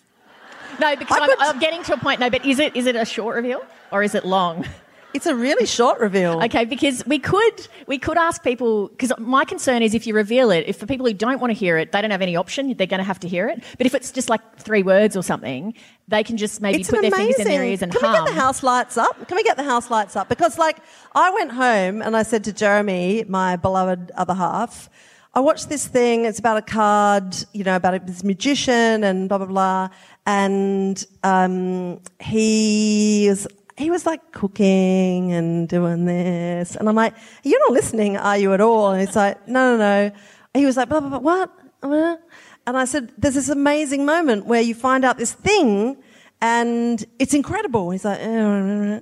No, 0.79 0.95
because 0.95 1.17
I'm, 1.19 1.29
could- 1.29 1.39
I'm 1.39 1.59
getting 1.59 1.83
to 1.83 1.93
a 1.93 1.97
point. 1.97 2.19
No, 2.19 2.29
but 2.29 2.45
is 2.45 2.59
it 2.59 2.75
is 2.75 2.85
it 2.85 2.95
a 2.95 3.05
short 3.05 3.35
reveal 3.35 3.61
or 3.91 4.03
is 4.03 4.15
it 4.15 4.25
long? 4.25 4.65
It's 5.13 5.25
a 5.25 5.35
really 5.35 5.65
short 5.65 5.99
reveal. 5.99 6.41
Okay, 6.43 6.65
because 6.65 7.03
we 7.05 7.17
could 7.17 7.67
we 7.87 7.97
could 7.97 8.17
ask 8.17 8.43
people 8.43 8.89
because 8.89 9.11
my 9.17 9.43
concern 9.43 9.81
is 9.81 9.95
if 9.95 10.05
you 10.05 10.13
reveal 10.13 10.51
it, 10.51 10.65
if 10.67 10.77
for 10.77 10.85
people 10.85 11.05
who 11.07 11.13
don't 11.13 11.39
want 11.41 11.51
to 11.51 11.57
hear 11.57 11.77
it, 11.77 11.91
they 11.91 12.01
don't 12.01 12.11
have 12.11 12.21
any 12.21 12.35
option, 12.35 12.73
they're 12.75 12.85
going 12.87 12.99
to 12.99 13.03
have 13.03 13.19
to 13.21 13.27
hear 13.27 13.49
it. 13.49 13.63
But 13.77 13.87
if 13.87 13.95
it's 13.95 14.11
just 14.11 14.29
like 14.29 14.41
three 14.57 14.83
words 14.83 15.17
or 15.17 15.23
something, 15.23 15.73
they 16.07 16.23
can 16.23 16.37
just 16.37 16.61
maybe 16.61 16.81
It's 16.81 16.89
put 16.89 17.01
their 17.01 17.09
amazing. 17.13 17.33
fingers 17.33 17.39
in 17.39 17.47
their 17.51 17.63
ears 17.63 17.81
and 17.81 17.91
Can 17.91 18.01
hum. 18.01 18.11
we 18.11 18.19
get 18.19 18.35
the 18.35 18.39
house 18.41 18.61
lights 18.61 18.97
up? 18.97 19.27
Can 19.27 19.35
we 19.35 19.43
get 19.43 19.57
the 19.57 19.63
house 19.63 19.89
lights 19.89 20.15
up? 20.15 20.29
Because 20.29 20.57
like 20.59 20.77
I 21.15 21.31
went 21.31 21.51
home 21.53 22.01
and 22.03 22.15
I 22.15 22.23
said 22.23 22.43
to 22.43 22.53
Jeremy, 22.53 23.25
my 23.27 23.55
beloved 23.55 24.11
other 24.15 24.35
half, 24.35 24.89
I 25.33 25.39
watched 25.41 25.69
this 25.69 25.87
thing. 25.87 26.25
It's 26.25 26.39
about 26.39 26.57
a 26.57 26.61
card, 26.61 27.35
you 27.53 27.63
know, 27.63 27.75
about 27.75 28.05
this 28.05 28.23
magician 28.23 29.03
and 29.03 29.27
blah 29.27 29.39
blah 29.39 29.47
blah. 29.47 29.89
And 30.25 31.03
um, 31.23 31.99
he 32.19 33.27
was 33.29 33.47
he 33.79 33.89
was 33.89 34.05
like 34.05 34.31
cooking 34.33 35.31
and 35.31 35.67
doing 35.67 36.05
this, 36.05 36.75
and 36.75 36.89
I'm 36.89 36.95
like, 36.95 37.13
"You're 37.43 37.59
not 37.61 37.71
listening, 37.71 38.17
are 38.17 38.37
you 38.37 38.53
at 38.53 38.61
all?" 38.61 38.91
And 38.91 38.99
he's 38.99 39.15
like, 39.15 39.47
"No, 39.47 39.77
no, 39.77 39.77
no." 39.77 40.11
He 40.53 40.65
was 40.65 40.75
like, 40.75 40.89
"Blah 40.89 40.99
blah 40.99 41.17
blah, 41.17 41.19
what?" 41.19 42.21
And 42.67 42.77
I 42.77 42.83
said, 42.83 43.13
"There's 43.17 43.35
this 43.35 43.47
amazing 43.47 44.05
moment 44.05 44.45
where 44.45 44.61
you 44.61 44.75
find 44.75 45.05
out 45.05 45.17
this 45.17 45.31
thing, 45.31 45.97
and 46.41 47.03
it's 47.19 47.33
incredible." 47.33 47.89
He's 47.91 48.03
like, 48.03 48.19
"Eh." 48.19 48.99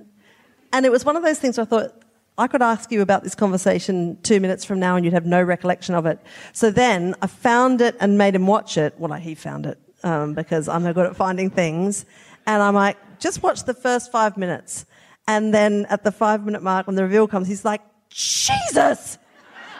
and 0.72 0.86
it 0.86 0.92
was 0.92 1.04
one 1.04 1.16
of 1.16 1.24
those 1.24 1.38
things 1.38 1.58
I 1.58 1.64
thought. 1.64 1.94
I 2.36 2.46
could 2.46 2.62
ask 2.62 2.92
you 2.92 3.02
about 3.02 3.24
this 3.24 3.34
conversation 3.34 4.16
two 4.22 4.38
minutes 4.38 4.64
from 4.64 4.78
now 4.78 4.94
and 4.94 5.04
you'd 5.04 5.12
have 5.12 5.26
no 5.26 5.42
recollection 5.42 5.96
of 5.96 6.06
it. 6.06 6.20
So 6.52 6.70
then 6.70 7.16
I 7.20 7.26
found 7.26 7.80
it 7.80 7.96
and 7.98 8.16
made 8.16 8.36
him 8.36 8.46
watch 8.46 8.78
it. 8.78 8.94
Well, 8.96 9.12
he 9.14 9.34
found 9.34 9.66
it 9.66 9.76
um, 10.04 10.34
because 10.34 10.68
I'm 10.68 10.84
no 10.84 10.92
good 10.92 11.06
at 11.06 11.16
finding 11.16 11.50
things. 11.50 12.06
And 12.46 12.62
I'm 12.62 12.76
like, 12.76 12.96
just 13.18 13.42
watch 13.42 13.64
the 13.64 13.74
first 13.74 14.10
five 14.12 14.36
minutes. 14.36 14.86
And 15.26 15.52
then 15.52 15.86
at 15.90 16.04
the 16.04 16.12
five 16.12 16.44
minute 16.44 16.62
mark, 16.62 16.86
when 16.86 16.96
the 16.96 17.02
reveal 17.02 17.26
comes, 17.28 17.48
he's 17.48 17.64
like, 17.64 17.82
Jesus! 18.10 19.18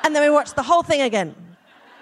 And 0.05 0.15
then 0.15 0.23
we 0.23 0.31
watched 0.31 0.57
the 0.57 0.63
whole 0.63 0.83
thing 0.83 1.01
again. 1.03 1.35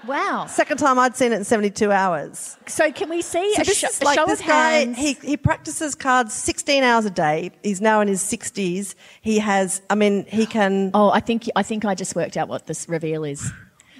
wow. 0.06 0.46
Second 0.46 0.78
time 0.78 0.98
I'd 0.98 1.16
seen 1.16 1.32
it 1.32 1.36
in 1.36 1.44
72 1.44 1.90
hours. 1.90 2.56
So 2.66 2.90
can 2.92 3.08
we 3.08 3.22
see 3.22 3.54
So 3.54 3.62
a, 3.62 3.64
this 3.64 3.78
sho- 3.78 3.88
is 3.88 4.00
a 4.00 4.04
like 4.04 4.18
show 4.18 4.26
this 4.26 4.40
of 4.40 4.46
guy. 4.46 4.70
hands? 4.80 4.98
He 4.98 5.14
he 5.14 5.36
practices 5.36 5.94
cards 5.94 6.32
16 6.34 6.82
hours 6.82 7.04
a 7.06 7.10
day. 7.10 7.50
He's 7.62 7.80
now 7.80 8.00
in 8.00 8.08
his 8.08 8.20
60s. 8.22 8.94
He 9.20 9.38
has. 9.38 9.80
I 9.90 9.94
mean, 9.94 10.24
he 10.28 10.46
can. 10.46 10.90
oh, 10.94 11.10
I 11.10 11.20
think 11.20 11.48
I 11.56 11.62
think 11.62 11.84
I 11.84 11.94
just 11.94 12.14
worked 12.14 12.36
out 12.36 12.48
what 12.48 12.66
this 12.66 12.88
reveal 12.88 13.24
is. 13.24 13.50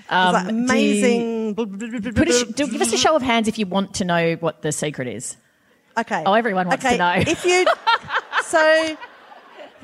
Um, 0.08 0.32
like 0.34 0.44
you- 0.44 0.50
amazing. 0.50 1.54
Put 1.56 2.28
a 2.28 2.32
sh- 2.32 2.44
do, 2.54 2.68
give 2.68 2.80
us 2.82 2.92
a 2.92 2.98
show 2.98 3.16
of 3.16 3.22
hands 3.22 3.48
if 3.48 3.58
you 3.58 3.66
want 3.66 3.94
to 3.94 4.04
know 4.04 4.34
what 4.36 4.62
the 4.62 4.70
secret 4.72 5.08
is. 5.08 5.36
Okay. 5.98 6.22
Oh, 6.26 6.34
everyone 6.34 6.68
wants 6.68 6.84
to 6.84 6.96
know. 6.96 7.14
If 7.16 7.44
you 7.44 7.66
so 8.44 8.96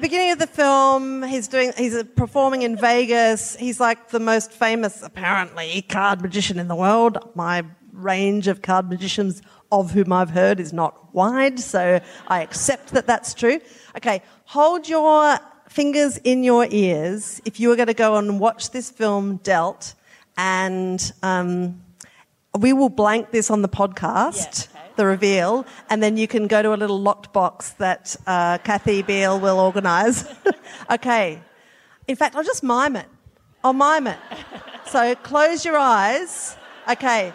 beginning 0.00 0.32
of 0.32 0.38
the 0.38 0.46
film, 0.46 1.22
he's 1.22 1.48
doing 1.48 1.72
he's 1.76 2.02
performing 2.16 2.62
in 2.62 2.76
Vegas. 2.76 3.56
He's 3.56 3.80
like 3.80 4.10
the 4.10 4.20
most 4.20 4.52
famous 4.52 5.02
apparently 5.02 5.82
card 5.82 6.20
magician 6.22 6.58
in 6.58 6.68
the 6.68 6.76
world. 6.76 7.18
My 7.34 7.64
range 7.92 8.48
of 8.48 8.62
card 8.62 8.88
magicians 8.88 9.42
of 9.70 9.92
whom 9.92 10.12
I've 10.12 10.30
heard 10.30 10.60
is 10.60 10.72
not 10.72 11.14
wide, 11.14 11.58
so 11.58 12.00
I 12.28 12.42
accept 12.42 12.88
that 12.88 13.06
that's 13.06 13.32
true. 13.32 13.60
Okay, 13.96 14.22
hold 14.44 14.88
your 14.88 15.38
fingers 15.68 16.18
in 16.18 16.44
your 16.44 16.66
ears 16.70 17.40
if 17.46 17.58
you 17.58 17.70
were 17.70 17.76
going 17.76 17.86
to 17.86 17.94
go 17.94 18.16
and 18.16 18.38
watch 18.38 18.70
this 18.72 18.90
film 18.90 19.38
Dealt 19.38 19.94
and 20.36 21.12
um, 21.22 21.82
we 22.58 22.72
will 22.72 22.88
blank 22.88 23.30
this 23.30 23.50
on 23.50 23.62
the 23.62 23.68
podcast. 23.68 24.68
Yeah, 24.71 24.71
the 24.96 25.06
reveal, 25.06 25.66
and 25.90 26.02
then 26.02 26.16
you 26.16 26.26
can 26.28 26.46
go 26.46 26.62
to 26.62 26.74
a 26.74 26.76
little 26.76 27.00
locked 27.00 27.32
box 27.32 27.70
that 27.74 28.16
uh, 28.26 28.58
Kathy 28.58 29.02
Beale 29.02 29.38
will 29.40 29.58
organise. 29.58 30.24
okay. 30.90 31.40
In 32.08 32.16
fact, 32.16 32.34
I'll 32.36 32.44
just 32.44 32.62
mime 32.62 32.96
it. 32.96 33.06
I'll 33.64 33.72
mime 33.72 34.06
it. 34.06 34.18
So 34.86 35.14
close 35.16 35.64
your 35.64 35.76
eyes. 35.78 36.56
Okay. 36.88 37.32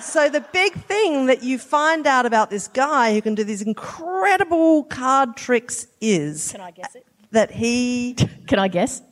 So 0.00 0.28
the 0.28 0.40
big 0.52 0.74
thing 0.74 1.26
that 1.26 1.42
you 1.42 1.58
find 1.58 2.06
out 2.06 2.26
about 2.26 2.50
this 2.50 2.68
guy 2.68 3.14
who 3.14 3.22
can 3.22 3.34
do 3.34 3.44
these 3.44 3.62
incredible 3.62 4.84
card 4.84 5.36
tricks 5.36 5.86
is 6.00 6.52
Can 6.52 6.60
I 6.60 6.70
guess 6.70 6.94
it? 6.94 7.06
that 7.30 7.50
he 7.50 8.14
Can 8.46 8.58
I 8.58 8.68
guess? 8.68 9.02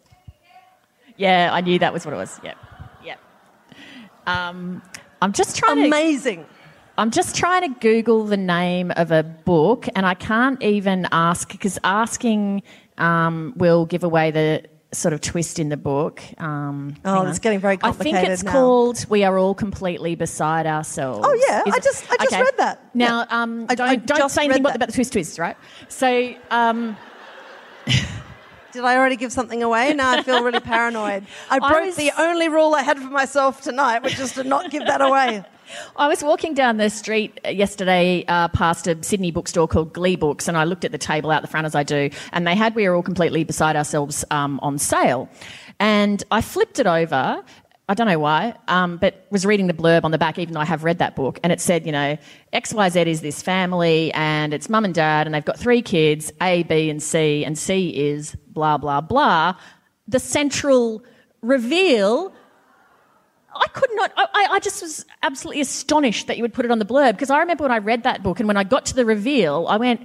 Yeah, 1.16 1.50
I 1.52 1.60
knew 1.60 1.78
that 1.78 1.92
was 1.92 2.04
what 2.04 2.12
it 2.12 2.16
was. 2.18 2.40
Yep. 2.42 2.56
Yep. 3.04 3.18
Um, 4.26 4.82
I'm 5.22 5.32
just 5.32 5.56
trying 5.56 5.76
to. 5.76 5.86
amazing. 5.86 6.44
I'm 6.96 7.10
just 7.10 7.34
trying 7.34 7.62
to 7.74 7.80
Google 7.80 8.24
the 8.24 8.36
name 8.36 8.92
of 8.96 9.10
a 9.10 9.22
book, 9.22 9.88
and 9.96 10.06
I 10.06 10.14
can't 10.14 10.62
even 10.62 11.08
ask 11.10 11.50
because 11.50 11.78
asking 11.82 12.62
um, 12.98 13.52
will 13.56 13.84
give 13.86 14.04
away 14.04 14.30
the 14.30 14.62
sort 14.92 15.12
of 15.12 15.20
twist 15.20 15.58
in 15.58 15.70
the 15.70 15.76
book. 15.76 16.22
Um, 16.38 16.94
Oh, 17.04 17.26
it's 17.26 17.38
on. 17.38 17.42
getting 17.42 17.58
very 17.58 17.76
complicated. 17.78 18.16
I 18.16 18.20
think 18.20 18.32
it's 18.32 18.42
now. 18.44 18.52
called 18.52 19.04
"We 19.08 19.24
Are 19.24 19.36
All 19.36 19.54
Completely 19.54 20.14
Beside 20.14 20.66
Ourselves." 20.66 21.26
Oh, 21.28 21.34
yeah, 21.48 21.62
Is 21.66 21.74
I 21.74 21.78
just- 21.80 22.04
I 22.12 22.16
just 22.22 22.32
okay. 22.32 22.42
read 22.42 22.54
that. 22.58 22.80
Now, 22.94 23.26
Yeah. 23.28 23.42
um, 23.42 23.66
I- 23.68 23.74
don't 23.74 23.88
I 23.88 23.96
don't 23.96 24.28
say 24.30 24.44
anything 24.44 24.64
about, 24.64 24.78
the 24.78 24.86
twist 24.92 25.12
twist, 25.12 25.38
right? 25.40 25.56
So. 25.88 26.34
Um, 26.50 26.96
Did 28.72 28.82
I 28.84 28.96
already 28.96 29.14
give 29.16 29.32
something 29.32 29.62
away? 29.62 29.94
Now 29.94 30.10
I 30.10 30.22
feel 30.22 30.42
really 30.42 30.58
paranoid. 30.74 31.24
I 31.50 31.56
I 31.56 31.58
broke 31.58 31.86
was- 31.86 31.96
the 31.96 32.10
only 32.18 32.48
rule 32.48 32.74
I 32.74 32.82
had 32.82 32.98
for 32.98 33.10
myself 33.10 33.60
tonight, 33.62 34.02
which 34.02 34.18
is 34.18 34.32
to 34.34 34.42
not 34.44 34.70
give 34.70 34.86
that 34.86 35.00
away. 35.00 35.44
I 35.96 36.08
was 36.08 36.22
walking 36.22 36.54
down 36.54 36.76
the 36.76 36.90
street 36.90 37.38
yesterday 37.44 38.24
uh, 38.28 38.48
past 38.48 38.86
a 38.86 39.02
Sydney 39.02 39.30
bookstore 39.30 39.68
called 39.68 39.92
Gleebooks, 39.92 40.48
and 40.48 40.56
I 40.56 40.64
looked 40.64 40.84
at 40.84 40.92
the 40.92 40.98
table 40.98 41.30
out 41.30 41.42
the 41.42 41.48
front 41.48 41.66
as 41.66 41.74
I 41.74 41.82
do, 41.82 42.10
and 42.32 42.46
they 42.46 42.54
had 42.54 42.74
We 42.74 42.86
Are 42.86 42.94
All 42.94 43.02
Completely 43.02 43.44
Beside 43.44 43.76
Ourselves 43.76 44.24
um, 44.30 44.60
on 44.62 44.78
sale. 44.78 45.28
And 45.80 46.22
I 46.30 46.40
flipped 46.40 46.78
it 46.78 46.86
over. 46.86 47.42
I 47.88 47.94
don't 47.94 48.06
know 48.06 48.18
why, 48.18 48.54
um, 48.66 48.96
but 48.96 49.26
was 49.30 49.44
reading 49.44 49.66
the 49.66 49.74
blurb 49.74 50.04
on 50.04 50.10
the 50.10 50.18
back, 50.18 50.38
even 50.38 50.54
though 50.54 50.60
I 50.60 50.64
have 50.64 50.84
read 50.84 50.98
that 50.98 51.14
book, 51.14 51.38
and 51.42 51.52
it 51.52 51.60
said, 51.60 51.86
you 51.86 51.92
know, 51.92 52.16
XYZ 52.52 53.06
is 53.06 53.20
this 53.20 53.42
family, 53.42 54.12
and 54.14 54.54
it's 54.54 54.68
mum 54.68 54.84
and 54.84 54.94
dad, 54.94 55.26
and 55.26 55.34
they've 55.34 55.44
got 55.44 55.58
three 55.58 55.82
kids, 55.82 56.32
A, 56.40 56.62
B, 56.62 56.88
and 56.88 57.02
C, 57.02 57.44
and 57.44 57.58
C 57.58 57.90
is 57.90 58.34
blah, 58.48 58.78
blah, 58.78 59.00
blah. 59.00 59.54
The 60.08 60.18
central 60.18 61.04
reveal 61.42 62.33
I 63.54 63.66
could 63.68 63.90
not. 63.94 64.12
I, 64.16 64.26
I- 64.32 64.48
I 64.52 64.58
just 64.60 64.82
was 64.82 65.04
absolutely 65.22 65.60
astonished 65.62 66.26
that 66.26 66.36
you 66.36 66.42
would 66.42 66.54
put 66.54 66.64
it 66.64 66.70
on 66.70 66.78
the 66.78 66.84
blurb 66.84 67.12
because 67.12 67.30
I 67.30 67.38
remember 67.40 67.62
when 67.64 67.72
I 67.72 67.78
read 67.78 68.02
that 68.04 68.22
book 68.22 68.40
and 68.40 68.46
when 68.48 68.56
I 68.56 68.64
got 68.64 68.86
to 68.86 68.94
the 68.94 69.04
reveal, 69.04 69.66
I 69.68 69.76
went, 69.76 70.00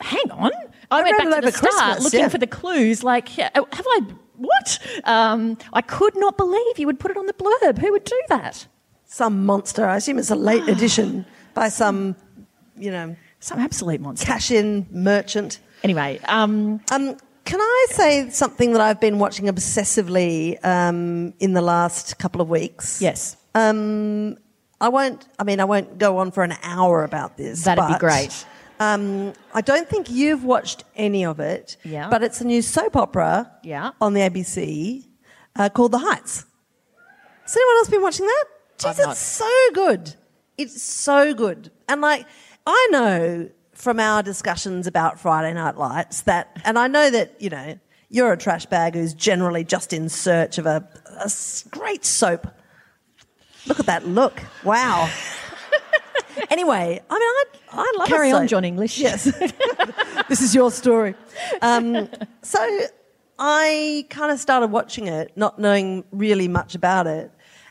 "Hang 0.00 0.30
on!" 0.30 0.50
I, 0.90 1.02
went 1.02 1.18
read 1.18 1.30
back 1.30 1.40
to 1.42 1.50
the 1.50 1.52
start 1.56 1.72
Christmas, 1.74 2.04
looking 2.04 2.20
yeah. 2.20 2.28
for 2.28 2.38
the 2.38 2.46
clues. 2.46 3.04
Like, 3.04 3.36
yeah, 3.36 3.50
oh, 3.54 3.66
have 3.72 3.86
I? 3.88 4.00
What? 4.36 4.78
Um, 5.04 5.58
I 5.72 5.82
could 5.82 6.16
not 6.16 6.36
believe 6.38 6.78
you 6.78 6.86
would 6.86 6.98
put 6.98 7.10
it 7.10 7.16
on 7.18 7.26
the 7.26 7.34
blurb. 7.34 7.78
Who 7.78 7.92
would 7.92 8.04
do 8.04 8.20
that? 8.28 8.66
Some 9.04 9.44
monster. 9.44 9.86
I 9.86 9.96
assume 9.96 10.18
it's 10.18 10.30
a 10.30 10.34
late 10.36 10.66
edition 10.68 11.26
by 11.52 11.68
some, 11.68 12.16
you 12.76 12.90
know, 12.90 13.16
Some 13.40 13.58
absolute 13.58 14.00
monster. 14.00 14.24
cash-in 14.26 14.86
merchant. 14.90 15.58
Anyway, 15.82 16.20
um, 16.26 16.80
Um, 16.90 17.16
can 17.50 17.60
I 17.60 17.86
say 17.90 18.30
something 18.30 18.72
that 18.74 18.80
I've 18.80 19.00
been 19.00 19.18
watching 19.18 19.46
obsessively 19.46 20.64
um, 20.64 21.34
in 21.40 21.52
the 21.52 21.60
last 21.62 22.18
couple 22.18 22.40
of 22.40 22.48
weeks? 22.48 23.02
yes, 23.02 23.36
Um, 23.54 24.36
I 24.80 24.88
won't. 24.88 25.26
I 25.38 25.44
mean, 25.44 25.58
I 25.60 25.64
won't 25.64 25.98
go 25.98 26.18
on 26.18 26.30
for 26.30 26.42
an 26.44 26.54
hour 26.62 27.04
about 27.04 27.36
this. 27.36 27.64
That'd 27.64 27.86
be 27.86 27.98
great. 27.98 28.46
Um, 28.78 29.34
I 29.52 29.60
don't 29.60 29.86
think 29.88 30.08
you've 30.10 30.44
watched 30.44 30.84
any 30.96 31.24
of 31.26 31.38
it. 31.40 31.76
Yeah. 31.84 32.08
But 32.08 32.22
it's 32.22 32.40
a 32.40 32.44
new 32.46 32.62
soap 32.62 32.96
opera. 32.96 33.50
Yeah. 33.62 33.90
On 34.00 34.14
the 34.14 34.20
ABC, 34.20 35.04
uh, 35.56 35.68
called 35.68 35.92
The 35.92 35.98
Heights. 35.98 36.46
Has 37.42 37.56
anyone 37.56 37.76
else 37.78 37.88
been 37.90 38.02
watching 38.02 38.26
that? 38.26 38.44
Jeez, 38.78 38.98
it's 39.10 39.18
so 39.18 39.50
good. 39.74 40.14
It's 40.56 40.82
so 40.82 41.34
good. 41.34 41.70
And 41.88 42.00
like, 42.00 42.26
I 42.66 42.88
know 42.90 43.50
from 43.80 43.98
our 43.98 44.22
discussions 44.22 44.86
about 44.86 45.18
Friday 45.18 45.54
Night 45.54 45.76
Lights 45.76 46.22
that, 46.22 46.60
and 46.64 46.78
I 46.78 46.86
know 46.86 47.10
that, 47.10 47.40
you 47.40 47.48
know, 47.48 47.78
you're 48.10 48.32
a 48.32 48.36
trash 48.36 48.66
bag 48.66 48.94
who's 48.94 49.14
generally 49.14 49.64
just 49.64 49.92
in 49.92 50.08
search 50.08 50.58
of 50.58 50.66
a 50.66 50.86
great 51.70 52.04
soap. 52.04 52.46
Look 53.66 53.80
at 53.80 53.86
that 53.86 54.06
look. 54.06 54.42
Wow. 54.64 55.08
anyway, 56.50 57.00
I 57.08 57.14
mean, 57.14 57.22
I, 57.22 57.44
I 57.72 57.94
love 57.98 58.08
a 58.08 58.10
carry 58.10 58.32
on. 58.32 58.46
John 58.48 58.64
English. 58.64 58.98
Yes. 58.98 59.24
this 60.28 60.42
is 60.42 60.54
your 60.54 60.70
story. 60.70 61.14
Um, 61.62 62.08
so 62.42 62.80
I 63.38 64.06
kind 64.10 64.30
of 64.32 64.40
started 64.40 64.68
watching 64.68 65.06
it, 65.06 65.32
not 65.36 65.58
knowing 65.58 66.04
really 66.10 66.48
much 66.48 66.74
about 66.74 67.06
it. 67.06 67.30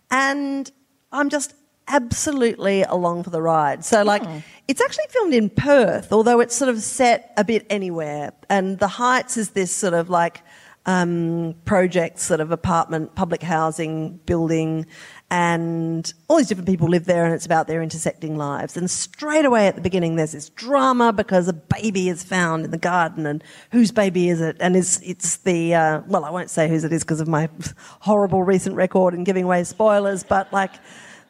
And 0.09 0.71
I'm 1.11 1.29
just 1.29 1.53
absolutely 1.89 2.83
along 2.83 3.23
for 3.23 3.31
the 3.31 3.41
ride. 3.41 3.83
So, 3.83 4.03
like, 4.03 4.23
it's 4.67 4.79
actually 4.79 5.05
filmed 5.09 5.33
in 5.33 5.49
Perth, 5.49 6.13
although 6.13 6.39
it's 6.39 6.55
sort 6.55 6.69
of 6.69 6.81
set 6.81 7.33
a 7.35 7.43
bit 7.43 7.65
anywhere. 7.69 8.31
And 8.49 8.79
The 8.79 8.87
Heights 8.87 9.35
is 9.35 9.49
this 9.49 9.75
sort 9.75 9.93
of 9.93 10.09
like 10.09 10.43
um, 10.85 11.55
project, 11.65 12.19
sort 12.19 12.39
of 12.39 12.51
apartment, 12.51 13.15
public 13.15 13.41
housing 13.41 14.17
building. 14.25 14.85
And 15.31 16.11
all 16.27 16.37
these 16.37 16.47
different 16.47 16.67
people 16.67 16.87
live 16.87 17.05
there, 17.05 17.25
and 17.25 17.35
it's 17.35 17.45
about 17.45 17.67
their 17.67 17.83
intersecting 17.83 18.35
lives. 18.35 18.75
And 18.75 18.89
straight 18.89 19.45
away 19.45 19.67
at 19.67 19.75
the 19.75 19.81
beginning, 19.81 20.15
there's 20.15 20.31
this 20.31 20.49
drama 20.49 21.13
because 21.13 21.47
a 21.47 21.53
baby 21.53 22.09
is 22.09 22.23
found 22.23 22.65
in 22.65 22.71
the 22.71 22.79
garden, 22.79 23.27
and 23.27 23.43
whose 23.71 23.91
baby 23.91 24.29
is 24.29 24.41
it? 24.41 24.57
And 24.59 24.75
it's, 24.75 24.99
it's 25.01 25.37
the, 25.37 25.75
uh, 25.75 26.01
well, 26.07 26.25
I 26.25 26.31
won't 26.31 26.49
say 26.49 26.67
whose 26.67 26.83
it 26.83 26.91
is 26.91 27.03
because 27.03 27.21
of 27.21 27.27
my 27.27 27.47
horrible 27.99 28.43
recent 28.43 28.75
record 28.75 29.13
in 29.13 29.23
giving 29.23 29.43
away 29.43 29.63
spoilers, 29.65 30.23
but 30.23 30.51
like 30.51 30.71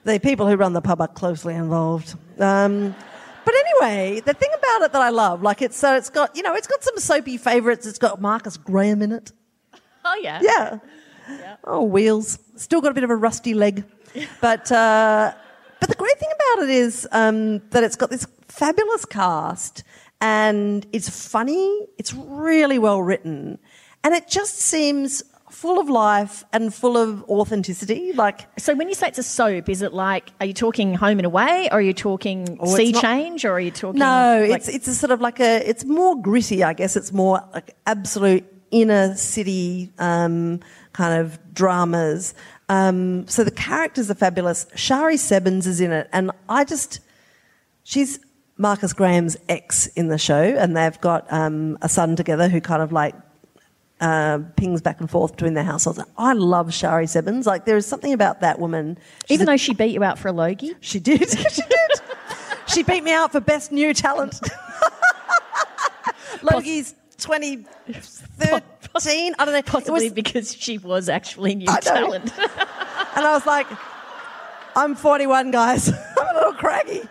the 0.03 0.19
people 0.19 0.47
who 0.47 0.55
run 0.55 0.73
the 0.73 0.81
pub 0.81 1.01
are 1.01 1.07
closely 1.07 1.55
involved. 1.55 2.15
Um, 2.39 2.95
but 3.45 3.53
anyway, 3.55 4.21
the 4.21 4.33
thing 4.33 4.49
about 4.57 4.81
it 4.83 4.91
that 4.93 5.01
I 5.01 5.09
love, 5.09 5.41
like 5.41 5.61
it's 5.61 5.77
so 5.77 5.95
it's 5.95 6.09
got 6.09 6.35
you 6.35 6.43
know 6.43 6.53
it's 6.55 6.67
got 6.67 6.83
some 6.83 6.97
soapy 6.97 7.37
favourites. 7.37 7.85
It's 7.85 7.99
got 7.99 8.21
Marcus 8.21 8.57
Graham 8.57 9.01
in 9.01 9.11
it. 9.11 9.31
Oh 10.05 10.19
yeah. 10.21 10.39
Yeah. 10.41 10.79
Oh, 11.63 11.83
wheels. 11.83 12.39
Still 12.55 12.81
got 12.81 12.91
a 12.91 12.93
bit 12.93 13.03
of 13.03 13.09
a 13.09 13.15
rusty 13.15 13.53
leg. 13.53 13.83
But, 14.41 14.71
uh, 14.71 15.33
but 15.79 15.87
the 15.87 15.95
great 15.95 16.17
thing 16.17 16.29
about 16.33 16.63
it 16.63 16.71
is 16.71 17.07
um, 17.11 17.59
that 17.69 17.83
it's 17.83 17.95
got 17.95 18.09
this 18.09 18.25
fabulous 18.47 19.05
cast 19.05 19.83
and 20.19 20.83
it's 20.91 21.07
funny. 21.07 21.87
It's 21.99 22.11
really 22.15 22.79
well 22.79 23.03
written. 23.03 23.59
And 24.03 24.15
it 24.15 24.27
just 24.27 24.57
seems 24.57 25.21
full 25.61 25.77
of 25.79 25.89
life 25.89 26.43
and 26.53 26.73
full 26.73 26.95
of 26.97 27.23
authenticity. 27.23 28.13
Like, 28.13 28.47
So 28.59 28.73
when 28.75 28.87
you 28.87 28.95
say 28.95 29.07
it's 29.09 29.17
a 29.19 29.23
soap, 29.23 29.67
is 29.69 29.81
it 29.81 29.93
like 29.93 30.31
are 30.39 30.45
you 30.45 30.53
talking 30.53 30.93
home 30.93 31.19
and 31.19 31.25
away, 31.25 31.67
or 31.71 31.79
are 31.79 31.81
you 31.81 31.93
talking 31.93 32.57
Oh, 32.61 32.75
sea 32.77 32.91
not- 32.93 33.01
change, 33.01 33.43
or 33.45 33.51
are 33.51 33.59
you 33.59 33.71
talking? 33.71 33.99
No, 33.99 34.45
like- 34.49 34.59
it's 34.59 34.67
it's 34.69 34.87
a 34.87 34.95
sort 34.95 35.11
of 35.11 35.19
like 35.21 35.39
a 35.39 35.67
it's 35.69 35.83
more 35.85 36.15
gritty, 36.21 36.63
I 36.63 36.73
guess. 36.73 36.95
It's 36.95 37.11
more 37.11 37.43
like 37.53 37.75
absolute 37.85 38.45
inner 38.71 39.15
city 39.15 39.91
um, 39.99 40.59
kind 40.93 41.19
of 41.21 41.37
dramas. 41.53 42.33
Um, 42.69 43.27
so 43.27 43.43
the 43.43 43.51
characters 43.51 44.09
are 44.11 44.15
fabulous. 44.15 44.65
Shari 44.75 45.17
Sebbens 45.17 45.65
is 45.67 45.81
in 45.81 45.91
it, 45.91 46.07
and 46.13 46.31
I 46.47 46.63
just 46.63 46.99
she's 47.83 48.19
Marcus 48.57 48.93
Graham's 48.93 49.35
ex 49.49 49.87
in 49.87 50.07
the 50.07 50.17
show, 50.17 50.41
and 50.41 50.77
they've 50.77 50.99
got 51.01 51.25
um, 51.33 51.77
a 51.81 51.89
son 51.89 52.15
together 52.15 52.47
who 52.47 52.61
kind 52.61 52.81
of 52.81 52.91
like 52.91 53.15
uh, 53.99 54.39
pings 54.55 54.81
back 54.81 54.99
and 54.99 55.09
forth 55.09 55.33
between 55.33 55.53
their 55.53 55.63
households. 55.63 55.99
I 56.17 56.33
love 56.33 56.73
Shari 56.73 57.07
Sebbens. 57.07 57.45
Like 57.45 57.65
there 57.65 57.77
is 57.77 57.85
something 57.85 58.13
about 58.13 58.41
that 58.41 58.59
woman. 58.59 58.97
Even 59.29 59.47
a- 59.47 59.51
though 59.51 59.57
she 59.57 59.73
beat 59.73 59.93
you 59.93 60.03
out 60.03 60.17
for 60.17 60.29
a 60.29 60.31
logie. 60.31 60.73
she 60.79 60.99
did. 60.99 61.29
she 61.51 61.61
did. 61.61 61.91
She 62.67 62.83
beat 62.83 63.03
me 63.03 63.13
out 63.13 63.31
for 63.31 63.39
best 63.39 63.71
new 63.71 63.93
talent. 63.93 64.39
Logie's 66.43 66.93
2013. 67.17 69.35
I 69.39 69.45
don't 69.45 69.53
know. 69.53 69.61
Possibly 69.63 70.05
was, 70.05 70.13
because 70.13 70.55
she 70.55 70.77
was 70.77 71.09
actually 71.09 71.55
new 71.55 71.65
talent. 71.81 72.31
and 72.37 73.25
I 73.25 73.33
was 73.33 73.45
like, 73.45 73.67
I'm 74.75 74.95
41, 74.95 75.51
guys. 75.51 75.89
I'm 76.19 76.27
a 76.27 76.33
little 76.33 76.53
craggy. 76.53 77.01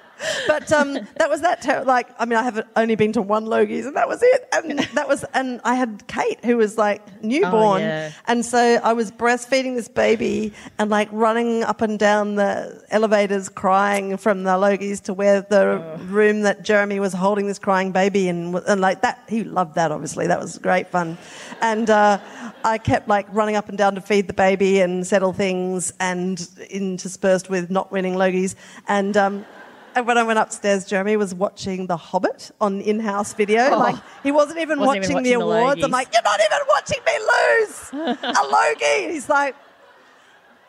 But 0.46 0.70
um, 0.72 0.94
that 1.16 1.28
was 1.28 1.40
that. 1.42 1.62
Ter- 1.62 1.84
like, 1.84 2.08
I 2.18 2.24
mean, 2.24 2.38
I 2.38 2.42
have 2.42 2.66
only 2.76 2.96
been 2.96 3.12
to 3.12 3.22
one 3.22 3.46
Logie's, 3.46 3.86
and 3.86 3.96
that 3.96 4.08
was 4.08 4.20
it. 4.22 4.48
And 4.52 4.78
that 4.94 5.06
was, 5.08 5.24
and 5.34 5.60
I 5.64 5.74
had 5.76 6.06
Kate, 6.08 6.44
who 6.44 6.56
was 6.56 6.76
like 6.76 7.22
newborn, 7.22 7.82
Oh, 7.82 7.84
yeah. 7.86 8.10
and 8.26 8.44
so 8.44 8.58
I 8.82 8.92
was 8.92 9.12
breastfeeding 9.12 9.76
this 9.76 9.88
baby 9.88 10.52
and 10.78 10.90
like 10.90 11.08
running 11.12 11.62
up 11.62 11.80
and 11.80 11.98
down 11.98 12.34
the 12.34 12.84
elevators, 12.90 13.48
crying 13.48 14.16
from 14.16 14.42
the 14.44 14.56
Logie's 14.58 15.00
to 15.02 15.14
where 15.14 15.42
the 15.42 15.98
room 16.08 16.42
that 16.42 16.62
Jeremy 16.64 16.98
was 17.00 17.12
holding 17.12 17.46
this 17.46 17.58
crying 17.58 17.92
baby, 17.92 18.28
and 18.28 18.54
and 18.56 18.80
like 18.80 19.02
that, 19.02 19.22
he 19.28 19.44
loved 19.44 19.74
that. 19.76 19.92
Obviously, 19.92 20.26
that 20.26 20.40
was 20.40 20.58
great 20.58 20.88
fun, 20.88 21.16
and 21.60 21.88
uh, 21.90 22.18
I 22.64 22.78
kept 22.78 23.08
like 23.08 23.26
running 23.32 23.56
up 23.56 23.68
and 23.68 23.78
down 23.78 23.94
to 23.94 24.00
feed 24.00 24.26
the 24.26 24.32
baby 24.34 24.80
and 24.80 25.06
settle 25.06 25.32
things, 25.32 25.92
and 26.00 26.48
interspersed 26.70 27.48
with 27.50 27.70
not 27.70 27.92
winning 27.92 28.14
Logies, 28.14 28.54
and. 28.88 29.16
Um, 29.16 29.34
And 29.38 29.57
when 30.00 30.18
I 30.18 30.22
went 30.22 30.38
upstairs, 30.38 30.84
Jeremy 30.84 31.16
was 31.16 31.34
watching 31.34 31.86
The 31.86 31.96
Hobbit 31.96 32.50
on 32.60 32.80
in-house 32.80 33.34
video. 33.34 33.70
Oh. 33.70 33.78
Like 33.78 33.96
he 34.22 34.32
wasn't 34.32 34.58
even 34.58 34.80
Wasn't 34.80 35.04
watching, 35.04 35.10
even 35.10 35.22
the 35.22 35.36
watching 35.36 35.56
the 35.56 35.60
awards. 35.62 35.84
I'm 35.84 35.90
like, 35.90 36.08
you're 36.12 36.22
not 36.22 36.40
even 36.40 36.58
watching 36.68 36.98
me 37.06 37.18
lose 37.32 38.18
a 38.22 38.42
Logie. 38.52 39.12
He's 39.12 39.28
like, 39.28 39.54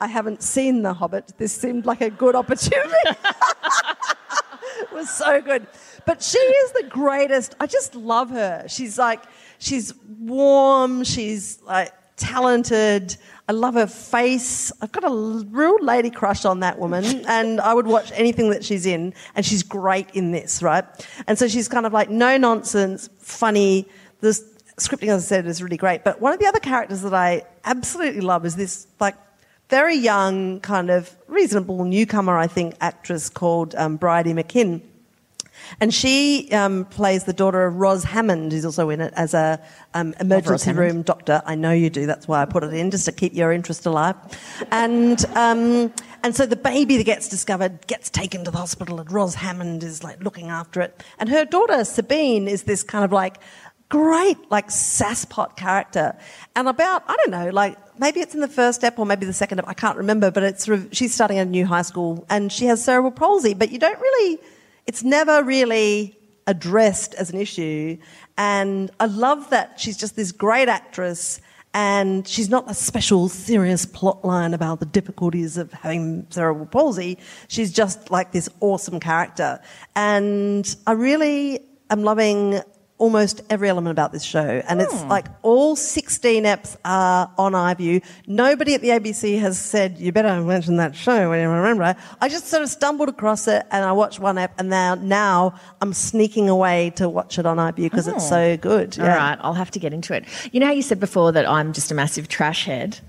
I 0.01 0.07
haven't 0.07 0.41
seen 0.41 0.81
The 0.81 0.93
Hobbit. 0.93 1.33
This 1.37 1.53
seemed 1.53 1.85
like 1.85 2.01
a 2.01 2.09
good 2.09 2.35
opportunity. 2.35 2.93
it 3.05 4.91
was 4.93 5.09
so 5.09 5.41
good. 5.41 5.67
But 6.05 6.23
she 6.23 6.37
is 6.37 6.71
the 6.71 6.83
greatest. 6.89 7.55
I 7.59 7.67
just 7.67 7.95
love 7.95 8.29
her. 8.29 8.65
She's 8.67 8.97
like, 8.97 9.23
she's 9.57 9.93
warm. 10.19 11.03
She's 11.03 11.61
like 11.63 11.93
talented. 12.15 13.17
I 13.49 13.51
love 13.51 13.73
her 13.73 13.87
face. 13.87 14.71
I've 14.79 14.91
got 14.91 15.03
a 15.03 15.09
real 15.09 15.77
lady 15.81 16.11
crush 16.11 16.45
on 16.45 16.59
that 16.59 16.77
woman, 16.77 17.03
and 17.27 17.59
I 17.59 17.73
would 17.73 17.87
watch 17.87 18.11
anything 18.13 18.51
that 18.51 18.63
she's 18.63 18.85
in, 18.85 19.15
and 19.33 19.43
she's 19.43 19.63
great 19.63 20.11
in 20.11 20.31
this, 20.31 20.61
right? 20.61 20.85
And 21.25 21.37
so 21.37 21.47
she's 21.47 21.67
kind 21.67 21.87
of 21.87 21.91
like 21.91 22.11
no 22.11 22.37
nonsense, 22.37 23.09
funny. 23.17 23.87
The 24.19 24.39
scripting, 24.77 25.07
as 25.07 25.25
I 25.25 25.27
said, 25.27 25.47
is 25.47 25.63
really 25.63 25.77
great. 25.77 26.03
But 26.03 26.21
one 26.21 26.31
of 26.31 26.39
the 26.39 26.45
other 26.45 26.59
characters 26.59 27.01
that 27.01 27.15
I 27.15 27.41
absolutely 27.65 28.21
love 28.21 28.45
is 28.45 28.55
this 28.55 28.85
like 28.99 29.15
very 29.69 29.95
young, 29.95 30.59
kind 30.59 30.91
of 30.91 31.15
reasonable 31.27 31.85
newcomer, 31.85 32.37
I 32.37 32.45
think, 32.45 32.75
actress 32.81 33.29
called 33.29 33.73
um, 33.73 33.97
Bridie 33.97 34.33
McKim. 34.33 34.81
And 35.79 35.93
she 35.93 36.49
um, 36.51 36.85
plays 36.85 37.23
the 37.23 37.33
daughter 37.33 37.65
of 37.65 37.75
Ros 37.75 38.03
Hammond, 38.03 38.51
who's 38.51 38.65
also 38.65 38.89
in 38.89 39.01
it 39.01 39.13
as 39.15 39.33
a 39.33 39.61
um, 39.93 40.13
emergency 40.19 40.65
Hammond. 40.65 40.95
room 40.95 41.01
doctor. 41.03 41.41
I 41.45 41.55
know 41.55 41.71
you 41.71 41.89
do. 41.89 42.05
That's 42.05 42.27
why 42.27 42.41
I 42.41 42.45
put 42.45 42.63
it 42.63 42.73
in, 42.73 42.91
just 42.91 43.05
to 43.05 43.11
keep 43.11 43.33
your 43.33 43.51
interest 43.51 43.85
alive. 43.85 44.15
And 44.71 45.23
um, 45.35 45.93
and 46.23 46.35
so 46.35 46.45
the 46.45 46.55
baby 46.55 46.97
that 46.97 47.05
gets 47.05 47.29
discovered 47.29 47.87
gets 47.87 48.09
taken 48.09 48.43
to 48.43 48.51
the 48.51 48.57
hospital, 48.57 48.99
and 48.99 49.11
Ros 49.11 49.35
Hammond 49.35 49.83
is 49.83 50.03
like 50.03 50.23
looking 50.23 50.49
after 50.49 50.81
it. 50.81 51.03
And 51.17 51.29
her 51.29 51.45
daughter 51.45 51.85
Sabine 51.85 52.47
is 52.47 52.63
this 52.63 52.83
kind 52.83 53.05
of 53.05 53.11
like 53.11 53.37
great 53.89 54.37
like 54.51 54.67
sasspot 54.67 55.55
character. 55.55 56.15
And 56.55 56.67
about 56.67 57.03
I 57.07 57.15
don't 57.15 57.31
know, 57.31 57.49
like 57.49 57.77
maybe 57.99 58.19
it's 58.19 58.33
in 58.33 58.39
the 58.39 58.47
first 58.47 58.79
step 58.79 58.99
or 58.99 59.05
maybe 59.05 59.25
the 59.25 59.33
second 59.33 59.57
step. 59.57 59.67
I 59.67 59.73
can't 59.73 59.97
remember, 59.97 60.31
but 60.31 60.43
it's 60.43 60.65
sort 60.65 60.79
of, 60.79 60.89
she's 60.91 61.13
starting 61.13 61.37
a 61.37 61.45
new 61.45 61.65
high 61.65 61.81
school 61.81 62.25
and 62.29 62.51
she 62.51 62.65
has 62.65 62.83
cerebral 62.83 63.11
palsy, 63.11 63.53
but 63.53 63.71
you 63.71 63.79
don't 63.79 63.99
really 63.99 64.39
it's 64.89 65.03
never 65.03 65.43
really 65.43 66.17
addressed 66.47 67.13
as 67.13 67.29
an 67.29 67.39
issue. 67.39 67.95
And 68.39 68.89
I 68.99 69.05
love 69.05 69.51
that 69.51 69.79
she's 69.79 69.95
just 69.95 70.15
this 70.15 70.31
great 70.31 70.67
actress 70.67 71.39
and 71.75 72.27
she's 72.27 72.49
not 72.49 72.67
a 72.71 72.73
special 72.73 73.29
serious 73.29 73.85
plot 73.85 74.25
line 74.25 74.55
about 74.55 74.79
the 74.79 74.87
difficulties 74.87 75.57
of 75.57 75.71
having 75.71 76.25
cerebral 76.31 76.65
palsy. 76.65 77.19
She's 77.49 77.71
just 77.71 78.09
like 78.09 78.31
this 78.31 78.49
awesome 78.61 78.99
character. 78.99 79.59
And 79.95 80.75
I 80.87 80.93
really 80.93 81.59
am 81.91 82.01
loving 82.01 82.59
almost 82.99 83.41
every 83.49 83.69
element 83.69 83.91
about 83.91 84.11
this 84.11 84.23
show. 84.23 84.61
And 84.67 84.81
it's 84.81 85.01
hmm. 85.01 85.07
like 85.07 85.25
all 85.41 85.75
16 85.75 86.43
eps 86.43 86.75
are 86.85 87.31
on 87.37 87.53
iView. 87.53 88.03
Nobody 88.27 88.75
at 88.75 88.81
the 88.81 88.89
ABC 88.89 89.39
has 89.39 89.59
said, 89.59 89.97
you 89.97 90.11
better 90.11 90.41
mention 90.41 90.77
that 90.77 90.95
show 90.95 91.29
when 91.29 91.41
you 91.41 91.49
remember 91.49 91.83
it. 91.85 91.97
I 92.21 92.29
just 92.29 92.47
sort 92.47 92.61
of 92.61 92.69
stumbled 92.69 93.09
across 93.09 93.47
it 93.47 93.65
and 93.71 93.83
I 93.83 93.93
watched 93.93 94.19
one 94.19 94.37
ep 94.37 94.53
and 94.59 94.69
now, 94.69 94.95
now 94.95 95.59
I'm 95.81 95.93
sneaking 95.93 96.49
away 96.49 96.91
to 96.97 97.09
watch 97.09 97.39
it 97.39 97.45
on 97.45 97.57
iView 97.57 97.83
because 97.83 98.07
it's 98.07 98.25
oh. 98.25 98.29
so 98.29 98.57
good. 98.57 98.99
All 98.99 99.07
right, 99.07 99.37
I'll 99.41 99.53
have 99.53 99.71
to 99.71 99.79
get 99.79 99.93
into 99.93 100.13
it. 100.13 100.25
You 100.51 100.59
know 100.59 100.67
how 100.67 100.73
you 100.73 100.81
said 100.81 100.99
before 100.99 101.31
that 101.31 101.49
I'm 101.49 101.73
just 101.73 101.91
a 101.91 101.95
massive 101.95 102.27
trash 102.27 102.65
head? 102.65 102.99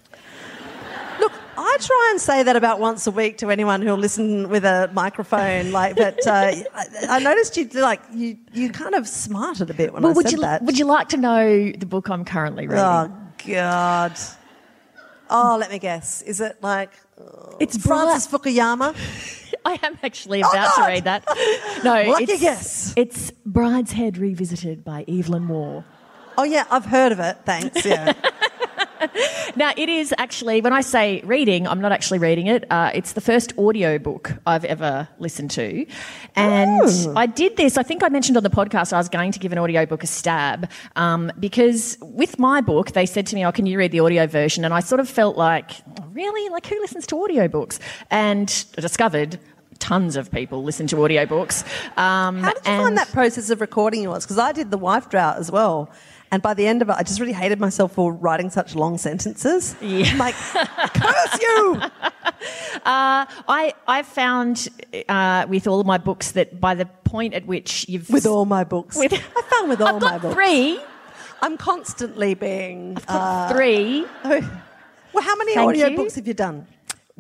I 1.63 1.77
try 1.81 2.09
and 2.13 2.21
say 2.21 2.43
that 2.43 2.57
about 2.57 2.81
once 2.81 3.07
a 3.07 3.11
week 3.11 3.39
to 3.39 3.51
anyone 3.51 3.83
who'll 3.83 3.97
listen 3.99 4.49
with 4.49 4.65
a 4.65 4.91
microphone. 4.95 5.73
Like, 5.73 5.95
but 5.97 6.27
uh, 6.27 6.53
I, 6.75 6.87
I 7.09 7.19
noticed 7.19 7.57
you 7.57 7.67
like 7.75 8.01
you 8.13 8.39
you 8.53 8.71
kind 8.71 8.95
of 8.95 9.07
smarted 9.07 9.69
a 9.71 9.75
bit 9.75 9.93
when 9.93 10.03
Well, 10.03 10.13
I 10.13 10.15
would 10.15 10.27
said 10.27 10.33
you 10.33 10.41
that. 10.41 10.63
would 10.63 10.79
you 10.79 10.87
like 10.87 11.09
to 11.11 11.17
know 11.19 11.71
the 11.73 11.87
book 11.87 12.09
I'm 12.09 12.25
currently 12.25 12.67
reading? 12.67 12.83
Oh 12.83 13.13
God. 13.47 14.17
Oh, 15.29 15.57
let 15.61 15.71
me 15.71 15.79
guess. 15.79 16.23
Is 16.23 16.41
it 16.41 16.63
like 16.63 16.91
it's 17.61 17.77
Francis 17.77 18.27
Fukuyama? 18.27 18.95
I 19.65 19.79
am 19.83 19.99
actually 20.03 20.41
about 20.41 20.75
to 20.77 20.83
read 20.87 21.05
that. 21.05 21.25
No, 21.85 22.03
Lucky 22.11 22.25
it's, 22.25 22.41
guess. 22.41 22.95
It's 22.97 23.31
Brideshead 23.47 24.19
Revisited 24.19 24.83
by 24.85 25.05
Evelyn 25.07 25.47
Waugh. 25.49 25.85
Oh 26.39 26.45
yeah, 26.45 26.65
I've 26.71 26.87
heard 26.87 27.13
of 27.13 27.21
it. 27.21 27.37
Thanks. 27.45 27.85
Yeah. 27.85 28.15
Now, 29.57 29.73
it 29.77 29.89
is 29.89 30.15
actually, 30.19 30.61
when 30.61 30.73
I 30.73 30.81
say 30.81 31.21
reading, 31.25 31.67
I'm 31.67 31.81
not 31.81 31.93
actually 31.93 32.19
reading 32.19 32.47
it. 32.47 32.65
Uh, 32.71 32.91
it's 32.95 33.13
the 33.15 33.21
first 33.21 33.53
audio 33.59 33.99
book 33.99 34.33
I've 34.47 34.65
ever 34.65 35.09
listened 35.19 35.51
to. 35.53 35.87
And 36.37 36.81
Oh. 36.83 37.15
I 37.17 37.27
did 37.27 37.57
this, 37.57 37.77
I 37.77 37.83
think 37.83 38.03
I 38.03 38.09
mentioned 38.09 38.37
on 38.37 38.43
the 38.43 38.51
podcast 38.51 38.93
I 38.93 38.99
was 38.99 39.09
going 39.09 39.33
to 39.33 39.39
give 39.39 39.53
an 39.53 39.59
audio 39.59 39.87
book 39.87 40.05
a 40.05 40.07
stab 40.07 40.71
um, 40.97 41.33
because 41.39 41.99
with 42.01 42.39
my 42.39 42.61
book, 42.61 42.93
they 42.93 43.07
said 43.07 43.27
to 43.29 43.35
me, 43.35 43.45
Oh, 43.45 43.53
can 43.53 43.67
you 43.67 43.79
read 43.79 43.93
the 43.93 44.01
audio 44.01 44.27
version? 44.27 44.65
And 44.65 44.73
I 44.73 44.81
sort 44.81 45.01
of 45.01 45.09
felt 45.09 45.37
like, 45.37 45.73
"Oh, 45.99 46.05
Really? 46.13 46.49
Like, 46.51 46.67
who 46.67 46.79
listens 46.81 47.07
to 47.09 47.15
audiobooks? 47.17 47.79
And 48.11 48.65
I 48.77 48.81
discovered 48.81 49.39
tons 49.79 50.15
of 50.17 50.31
people 50.31 50.63
listen 50.63 50.87
to 50.89 50.97
audiobooks. 50.97 51.65
Um, 51.99 52.43
How 52.43 52.53
did 52.53 52.67
you 52.67 52.73
and 52.73 52.83
find 52.83 52.99
that 52.99 53.09
process 53.13 53.49
of 53.51 53.61
recording 53.61 54.03
yours? 54.03 54.25
Because 54.25 54.39
I 54.39 54.53
did 54.53 54.71
the 54.71 54.77
wife 54.79 55.09
drought 55.09 55.39
as 55.39 55.51
well. 55.51 55.91
And 56.33 56.43
by 56.43 56.55
the 56.55 56.67
end 56.67 56.81
of 56.81 56.89
it, 56.89 56.93
I 56.97 57.03
just 57.03 57.19
really 57.19 57.33
hated 57.33 57.59
myself 57.59 57.93
for 57.93 58.13
writing 58.13 58.51
such 58.51 58.75
long 58.77 58.99
sentences. 58.99 59.75
Yeah. 59.81 60.07
I'm 60.07 60.19
like, 60.19 60.35
curse 60.37 61.41
you! 61.41 61.83
I, 62.85 63.75
I've 63.89 64.07
found 64.07 64.69
uh, 65.09 65.47
with 65.49 65.67
all 65.67 65.81
of 65.81 65.87
my 65.87 65.99
books 65.99 66.33
that 66.33 66.61
by 66.61 66.75
the 66.75 66.87
point 67.05 67.35
at 67.35 67.47
which 67.47 67.89
you've. 67.89 68.09
With 68.11 68.27
all 68.27 68.45
my 68.47 68.63
books. 68.65 68.97
With- 68.97 69.13
I 69.37 69.43
found 69.43 69.69
with 69.69 69.81
all 69.81 69.97
I've 69.97 70.03
my 70.03 70.11
got 70.11 70.23
books. 70.23 70.35
three. 70.35 70.81
I'm 71.43 71.57
constantly 71.57 72.35
being. 72.35 72.97
Uh, 73.09 73.53
three. 73.53 74.07
well, 74.25 75.25
how 75.25 75.35
many 75.37 75.55
Thank 75.55 75.69
audio 75.69 75.97
books 75.97 76.15
have 76.15 76.27
you 76.29 76.35
done? 76.35 76.67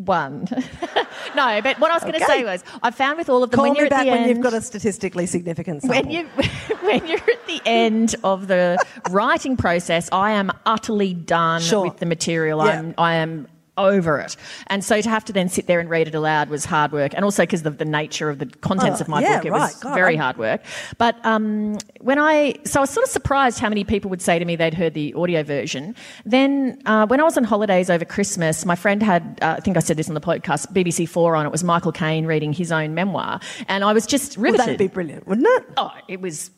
One. 0.04 0.46
no, 1.36 1.60
but 1.62 1.78
what 1.78 1.90
I 1.90 1.94
was 1.94 2.02
going 2.02 2.14
to 2.18 2.24
say 2.24 2.42
was 2.44 2.64
I 2.82 2.90
found 2.90 3.18
with 3.18 3.28
all 3.28 3.42
of 3.42 3.50
them 3.50 3.58
Call 3.58 3.64
when 3.68 3.74
you're 3.74 3.88
back 3.90 4.04
the 4.04 4.10
when 4.12 4.20
end. 4.20 4.28
you've 4.30 4.40
got 4.40 4.54
a 4.54 4.62
statistically 4.62 5.26
significant 5.26 5.82
sample. 5.82 6.02
when 6.02 6.10
you 6.10 6.26
when 6.82 7.06
you're 7.06 7.18
at 7.18 7.46
the 7.46 7.60
end 7.66 8.14
of 8.24 8.46
the 8.46 8.82
writing 9.10 9.56
process, 9.58 10.08
I 10.10 10.30
am 10.32 10.50
utterly 10.64 11.12
done 11.12 11.60
Sure. 11.60 11.82
with 11.84 11.98
the 11.98 12.06
material. 12.06 12.64
Yeah. 12.64 12.78
I'm 12.78 12.94
I 12.96 13.14
am 13.16 13.46
over 13.86 14.18
it, 14.20 14.36
and 14.68 14.84
so 14.84 15.00
to 15.00 15.08
have 15.08 15.24
to 15.26 15.32
then 15.32 15.48
sit 15.48 15.66
there 15.66 15.80
and 15.80 15.88
read 15.90 16.06
it 16.08 16.14
aloud 16.14 16.48
was 16.50 16.64
hard 16.64 16.92
work, 16.92 17.12
and 17.14 17.24
also 17.24 17.42
because 17.44 17.64
of 17.66 17.78
the 17.78 17.84
nature 17.84 18.28
of 18.30 18.38
the 18.38 18.46
contents 18.46 19.00
Oh, 19.00 19.02
of 19.02 19.08
my 19.08 19.20
yeah, 19.22 19.36
book, 19.38 19.46
it 19.46 19.50
right. 19.52 19.60
was 19.60 19.74
God, 19.76 19.94
very 19.94 20.14
I'm- 20.14 20.20
hard 20.22 20.36
work. 20.36 20.62
But 20.98 21.16
um, 21.24 21.78
when 22.00 22.18
I 22.18 22.56
so 22.64 22.80
I 22.80 22.82
was 22.82 22.90
sort 22.90 23.04
of 23.04 23.10
surprised 23.10 23.58
how 23.58 23.68
many 23.68 23.84
people 23.84 24.10
would 24.10 24.22
say 24.22 24.38
to 24.38 24.44
me 24.44 24.56
they'd 24.56 24.74
heard 24.74 24.94
the 24.94 25.14
audio 25.14 25.42
version. 25.42 25.94
Then 26.24 26.80
uh, 26.86 27.06
when 27.06 27.20
I 27.20 27.24
was 27.24 27.36
on 27.36 27.44
holidays 27.44 27.90
over 27.90 28.04
Christmas, 28.04 28.64
my 28.64 28.76
friend 28.76 29.02
had 29.02 29.38
uh, 29.42 29.56
I 29.58 29.60
think 29.60 29.76
I 29.76 29.80
said 29.80 29.96
this 29.96 30.08
on 30.08 30.14
the 30.14 30.20
podcast 30.20 30.72
BBC 30.72 31.08
Four 31.08 31.36
on. 31.36 31.46
It 31.46 31.52
was 31.52 31.64
Michael 31.64 31.92
Caine 31.92 32.26
reading 32.26 32.52
his 32.52 32.70
own 32.72 32.94
memoir, 32.94 33.40
and 33.68 33.84
I 33.84 33.92
was 33.92 34.06
just 34.06 34.36
riveted. 34.36 34.58
well, 34.58 34.66
that'd 34.66 34.78
be 34.78 34.88
brilliant, 34.88 35.26
wouldn't 35.26 35.46
it? 35.48 35.64
Oh, 35.76 35.90
it 36.08 36.20
was 36.20 36.50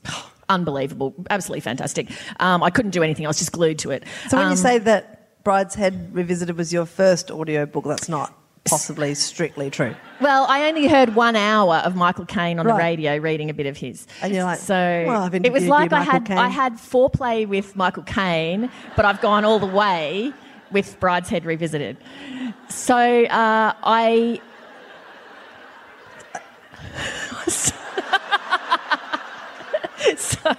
unbelievable, 0.48 1.14
absolutely 1.30 1.60
fantastic. 1.60 2.10
Um, 2.40 2.62
I 2.62 2.70
couldn't 2.70 2.90
do 2.90 3.02
anything; 3.02 3.26
I 3.26 3.28
was 3.28 3.38
just 3.38 3.52
glued 3.52 3.78
to 3.80 3.90
it. 3.90 4.04
So 4.28 4.36
when 4.36 4.46
Um, 4.46 4.52
you 4.52 4.56
say 4.56 4.78
that 4.78 5.21
Brideshead 5.44 6.10
Revisited 6.12 6.56
was 6.56 6.72
your 6.72 6.86
first 6.86 7.30
audio 7.30 7.66
book, 7.66 7.84
that's 7.84 8.08
not 8.08 8.34
possibly 8.64 9.12
strictly 9.14 9.70
true. 9.70 9.94
well, 10.20 10.46
I 10.48 10.68
only 10.68 10.86
heard 10.86 11.16
one 11.16 11.34
hour 11.34 11.76
of 11.84 11.96
Michael 11.96 12.26
Caine 12.26 12.60
on 12.60 12.66
the 12.66 12.74
radio 12.74 13.16
reading 13.16 13.50
a 13.50 13.54
bit 13.54 13.66
of 13.66 13.76
his, 13.76 14.06
And 14.22 14.32
you're 14.32 14.44
like, 14.44 14.60
so 14.60 14.74
well, 15.06 15.22
I've 15.22 15.34
it 15.34 15.52
was 15.52 15.66
like 15.66 15.92
I 15.92 16.02
had 16.02 16.24
Caine. 16.24 16.38
I 16.38 16.48
had 16.48 16.74
foreplay 16.74 17.46
with 17.46 17.74
Michael 17.74 18.04
Caine, 18.04 18.70
but 18.94 19.04
I've 19.04 19.20
gone 19.20 19.44
all 19.44 19.58
the 19.58 19.66
way 19.66 20.32
with 20.70 20.98
Brideshead 21.00 21.44
Revisited. 21.44 21.96
So 22.68 22.96
uh, 22.96 23.74
I. 23.82 24.40
so 30.16 30.54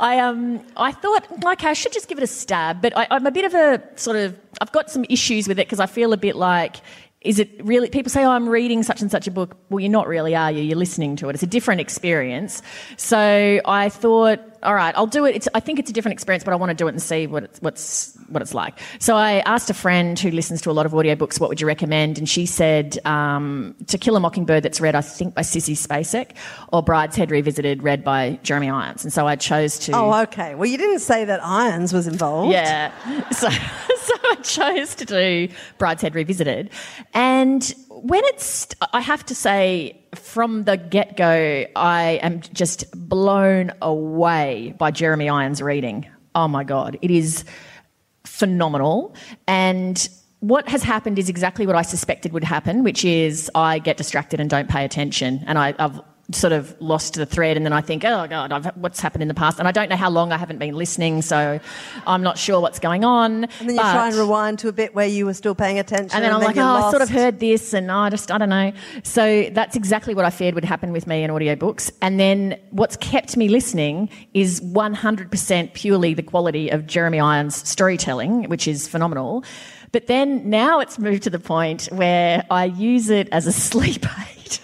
I 0.00 0.18
um 0.18 0.64
I 0.76 0.92
thought 0.92 1.42
like 1.42 1.64
I 1.64 1.72
should 1.72 1.92
just 1.92 2.08
give 2.08 2.18
it 2.18 2.24
a 2.24 2.28
stab, 2.28 2.80
but 2.82 2.96
I, 2.96 3.06
I'm 3.10 3.26
a 3.26 3.30
bit 3.30 3.44
of 3.44 3.54
a 3.54 3.82
sort 3.96 4.16
of 4.16 4.38
I've 4.60 4.72
got 4.72 4.90
some 4.90 5.04
issues 5.08 5.48
with 5.48 5.58
it 5.58 5.66
because 5.66 5.80
I 5.80 5.86
feel 5.86 6.12
a 6.12 6.16
bit 6.16 6.36
like. 6.36 6.76
Is 7.22 7.40
it 7.40 7.64
really? 7.64 7.88
People 7.88 8.10
say, 8.10 8.24
"Oh, 8.24 8.30
I'm 8.30 8.48
reading 8.48 8.84
such 8.84 9.00
and 9.02 9.10
such 9.10 9.26
a 9.26 9.32
book." 9.32 9.56
Well, 9.68 9.80
you're 9.80 9.90
not 9.90 10.06
really, 10.06 10.36
are 10.36 10.52
you? 10.52 10.62
You're 10.62 10.78
listening 10.78 11.16
to 11.16 11.28
it. 11.28 11.34
It's 11.34 11.42
a 11.42 11.46
different 11.46 11.80
experience. 11.80 12.62
So 12.98 13.60
I 13.64 13.88
thought, 13.88 14.38
all 14.62 14.74
right, 14.74 14.94
I'll 14.96 15.06
do 15.06 15.24
it. 15.24 15.36
It's, 15.36 15.48
I 15.54 15.60
think 15.60 15.78
it's 15.78 15.90
a 15.90 15.92
different 15.92 16.14
experience, 16.14 16.44
but 16.44 16.52
I 16.52 16.56
want 16.56 16.70
to 16.70 16.74
do 16.74 16.86
it 16.86 16.90
and 16.90 17.02
see 17.02 17.26
what 17.26 17.44
it's, 17.44 17.60
what's 17.60 18.16
what 18.28 18.42
it's 18.42 18.54
like. 18.54 18.78
So 18.98 19.16
I 19.16 19.40
asked 19.40 19.70
a 19.70 19.74
friend 19.74 20.18
who 20.18 20.30
listens 20.30 20.60
to 20.62 20.70
a 20.70 20.72
lot 20.72 20.86
of 20.86 20.92
audiobooks, 20.92 21.40
what 21.40 21.48
would 21.48 21.60
you 21.60 21.66
recommend? 21.66 22.18
And 22.18 22.28
she 22.28 22.46
said, 22.46 22.98
um, 23.06 23.74
To 23.86 23.98
Kill 23.98 24.16
a 24.16 24.20
Mockingbird, 24.20 24.62
that's 24.62 24.80
read, 24.80 24.94
I 24.94 25.00
think, 25.00 25.34
by 25.34 25.42
Sissy 25.42 25.76
Spacek, 25.76 26.32
or 26.72 26.82
Brideshead 26.82 27.30
Revisited, 27.30 27.82
read 27.82 28.02
by 28.02 28.38
Jeremy 28.42 28.70
Irons. 28.70 29.04
And 29.04 29.12
so 29.12 29.26
I 29.26 29.36
chose 29.36 29.78
to. 29.80 29.92
Oh, 29.92 30.22
okay. 30.22 30.54
Well, 30.54 30.66
you 30.66 30.78
didn't 30.78 31.00
say 31.00 31.24
that 31.24 31.40
Irons 31.44 31.92
was 31.92 32.06
involved. 32.06 32.52
Yeah. 32.52 32.92
So, 33.36 33.50
so 33.50 34.14
I 34.30 34.34
chose 34.36 34.94
to 34.94 35.04
do 35.04 35.48
Brideshead 35.78 36.14
Revisited. 36.14 36.70
And 37.12 37.74
when 38.02 38.22
it's, 38.26 38.68
I 38.92 39.00
have 39.00 39.24
to 39.26 39.34
say, 39.34 40.00
from 40.14 40.64
the 40.64 40.76
get 40.76 41.16
go, 41.16 41.64
I 41.76 42.20
am 42.22 42.40
just 42.52 42.84
blown 42.92 43.72
away 43.80 44.74
by 44.78 44.90
Jeremy 44.90 45.28
Irons' 45.28 45.62
reading. 45.62 46.06
Oh 46.34 46.48
my 46.48 46.64
God. 46.64 46.98
It 47.00 47.10
is 47.10 47.44
phenomenal. 48.24 49.14
And 49.48 50.08
what 50.40 50.68
has 50.68 50.82
happened 50.82 51.18
is 51.18 51.28
exactly 51.28 51.66
what 51.66 51.76
I 51.76 51.82
suspected 51.82 52.32
would 52.32 52.44
happen, 52.44 52.84
which 52.84 53.04
is 53.04 53.50
I 53.54 53.78
get 53.78 53.96
distracted 53.96 54.40
and 54.40 54.50
don't 54.50 54.68
pay 54.68 54.84
attention. 54.84 55.42
And 55.46 55.58
I, 55.58 55.74
have 55.78 56.02
sort 56.32 56.52
of 56.52 56.74
lost 56.80 57.14
the 57.14 57.26
thread 57.26 57.56
and 57.56 57.64
then 57.64 57.72
I 57.72 57.80
think, 57.80 58.04
oh 58.04 58.26
God, 58.26 58.52
I've, 58.52 58.66
what's 58.76 59.00
happened 59.00 59.22
in 59.22 59.28
the 59.28 59.34
past? 59.34 59.58
And 59.58 59.68
I 59.68 59.72
don't 59.72 59.88
know 59.88 59.96
how 59.96 60.10
long 60.10 60.32
I 60.32 60.36
haven't 60.36 60.58
been 60.58 60.74
listening, 60.74 61.22
so 61.22 61.60
I'm 62.06 62.22
not 62.22 62.36
sure 62.36 62.60
what's 62.60 62.78
going 62.78 63.04
on. 63.04 63.44
And 63.44 63.68
then 63.68 63.76
you 63.76 63.80
try 63.80 64.08
and 64.08 64.16
rewind 64.16 64.58
to 64.60 64.68
a 64.68 64.72
bit 64.72 64.94
where 64.94 65.06
you 65.06 65.26
were 65.26 65.34
still 65.34 65.54
paying 65.54 65.78
attention. 65.78 66.16
And 66.16 66.24
then 66.24 66.32
and 66.32 66.34
I'm 66.34 66.40
then 66.40 66.48
like, 66.48 66.56
oh, 66.56 66.78
you're 66.78 66.88
I 66.88 66.90
sort 66.90 67.02
of 67.02 67.10
heard 67.10 67.38
this 67.38 67.72
and 67.72 67.90
I 67.90 68.10
just, 68.10 68.30
I 68.30 68.38
don't 68.38 68.48
know. 68.48 68.72
So 69.02 69.48
that's 69.52 69.76
exactly 69.76 70.14
what 70.14 70.24
I 70.24 70.30
feared 70.30 70.54
would 70.54 70.64
happen 70.64 70.92
with 70.92 71.06
me 71.06 71.22
in 71.22 71.30
audiobooks. 71.30 71.90
And 72.02 72.18
then 72.18 72.58
what's 72.70 72.96
kept 72.96 73.36
me 73.36 73.48
listening 73.48 74.08
is 74.34 74.60
100% 74.60 75.72
purely 75.74 76.14
the 76.14 76.22
quality 76.22 76.70
of 76.70 76.86
Jeremy 76.86 77.20
Irons' 77.20 77.68
storytelling, 77.68 78.48
which 78.48 78.66
is 78.66 78.88
phenomenal. 78.88 79.44
But 79.92 80.08
then 80.08 80.50
now 80.50 80.80
it's 80.80 80.98
moved 80.98 81.22
to 81.22 81.30
the 81.30 81.38
point 81.38 81.88
where 81.92 82.44
I 82.50 82.64
use 82.64 83.10
it 83.10 83.28
as 83.30 83.46
a 83.46 83.52
sleep 83.66 84.04
aid. 84.04 84.58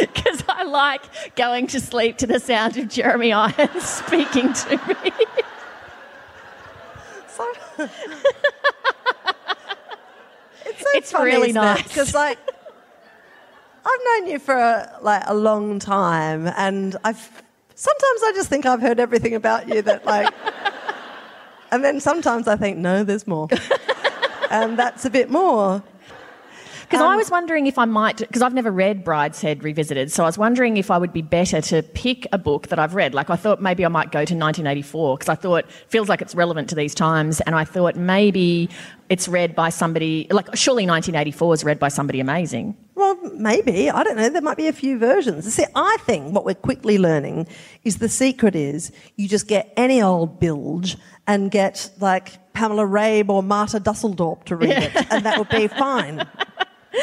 Because 0.14 0.42
I 0.48 0.62
like 0.64 1.02
going 1.36 1.66
to 1.68 1.80
sleep 1.80 2.18
to 2.18 2.26
the 2.26 2.38
sound 2.40 2.76
of 2.76 2.88
Jeremy 2.88 3.32
Irons 3.32 3.82
speaking 4.04 4.52
to 4.52 4.76
me. 5.02 5.10
So- 7.28 7.88
it's 10.66 10.80
so 10.82 10.88
It's 10.94 11.12
really 11.14 11.52
nice. 11.52 11.82
because 11.82 12.14
like 12.14 12.38
I've 13.84 14.00
known 14.20 14.30
you 14.30 14.38
for 14.38 14.54
a, 14.54 14.98
like 15.00 15.22
a 15.26 15.34
long 15.34 15.78
time, 15.78 16.46
and 16.56 16.96
I've 17.02 17.42
sometimes 17.74 18.20
I 18.24 18.32
just 18.34 18.48
think 18.50 18.66
I've 18.66 18.82
heard 18.82 19.00
everything 19.00 19.34
about 19.34 19.68
you 19.68 19.80
that 19.82 20.04
like, 20.04 20.32
and 21.70 21.82
then 21.82 21.98
sometimes 22.00 22.46
I 22.46 22.56
think 22.56 22.76
no, 22.76 23.04
there's 23.04 23.26
more, 23.26 23.48
and 24.50 24.78
that's 24.78 25.06
a 25.06 25.10
bit 25.10 25.30
more. 25.30 25.82
Because 26.90 27.02
Um, 27.04 27.12
I 27.12 27.16
was 27.16 27.30
wondering 27.30 27.68
if 27.68 27.78
I 27.78 27.84
might, 27.84 28.16
because 28.16 28.42
I've 28.42 28.52
never 28.52 28.72
read 28.72 29.04
Brideshead 29.04 29.62
Revisited, 29.62 30.10
so 30.10 30.24
I 30.24 30.26
was 30.26 30.36
wondering 30.36 30.76
if 30.76 30.90
I 30.90 30.98
would 30.98 31.12
be 31.12 31.22
better 31.22 31.60
to 31.60 31.84
pick 31.84 32.26
a 32.32 32.38
book 32.38 32.66
that 32.66 32.80
I've 32.80 32.96
read. 32.96 33.14
Like 33.14 33.30
I 33.30 33.36
thought 33.36 33.62
maybe 33.62 33.84
I 33.84 33.88
might 33.88 34.10
go 34.10 34.24
to 34.24 34.34
1984 34.34 35.16
because 35.16 35.28
I 35.28 35.36
thought 35.36 35.56
it 35.66 35.70
feels 35.86 36.08
like 36.08 36.20
it's 36.20 36.34
relevant 36.34 36.68
to 36.70 36.74
these 36.74 36.92
times, 36.92 37.40
and 37.42 37.54
I 37.54 37.62
thought 37.64 37.94
maybe 37.94 38.68
it's 39.08 39.28
read 39.28 39.54
by 39.54 39.68
somebody 39.68 40.26
like 40.32 40.48
surely 40.56 40.84
1984 40.84 41.54
is 41.54 41.64
read 41.64 41.78
by 41.78 41.88
somebody 41.88 42.18
amazing. 42.18 42.76
Well, 42.96 43.16
maybe. 43.34 43.88
I 43.88 44.02
don't 44.02 44.16
know. 44.16 44.28
There 44.28 44.42
might 44.42 44.56
be 44.56 44.66
a 44.66 44.72
few 44.72 44.98
versions. 44.98 45.52
See, 45.54 45.64
I 45.76 45.96
think 46.00 46.34
what 46.34 46.44
we're 46.44 46.54
quickly 46.54 46.98
learning 46.98 47.46
is 47.84 47.98
the 47.98 48.08
secret 48.08 48.56
is 48.56 48.90
you 49.16 49.28
just 49.28 49.46
get 49.46 49.72
any 49.76 50.02
old 50.02 50.40
bilge 50.40 50.96
and 51.28 51.52
get 51.52 51.88
like 52.00 52.52
Pamela 52.52 52.82
Rabe 52.84 53.28
or 53.30 53.42
Marta 53.44 53.78
Dusseldorp 53.78 54.42
to 54.44 54.56
read 54.56 54.70
it, 54.76 54.92
and 55.12 55.24
that 55.24 55.38
would 55.38 55.48
be 55.48 55.68
fine. 55.68 56.26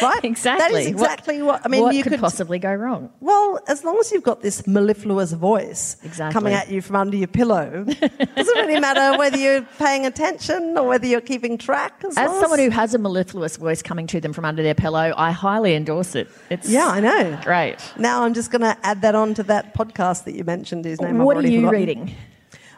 Right? 0.01 0.19
Exactly. 0.23 0.73
That 0.73 0.81
is 0.81 0.87
exactly 0.87 1.41
what, 1.41 1.61
I 1.63 1.69
mean. 1.69 1.81
what 1.81 1.95
you 1.95 2.03
could, 2.03 2.11
could 2.13 2.19
possibly 2.19 2.59
go 2.59 2.73
wrong? 2.73 3.09
Well, 3.21 3.59
as 3.67 3.83
long 3.85 3.97
as 3.99 4.11
you've 4.11 4.23
got 4.23 4.41
this 4.41 4.67
mellifluous 4.67 5.31
voice 5.31 5.95
Exactly. 6.03 6.33
coming 6.33 6.53
at 6.53 6.69
you 6.69 6.81
from 6.81 6.97
under 6.97 7.15
your 7.15 7.27
pillow, 7.27 7.83
doesn't 7.85 8.55
really 8.57 8.79
matter 8.79 9.17
whether 9.19 9.37
you're 9.37 9.61
paying 9.79 10.05
attention 10.05 10.77
or 10.77 10.87
whether 10.87 11.05
you're 11.07 11.21
keeping 11.21 11.57
track. 11.57 12.03
As, 12.05 12.17
As 12.17 12.29
someone 12.39 12.59
who 12.59 12.69
has 12.69 12.93
a 12.93 12.97
mellifluous 12.97 13.55
voice 13.57 13.81
coming 13.81 14.07
to 14.07 14.19
them 14.19 14.33
from 14.33 14.43
under 14.45 14.61
their 14.61 14.75
pillow, 14.75 15.13
I 15.15 15.31
highly 15.31 15.73
endorse 15.75 16.15
it. 16.15 16.27
It's 16.49 16.69
yeah, 16.69 16.87
I 16.87 16.99
know. 16.99 17.39
great. 17.43 17.77
Now 17.97 18.23
I'm 18.23 18.33
just 18.33 18.51
going 18.51 18.61
to 18.63 18.77
add 18.83 19.01
that 19.03 19.15
on 19.15 19.33
to 19.35 19.43
that 19.43 19.73
podcast 19.73 20.25
that 20.25 20.35
you 20.35 20.43
mentioned. 20.43 20.83
Whose 20.85 20.99
name 20.99 21.21
I've 21.21 21.25
What 21.25 21.37
are 21.37 21.41
you 21.47 21.61
forgotten. 21.61 21.79
reading? 21.79 22.15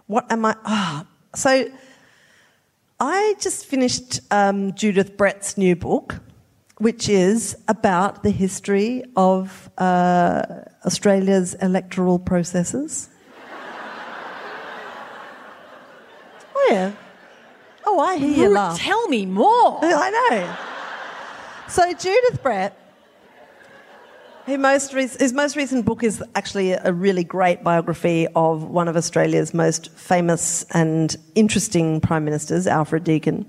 What 0.07 0.31
am 0.31 0.45
I? 0.45 0.55
Ah, 0.65 1.05
so 1.35 1.69
I 2.99 3.35
just 3.39 3.65
finished 3.65 4.19
um, 4.31 4.73
Judith 4.73 5.15
Brett's 5.17 5.57
new 5.57 5.75
book, 5.75 6.19
which 6.79 7.07
is 7.09 7.57
about 7.67 8.23
the 8.23 8.31
history 8.31 9.03
of 9.15 9.69
uh, 9.77 10.43
Australia's 10.85 11.53
electoral 11.55 12.17
processes. 12.17 13.09
oh 16.55 16.67
yeah. 16.71 16.91
Oh, 17.85 17.99
I 17.99 18.17
hear 18.17 18.47
you 18.47 18.49
laugh. 18.49 18.77
Tell 18.77 19.07
me 19.09 19.25
more. 19.25 19.79
I 19.83 20.09
know. 20.29 20.55
So 21.67 21.93
Judith 21.93 22.41
Brett, 22.41 22.77
her 24.45 24.57
most 24.57 24.93
re- 24.93 25.07
his 25.07 25.33
most 25.33 25.55
recent 25.55 25.85
book 25.85 26.01
is 26.01 26.23
actually 26.33 26.71
a 26.71 26.93
really 26.93 27.23
great 27.23 27.63
biography 27.63 28.27
of 28.35 28.63
one 28.63 28.87
of 28.87 28.95
Australia's 28.95 29.53
most 29.53 29.91
famous 29.91 30.63
and 30.71 31.15
interesting 31.35 31.99
prime 31.99 32.23
ministers, 32.23 32.67
Alfred 32.67 33.03
Deakin, 33.03 33.45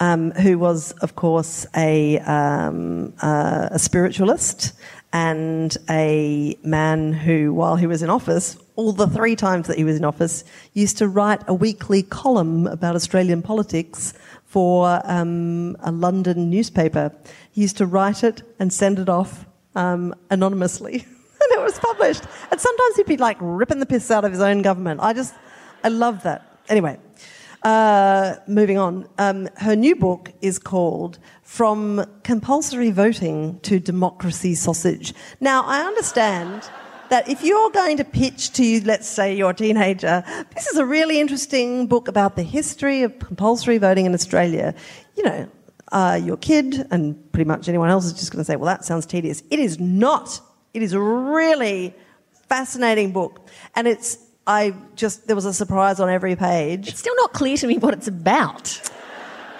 um, 0.00 0.30
who 0.32 0.58
was, 0.58 0.92
of 1.02 1.14
course, 1.14 1.66
a, 1.76 2.18
um, 2.20 3.12
uh, 3.22 3.68
a 3.70 3.78
spiritualist 3.78 4.72
and 5.12 5.76
a 5.88 6.56
man 6.62 7.12
who, 7.12 7.52
while 7.52 7.76
he 7.76 7.86
was 7.86 8.02
in 8.02 8.08
office, 8.10 8.56
all 8.76 8.92
the 8.92 9.06
three 9.06 9.36
times 9.36 9.66
that 9.66 9.76
he 9.76 9.84
was 9.84 9.96
in 9.96 10.04
office, 10.04 10.44
used 10.72 10.96
to 10.98 11.08
write 11.08 11.42
a 11.48 11.54
weekly 11.54 12.02
column 12.02 12.66
about 12.66 12.94
Australian 12.94 13.42
politics 13.42 14.14
for 14.46 15.00
um, 15.04 15.76
a 15.80 15.92
London 15.92 16.48
newspaper. 16.48 17.12
He 17.52 17.60
used 17.60 17.76
to 17.78 17.86
write 17.86 18.24
it 18.24 18.42
and 18.58 18.72
send 18.72 18.98
it 18.98 19.08
off 19.08 19.46
um, 19.74 20.14
anonymously, 20.30 20.94
and 21.40 21.52
it 21.52 21.60
was 21.60 21.78
published. 21.78 22.24
And 22.50 22.60
sometimes 22.60 22.96
he'd 22.96 23.06
be 23.06 23.16
like 23.16 23.36
ripping 23.40 23.80
the 23.80 23.86
piss 23.86 24.10
out 24.10 24.24
of 24.24 24.32
his 24.32 24.40
own 24.40 24.62
government. 24.62 25.00
I 25.02 25.12
just, 25.12 25.34
I 25.84 25.88
love 25.88 26.22
that. 26.22 26.46
Anyway, 26.68 26.98
uh, 27.62 28.36
moving 28.46 28.78
on. 28.78 29.08
Um, 29.18 29.48
her 29.56 29.76
new 29.76 29.94
book 29.94 30.32
is 30.40 30.58
called 30.58 31.18
From 31.42 32.04
Compulsory 32.22 32.90
Voting 32.90 33.60
to 33.60 33.78
Democracy 33.78 34.54
Sausage. 34.54 35.14
Now, 35.40 35.64
I 35.66 35.82
understand 35.82 36.68
that 37.10 37.28
if 37.28 37.42
you're 37.42 37.70
going 37.70 37.96
to 37.96 38.04
pitch 38.04 38.52
to, 38.52 38.80
let's 38.84 39.08
say, 39.08 39.34
your 39.34 39.52
teenager, 39.52 40.24
this 40.54 40.68
is 40.68 40.78
a 40.78 40.86
really 40.86 41.20
interesting 41.20 41.86
book 41.86 42.08
about 42.08 42.36
the 42.36 42.42
history 42.42 43.02
of 43.02 43.18
compulsory 43.18 43.78
voting 43.78 44.06
in 44.06 44.14
Australia, 44.14 44.74
you 45.16 45.24
know, 45.24 45.48
uh, 45.92 46.18
your 46.22 46.36
kid 46.36 46.86
and 46.92 47.32
pretty 47.32 47.48
much 47.48 47.68
anyone 47.68 47.90
else 47.90 48.04
is 48.04 48.12
just 48.12 48.30
going 48.30 48.38
to 48.38 48.44
say, 48.44 48.54
well, 48.54 48.66
that 48.66 48.84
sounds 48.84 49.06
tedious. 49.06 49.42
It 49.50 49.58
is 49.58 49.80
not. 49.80 50.40
It 50.72 50.82
is 50.82 50.92
a 50.92 51.00
really 51.00 51.94
fascinating 52.48 53.12
book. 53.12 53.48
And 53.74 53.88
it's, 53.88 54.18
I 54.50 54.74
just, 54.96 55.28
there 55.28 55.36
was 55.36 55.44
a 55.44 55.54
surprise 55.54 56.00
on 56.00 56.10
every 56.10 56.34
page. 56.34 56.88
It's 56.88 56.98
still 56.98 57.14
not 57.14 57.32
clear 57.32 57.56
to 57.58 57.68
me 57.68 57.78
what 57.78 57.94
it's 57.94 58.08
about. 58.08 58.80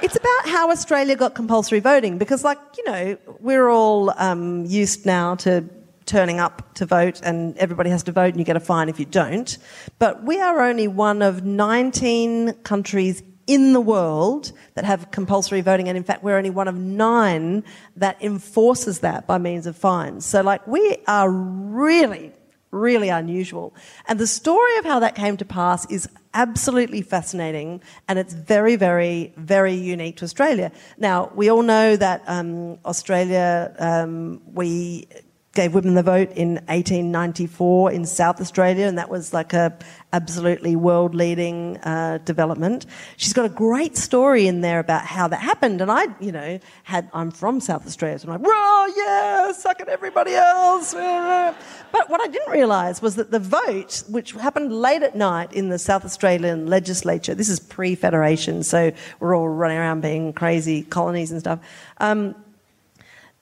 It's 0.03 0.17
about 0.17 0.49
how 0.49 0.69
Australia 0.73 1.15
got 1.15 1.37
compulsory 1.37 1.79
voting 1.79 2.19
because, 2.19 2.43
like, 2.43 2.59
you 2.77 2.85
know, 2.85 3.17
we're 3.39 3.69
all 3.69 4.13
um, 4.19 4.65
used 4.67 5.07
now 5.07 5.37
to 5.37 5.65
turning 6.07 6.41
up 6.41 6.75
to 6.75 6.87
vote 6.87 7.21
and 7.23 7.57
everybody 7.59 7.89
has 7.91 8.03
to 8.03 8.11
vote 8.11 8.31
and 8.31 8.39
you 8.39 8.45
get 8.45 8.57
a 8.57 8.61
fine 8.61 8.89
if 8.89 8.99
you 8.99 9.05
don't. 9.07 9.59
But 10.01 10.25
we 10.25 10.41
are 10.41 10.61
only 10.61 10.89
one 10.89 11.23
of 11.23 11.45
19 11.45 12.55
countries 12.65 13.23
in 13.47 13.73
the 13.73 13.81
world 13.81 14.51
that 14.75 14.85
have 14.85 15.13
compulsory 15.13 15.61
voting. 15.61 15.89
And 15.89 15.97
in 15.97 16.03
fact, 16.03 16.25
we're 16.25 16.37
only 16.37 16.51
one 16.51 16.67
of 16.67 16.75
nine 16.75 17.63
that 17.95 18.21
enforces 18.21 19.01
that 19.01 19.29
by 19.29 19.39
means 19.39 19.67
of 19.67 19.77
fines. 19.77 20.27
So, 20.27 20.41
like, 20.41 20.67
we 20.67 20.97
are 21.07 21.31
really 21.31 22.33
really 22.71 23.09
unusual. 23.09 23.75
And 24.07 24.19
the 24.19 24.27
story 24.27 24.77
of 24.79 24.85
how 24.85 25.01
that 25.01 25.15
came 25.15 25.37
to 25.39 25.45
pass 25.45 25.91
is 25.91 26.09
absolutely 26.35 27.03
fascinating 27.03 27.81
and 28.09 28.19
it's 28.19 28.35
very, 28.35 28.77
very, 28.77 29.33
very 29.37 29.75
unique 29.75 30.17
to 30.19 30.25
Australia. 30.25 30.71
Now, 30.97 31.33
we 31.35 31.51
all 31.51 31.63
know 31.63 31.97
that 31.97 32.23
um, 32.27 32.79
Australia, 32.85 33.75
um, 33.79 34.41
we 34.53 35.09
gave 35.53 35.75
women 35.75 35.95
the 35.95 36.03
vote 36.03 36.31
in 36.37 36.55
1894 36.67 37.91
in 37.91 38.07
South 38.07 38.41
Australia, 38.41 38.87
and 38.87 38.97
that 38.99 39.11
was 39.11 39.33
like 39.33 39.53
a 39.53 39.77
absolutely 40.13 40.77
world 40.77 41.13
leading 41.13 41.77
uh, 41.79 42.19
development. 42.25 42.87
She's 43.17 43.33
got 43.33 43.47
a 43.47 43.49
great 43.49 43.97
story 43.97 44.47
in 44.47 44.61
there 44.61 44.79
about 44.79 45.07
how 45.07 45.27
that 45.27 45.41
happened, 45.41 45.81
and 45.81 45.91
I, 45.91 46.07
you 46.21 46.31
know, 46.31 46.61
had 46.85 47.11
I'm 47.13 47.33
from 47.33 47.61
South 47.61 47.85
Australia, 47.85 48.19
so 48.21 48.29
I'm 48.31 48.41
like, 48.41 48.49
"Whoa, 48.49 48.95
yeah, 48.97 49.53
suck 49.53 49.81
at 49.81 49.89
everybody 49.89 50.35
else." 50.35 50.95
But 51.93 52.09
what 52.09 52.21
I 52.21 52.29
didn't 52.29 52.53
realise 52.53 53.03
was 53.03 53.17
that 53.17 53.33
the 53.33 53.41
vote, 53.41 54.05
which 54.09 54.31
happened 54.31 54.73
late 54.73 55.03
at 55.03 55.17
night 55.17 55.53
in 55.53 55.71
the 55.71 55.79
South 55.79 56.05
Australian 56.05 56.69
legislature, 56.69 57.35
this 57.35 57.49
is 57.49 57.59
pre-federation, 57.59 58.63
so 58.63 58.93
we're 59.19 59.35
all 59.35 59.49
running 59.49 59.77
around 59.77 60.01
being 60.01 60.33
crazy 60.33 60.83
colonies 60.83 61.33
and 61.33 61.41
stuff. 61.41 61.59
Um, 61.99 62.37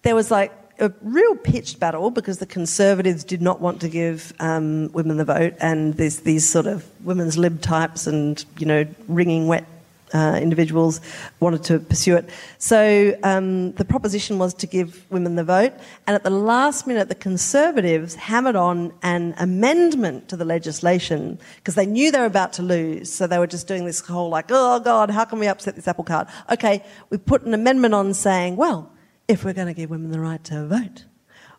there 0.00 0.14
was 0.14 0.30
like 0.30 0.50
a 0.78 0.92
real 1.02 1.34
pitched 1.36 1.80
battle 1.80 2.10
because 2.10 2.38
the 2.38 2.46
Conservatives 2.46 3.24
did 3.24 3.42
not 3.42 3.60
want 3.60 3.80
to 3.80 3.88
give 3.88 4.32
um, 4.40 4.90
women 4.92 5.16
the 5.16 5.24
vote, 5.24 5.54
and 5.60 5.94
there's 5.94 6.20
these 6.20 6.48
sort 6.48 6.66
of 6.66 6.86
women's 7.04 7.36
lib 7.36 7.60
types 7.60 8.06
and 8.06 8.44
you 8.58 8.66
know 8.66 8.86
wringing 9.08 9.48
wet 9.48 9.66
uh, 10.14 10.38
individuals 10.40 11.00
wanted 11.40 11.62
to 11.64 11.78
pursue 11.78 12.16
it. 12.16 12.30
So 12.58 13.16
um, 13.22 13.72
the 13.72 13.84
proposition 13.84 14.38
was 14.38 14.54
to 14.54 14.66
give 14.66 15.04
women 15.10 15.36
the 15.36 15.44
vote, 15.44 15.72
and 16.06 16.14
at 16.14 16.22
the 16.22 16.30
last 16.30 16.86
minute, 16.86 17.08
the 17.08 17.14
Conservatives 17.14 18.14
hammered 18.14 18.56
on 18.56 18.92
an 19.02 19.34
amendment 19.38 20.28
to 20.28 20.36
the 20.36 20.44
legislation 20.44 21.38
because 21.56 21.74
they 21.74 21.86
knew 21.86 22.10
they 22.10 22.20
were 22.20 22.26
about 22.26 22.52
to 22.54 22.62
lose. 22.62 23.12
So 23.12 23.26
they 23.26 23.38
were 23.38 23.46
just 23.46 23.66
doing 23.66 23.84
this 23.84 24.00
whole 24.00 24.28
like, 24.28 24.46
oh 24.50 24.80
God, 24.80 25.10
how 25.10 25.24
can 25.24 25.38
we 25.38 25.46
upset 25.46 25.74
this 25.74 25.88
apple 25.88 26.04
cart? 26.04 26.28
Okay, 26.50 26.84
we 27.10 27.18
put 27.18 27.42
an 27.42 27.52
amendment 27.52 27.94
on 27.94 28.14
saying, 28.14 28.56
well, 28.56 28.92
if 29.28 29.44
we're 29.44 29.52
going 29.52 29.68
to 29.68 29.74
give 29.74 29.90
women 29.90 30.10
the 30.10 30.20
right 30.20 30.42
to 30.44 30.66
vote, 30.66 31.04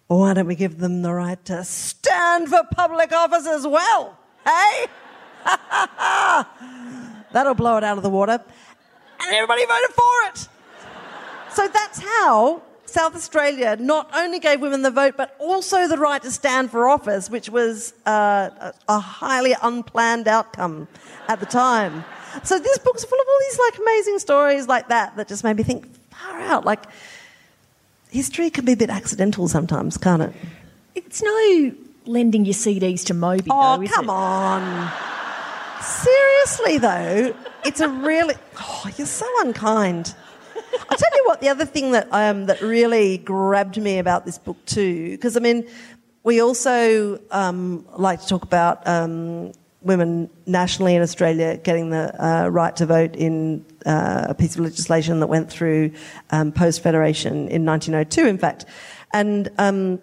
why 0.08 0.34
don't 0.34 0.48
we 0.48 0.56
give 0.56 0.80
them 0.80 1.04
the 1.04 1.14
right 1.14 1.44
to 1.46 1.64
stand 1.64 2.50
for 2.50 2.64
public 2.72 3.12
office 3.14 3.46
as 3.46 3.66
well? 3.66 4.18
Hey? 4.44 4.88
That'll 7.32 7.54
blow 7.54 7.78
it 7.78 7.84
out 7.84 7.98
of 7.98 8.04
the 8.04 8.10
water. 8.10 8.44
And 9.22 9.36
everybody 9.36 9.66
voted 9.66 9.92
for 9.92 10.28
it. 10.30 10.48
So 11.52 11.68
that's 11.68 12.00
how 12.00 12.64
South 12.86 13.16
Australia 13.16 13.78
not 13.80 14.10
only 14.16 14.40
gave 14.40 14.62
women 14.62 14.82
the 14.82 14.90
vote, 14.90 15.16
but 15.16 15.36
also 15.40 15.88
the 15.88 15.98
right 15.98 16.22
to 16.24 16.32
stand 16.32 16.72
for 16.72 16.88
office, 16.88 17.30
which 17.30 17.50
was 17.50 17.94
uh, 18.08 18.72
a, 18.88 19.00
highly 19.00 19.56
unplanned 19.62 20.28
outcome 20.28 20.88
at 21.28 21.40
the 21.40 21.46
time. 21.46 22.04
So 22.44 22.58
this 22.58 22.78
book's 22.80 23.04
full 23.04 23.20
of 23.20 23.28
all 23.28 23.40
these 23.42 23.60
like 23.60 23.78
amazing 23.80 24.20
stories 24.20 24.68
like 24.68 24.88
that 24.88 25.16
that 25.18 25.28
just 25.28 25.44
made 25.44 25.58
me 25.58 25.64
think 25.64 25.88
far 26.10 26.40
out. 26.40 26.66
Like 26.66 26.86
history 28.10 28.50
can 28.50 28.66
be 28.66 28.74
a 28.74 28.78
bit 28.78 28.90
accidental 28.90 29.48
sometimes, 29.48 29.98
can't 29.98 30.22
it? 30.22 30.34
It's 30.96 31.22
no 31.22 31.76
lending 32.06 32.46
your 32.46 32.54
CDs 32.54 33.06
to 33.06 33.14
Moby. 33.14 33.50
Oh, 33.50 33.78
though, 33.78 33.88
come 33.88 34.06
it? 34.06 34.12
on. 34.12 34.92
Seriously, 35.82 36.78
though, 36.78 37.36
it's 37.66 37.80
a 37.80 37.88
really. 37.88 38.36
Oh, 38.60 38.90
you're 38.98 39.08
so 39.08 39.28
unkind. 39.42 40.14
I'll 40.90 40.98
tell 40.98 41.12
you 41.16 41.24
what, 41.26 41.42
the 41.42 41.50
other 41.50 41.66
thing 41.66 41.92
that, 41.92 42.08
um, 42.12 42.46
that 42.46 42.62
really 42.62 43.18
grabbed 43.18 43.78
me 43.78 43.98
about 43.98 44.26
this 44.26 44.38
book, 44.38 44.64
too, 44.66 45.12
because 45.12 45.36
I 45.36 45.40
mean, 45.40 45.68
we 46.24 46.42
also 46.42 47.20
um, 47.32 47.86
like 47.96 48.22
to 48.22 48.28
talk 48.28 48.44
about 48.44 48.86
um, 48.88 49.52
women 49.82 50.30
nationally 50.46 50.96
in 50.96 51.02
Australia 51.02 51.58
getting 51.58 51.90
the 51.90 52.14
uh, 52.24 52.48
right 52.50 52.76
to 52.76 52.86
vote 52.86 53.16
in 53.16 53.66
uh, 53.86 54.28
a 54.30 54.34
piece 54.34 54.56
of 54.56 54.62
legislation 54.62 55.20
that 55.20 55.28
went 55.28 55.50
through 55.50 55.92
um, 56.32 56.52
post 56.52 56.82
Federation 56.82 57.48
in 57.48 57.66
1902, 57.66 58.28
in 58.28 58.38
fact. 58.38 58.66
And 59.14 59.50
um, 59.58 60.02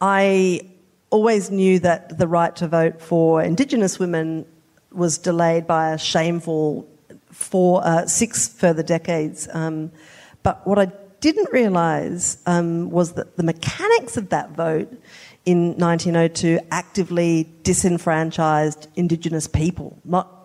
I 0.00 0.60
always 1.10 1.50
knew 1.50 1.78
that 1.80 2.18
the 2.18 2.26
right 2.26 2.54
to 2.56 2.68
vote 2.68 3.00
for 3.00 3.42
Indigenous 3.42 3.98
women 3.98 4.46
was 4.90 5.18
delayed 5.18 5.66
by 5.66 5.92
a 5.92 5.98
shameful 5.98 6.88
four, 7.30 7.84
uh, 7.84 8.06
six 8.06 8.48
further 8.48 8.82
decades. 8.82 9.48
Um, 9.52 9.92
but 10.42 10.66
what 10.66 10.78
I 10.78 10.92
didn't 11.20 11.52
realise 11.52 12.38
um, 12.46 12.90
was 12.90 13.12
that 13.12 13.36
the 13.36 13.42
mechanics 13.42 14.16
of 14.16 14.30
that 14.30 14.50
vote 14.50 14.92
in 15.44 15.76
1902 15.76 16.60
actively 16.70 17.48
disenfranchised 17.62 18.88
Indigenous 18.96 19.46
people. 19.46 19.98
Not 20.04 20.41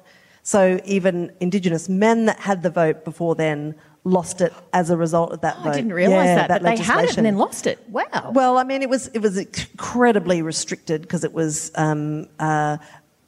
so 0.48 0.80
even 0.86 1.30
Indigenous 1.42 1.90
men 1.90 2.28
that 2.28 2.40
had 2.40 2.64
the 2.64 2.70
vote 2.70 3.04
before 3.04 3.36
then 3.36 3.76
lost 4.06 4.40
it 4.40 4.54
as 4.72 4.90
a 4.90 4.96
result 4.96 5.34
of 5.34 5.42
that 5.42 5.58
Oh, 5.60 5.64
vote. 5.64 5.70
I 5.72 5.74
didn't 5.74 5.92
realise 5.92 6.26
Yeah, 6.26 6.36
that, 6.48 6.48
that, 6.48 6.64
they 6.64 6.82
had 6.82 7.04
it 7.04 7.18
and 7.18 7.26
then 7.26 7.38
lost 7.38 7.68
it. 7.68 7.84
Wow. 7.90 8.32
Well, 8.34 8.58
I 8.58 8.64
mean, 8.64 8.82
it 8.82 8.90
was 8.90 9.08
it 9.08 9.20
was 9.20 9.38
incredibly 9.38 10.42
restricted 10.42 11.02
because 11.02 11.26
it 11.26 11.34
was 11.34 11.70
um, 11.76 12.28
uh, 12.40 12.78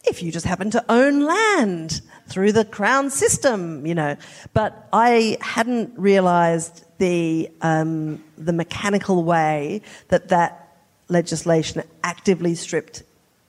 if 0.06 0.24
you 0.24 0.32
just 0.32 0.46
happen 0.46 0.72
to 0.72 0.86
own 0.88 1.26
land 1.26 2.00
through 2.30 2.54
the 2.54 2.64
crown 2.64 3.10
system, 3.10 3.86
you 3.86 3.96
know. 3.96 4.16
But 4.54 4.88
I 4.94 5.36
hadn't 5.42 5.92
realised 6.00 6.86
the 7.00 7.52
um, 7.60 8.24
the 8.38 8.54
mechanical 8.54 9.26
way 9.26 9.82
that 10.08 10.30
that 10.30 10.78
legislation 11.10 11.84
actively 12.02 12.56
stripped 12.56 13.04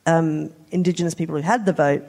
um, 0.07 0.53
Indigenous 0.73 1.14
people 1.14 1.37
who 1.37 1.43
had 1.43 1.66
the 1.66 1.73
vote 1.73 2.03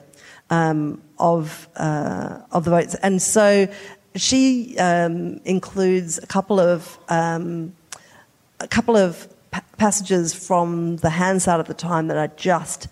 um, 0.52 1.02
of 1.18 1.68
uh, 1.76 2.38
of 2.56 2.64
the 2.64 2.70
votes, 2.70 2.94
and 3.02 3.20
so 3.20 3.66
she 4.14 4.76
um, 4.78 5.40
includes 5.44 6.18
a 6.18 6.26
couple 6.26 6.58
of 6.60 6.98
um, 7.08 7.74
a 8.60 8.68
couple 8.68 8.96
of 8.96 9.12
pa- 9.50 9.64
passages 9.76 10.34
from 10.34 10.96
the 10.98 11.10
Hansard 11.10 11.60
at 11.60 11.66
the 11.66 11.74
time 11.74 12.08
that 12.08 12.16
are 12.16 12.32
just 12.36 12.88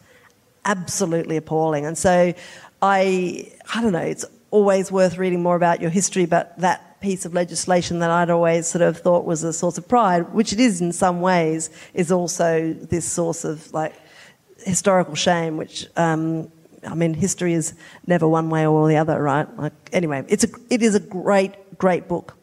absolutely 0.64 1.36
appalling. 1.36 1.86
And 1.86 1.96
so 1.96 2.34
I, 2.82 3.52
I 3.74 3.82
don't 3.82 3.92
know, 3.92 3.98
it's 4.14 4.24
always 4.50 4.90
worth 4.90 5.18
reading 5.18 5.42
more 5.42 5.56
about 5.56 5.80
your 5.80 5.90
history, 5.90 6.26
but 6.26 6.58
that 6.58 7.00
piece 7.00 7.24
of 7.24 7.32
legislation 7.34 8.00
that 8.00 8.10
I'd 8.10 8.30
always 8.30 8.66
sort 8.66 8.82
of 8.82 8.98
thought 8.98 9.24
was 9.24 9.42
a 9.42 9.52
source 9.52 9.78
of 9.78 9.88
pride, 9.88 10.32
which 10.34 10.52
it 10.52 10.60
is 10.60 10.80
in 10.80 10.92
some 10.92 11.20
ways, 11.20 11.70
is 11.94 12.12
also 12.12 12.72
this 12.74 13.04
source 13.04 13.44
of 13.44 13.72
like 13.72 13.94
historical 14.64 15.14
shame, 15.14 15.56
which, 15.56 15.86
um, 15.96 16.50
I 16.86 16.94
mean, 16.94 17.14
history 17.14 17.52
is 17.52 17.74
never 18.06 18.26
one 18.26 18.50
way 18.50 18.66
or 18.66 18.88
the 18.88 18.96
other, 18.96 19.20
right? 19.22 19.46
Like, 19.58 19.72
anyway, 19.92 20.24
it's 20.28 20.44
a, 20.44 20.48
it 20.70 20.82
is 20.82 20.94
a 20.94 21.00
great, 21.00 21.78
great 21.78 22.08
book. 22.08 22.36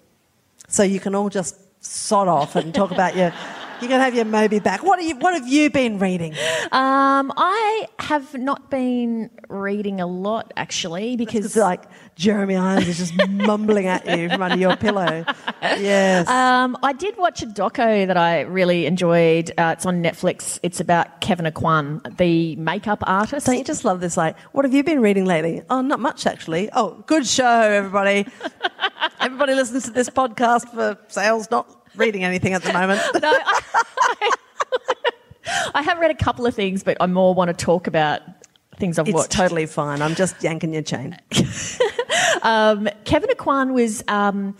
So 0.67 0.83
you 0.83 0.99
can 0.99 1.15
all 1.15 1.29
just 1.29 1.55
sod 1.83 2.27
off 2.27 2.55
and 2.55 2.73
talk 2.73 2.91
about 2.91 3.15
your. 3.15 3.33
You 3.81 3.87
can 3.87 3.99
have 3.99 4.15
your 4.15 4.25
Moby 4.25 4.59
back. 4.59 4.83
What, 4.83 4.99
are 4.99 5.03
you, 5.03 5.15
what 5.17 5.33
have 5.33 5.47
you 5.47 5.69
been 5.69 5.99
reading? 5.99 6.33
Um, 6.71 7.31
I 7.37 7.87
have 7.99 8.33
not 8.33 8.71
been 8.71 9.29
reading 9.49 10.01
a 10.01 10.07
lot 10.07 10.51
actually 10.57 11.15
because 11.15 11.45
It's 11.45 11.55
like 11.55 11.83
Jeremy 12.15 12.55
Irons 12.55 12.87
is 12.87 12.97
just 12.97 13.29
mumbling 13.29 13.85
at 13.85 14.05
you 14.07 14.29
from 14.29 14.41
under 14.41 14.57
your 14.57 14.75
pillow. 14.77 15.23
Yes. 15.61 16.27
um, 16.27 16.75
I 16.81 16.93
did 16.93 17.17
watch 17.17 17.43
a 17.43 17.45
doco 17.45 18.07
that 18.07 18.17
I 18.17 18.41
really 18.41 18.85
enjoyed. 18.87 19.51
Uh, 19.57 19.75
it's 19.77 19.85
on 19.85 20.01
Netflix. 20.01 20.59
It's 20.63 20.79
about 20.79 21.21
Kevyn 21.21 21.51
Aucoin, 21.51 22.17
the 22.17 22.55
makeup 22.55 23.03
artist. 23.03 23.45
Don't 23.45 23.57
you 23.57 23.63
just 23.63 23.85
love 23.85 23.99
this? 23.99 24.17
Like, 24.17 24.37
what 24.53 24.65
have 24.65 24.73
you 24.73 24.83
been 24.83 25.01
reading 25.01 25.25
lately? 25.25 25.61
Oh, 25.69 25.81
not 25.81 25.99
much 25.99 26.25
actually. 26.25 26.69
Oh, 26.73 27.03
good 27.05 27.27
show, 27.27 27.45
everybody. 27.45 28.25
everybody 29.19 29.53
listens 29.53 29.85
to 29.85 29.91
this 29.91 30.09
podcast 30.09 30.71
for 30.73 30.97
Sales, 31.09 31.51
not 31.51 31.76
reading 31.97 32.23
anything 32.23 32.53
at 32.53 32.63
the 32.63 32.73
moment. 32.73 33.01
no, 33.21 33.33
I, 33.33 34.31
I 35.75 35.81
have 35.81 35.99
read 35.99 36.11
a 36.11 36.15
couple 36.15 36.45
of 36.45 36.53
things, 36.55 36.83
but 36.83 36.97
I 36.99 37.07
more 37.07 37.33
want 37.33 37.49
to 37.57 37.65
talk 37.65 37.87
about 37.87 38.21
things 38.77 38.99
I've 38.99 39.07
It's 39.07 39.15
watched. 39.15 39.31
totally 39.31 39.65
fine. 39.65 40.01
I'm 40.01 40.15
just 40.15 40.41
yanking 40.43 40.73
your 40.73 40.83
chain. 40.83 41.17
Um, 42.43 42.87
Kevyn 43.03 43.29
Aucoin 43.31 43.73
was. 43.73 44.03
Um, 44.07 44.55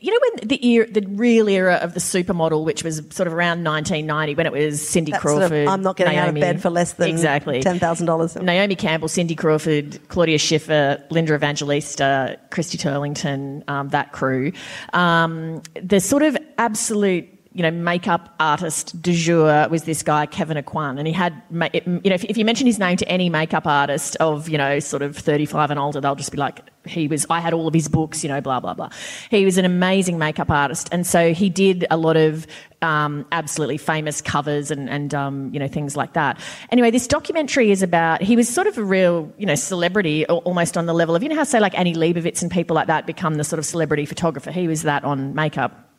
you 0.00 0.10
know 0.12 0.18
when 0.38 0.48
the 0.48 0.66
era, 0.66 0.86
the 0.90 1.02
real 1.08 1.48
era 1.48 1.74
of 1.82 1.94
the 1.94 2.00
supermodel, 2.00 2.64
which 2.64 2.82
was 2.84 3.02
sort 3.10 3.26
of 3.26 3.32
around 3.34 3.64
1990, 3.64 4.34
when 4.34 4.46
it 4.46 4.52
was 4.52 4.86
Cindy 4.86 5.12
That 5.12 5.22
sort 5.22 5.38
Crawford. 5.38 5.62
of, 5.66 5.68
I'm 5.68 5.82
not 5.82 5.96
getting 5.96 6.16
out 6.16 6.28
of 6.28 6.34
Naomi- 6.34 6.40
bed 6.40 6.62
for 6.62 6.70
less 6.70 6.92
than 6.94 7.08
exactly 7.08 7.62
$10,000. 7.62 8.42
Naomi 8.42 8.74
Campbell, 8.76 9.08
Cindy 9.08 9.34
Crawford, 9.34 9.98
Claudia 10.08 10.38
Schiffer, 10.38 11.02
Linda 11.10 11.34
Evangelista, 11.34 12.38
Christy 12.50 12.78
Turlington, 12.78 13.62
um, 13.68 13.88
that 13.90 14.12
crew. 14.12 14.52
Um, 14.92 15.62
the 15.82 16.00
sort 16.00 16.22
of 16.22 16.36
absolute, 16.58 17.28
you 17.54 17.62
know, 17.62 17.70
makeup 17.70 18.34
artist 18.40 19.00
du 19.02 19.12
jour 19.12 19.68
was 19.68 19.84
this 19.84 20.02
guy, 20.02 20.26
Kevyn 20.26 20.62
Aucoin. 20.62 20.98
And 20.98 21.06
he 21.06 21.12
had, 21.12 21.34
you 21.50 21.58
know, 21.58 22.14
if, 22.14 22.24
if 22.24 22.36
you 22.38 22.44
mention 22.44 22.66
his 22.66 22.78
name 22.78 22.96
to 22.96 23.08
any 23.08 23.28
makeup 23.28 23.66
artist 23.66 24.16
of, 24.16 24.48
you 24.48 24.56
know, 24.56 24.78
sort 24.78 25.02
of 25.02 25.16
35 25.16 25.70
and 25.70 25.78
older, 25.78 26.00
they'll 26.00 26.14
just 26.14 26.32
be 26.32 26.38
like, 26.38 26.60
he 26.86 27.08
was, 27.08 27.26
I 27.28 27.40
had 27.40 27.52
all 27.52 27.68
of 27.68 27.74
his 27.74 27.88
books, 27.88 28.24
you 28.24 28.28
know, 28.28 28.40
blah, 28.40 28.58
blah, 28.58 28.74
blah. 28.74 28.88
He 29.30 29.44
was 29.44 29.58
an 29.58 29.64
amazing 29.64 30.18
makeup 30.18 30.50
artist. 30.50 30.88
And 30.92 31.06
so 31.06 31.34
he 31.34 31.50
did 31.50 31.86
a 31.90 31.96
lot 31.96 32.16
of 32.16 32.46
um, 32.80 33.26
absolutely 33.32 33.76
famous 33.76 34.20
covers 34.20 34.70
and, 34.70 34.88
and 34.88 35.14
um, 35.14 35.52
you 35.52 35.60
know, 35.60 35.68
things 35.68 35.94
like 35.94 36.14
that. 36.14 36.40
Anyway, 36.70 36.90
this 36.90 37.06
documentary 37.06 37.70
is 37.70 37.82
about, 37.82 38.22
he 38.22 38.34
was 38.34 38.48
sort 38.48 38.66
of 38.66 38.78
a 38.78 38.84
real, 38.84 39.30
you 39.36 39.46
know, 39.46 39.54
celebrity 39.54 40.24
almost 40.26 40.78
on 40.78 40.86
the 40.86 40.94
level 40.94 41.14
of, 41.14 41.22
you 41.22 41.28
know 41.28 41.36
how, 41.36 41.44
say, 41.44 41.60
like 41.60 41.78
Annie 41.78 41.94
Leibovitz 41.94 42.40
and 42.40 42.50
people 42.50 42.74
like 42.74 42.86
that 42.86 43.06
become 43.06 43.34
the 43.34 43.44
sort 43.44 43.58
of 43.58 43.66
celebrity 43.66 44.06
photographer. 44.06 44.50
He 44.50 44.66
was 44.66 44.82
that 44.82 45.04
on 45.04 45.34
makeup. 45.34 45.91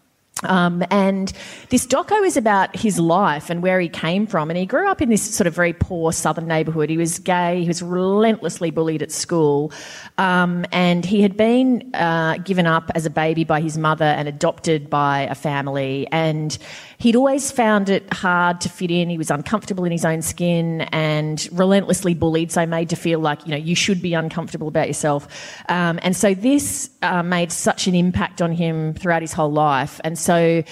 Um, 0.45 0.83
and 0.89 1.31
this 1.69 1.85
doco 1.85 2.23
is 2.23 2.37
about 2.37 2.75
his 2.75 2.99
life 2.99 3.49
and 3.49 3.61
where 3.61 3.79
he 3.79 3.89
came 3.89 4.27
from. 4.27 4.49
And 4.49 4.57
he 4.57 4.65
grew 4.65 4.89
up 4.89 5.01
in 5.01 5.09
this 5.09 5.23
sort 5.35 5.47
of 5.47 5.53
very 5.53 5.73
poor 5.73 6.11
southern 6.11 6.47
neighbourhood. 6.47 6.89
He 6.89 6.97
was 6.97 7.19
gay. 7.19 7.61
He 7.61 7.67
was 7.67 7.81
relentlessly 7.81 8.71
bullied 8.71 9.01
at 9.01 9.11
school. 9.11 9.71
Um, 10.17 10.65
and 10.71 11.05
he 11.05 11.21
had 11.21 11.37
been 11.37 11.93
uh, 11.93 12.37
given 12.37 12.67
up 12.67 12.91
as 12.95 13.05
a 13.05 13.09
baby 13.09 13.43
by 13.43 13.61
his 13.61 13.77
mother 13.77 14.05
and 14.05 14.27
adopted 14.27 14.89
by 14.89 15.21
a 15.21 15.35
family. 15.35 16.07
And 16.11 16.57
he'd 17.03 17.17
always 17.17 17.51
found 17.51 17.89
it 17.89 18.11
hard 18.13 18.61
to 18.61 18.69
fit 18.69 18.89
in. 18.89 19.09
He 19.09 19.17
was 19.17 19.29
uncomfortable 19.29 19.83
in 19.83 19.91
his 19.91 20.05
own 20.05 20.21
skin 20.21 20.81
and 20.93 21.45
relentlessly 21.51 22.13
bullied, 22.13 22.49
so 22.49 22.65
made 22.65 22.89
to 22.91 22.95
feel 22.95 23.19
like, 23.19 23.45
you 23.45 23.51
know, 23.51 23.57
you 23.57 23.75
should 23.75 24.01
be 24.01 24.13
uncomfortable 24.13 24.69
about 24.69 24.87
yourself. 24.87 25.27
Um, 25.67 25.99
and 26.01 26.15
so 26.15 26.33
this 26.33 26.89
uh, 27.01 27.21
made 27.21 27.51
such 27.51 27.87
an 27.87 27.93
impact 27.93 28.41
on 28.41 28.53
him 28.53 28.93
throughout 28.93 29.21
his 29.21 29.33
whole 29.33 29.51
life. 29.51 29.99
And 30.05 30.17
so 30.17 30.63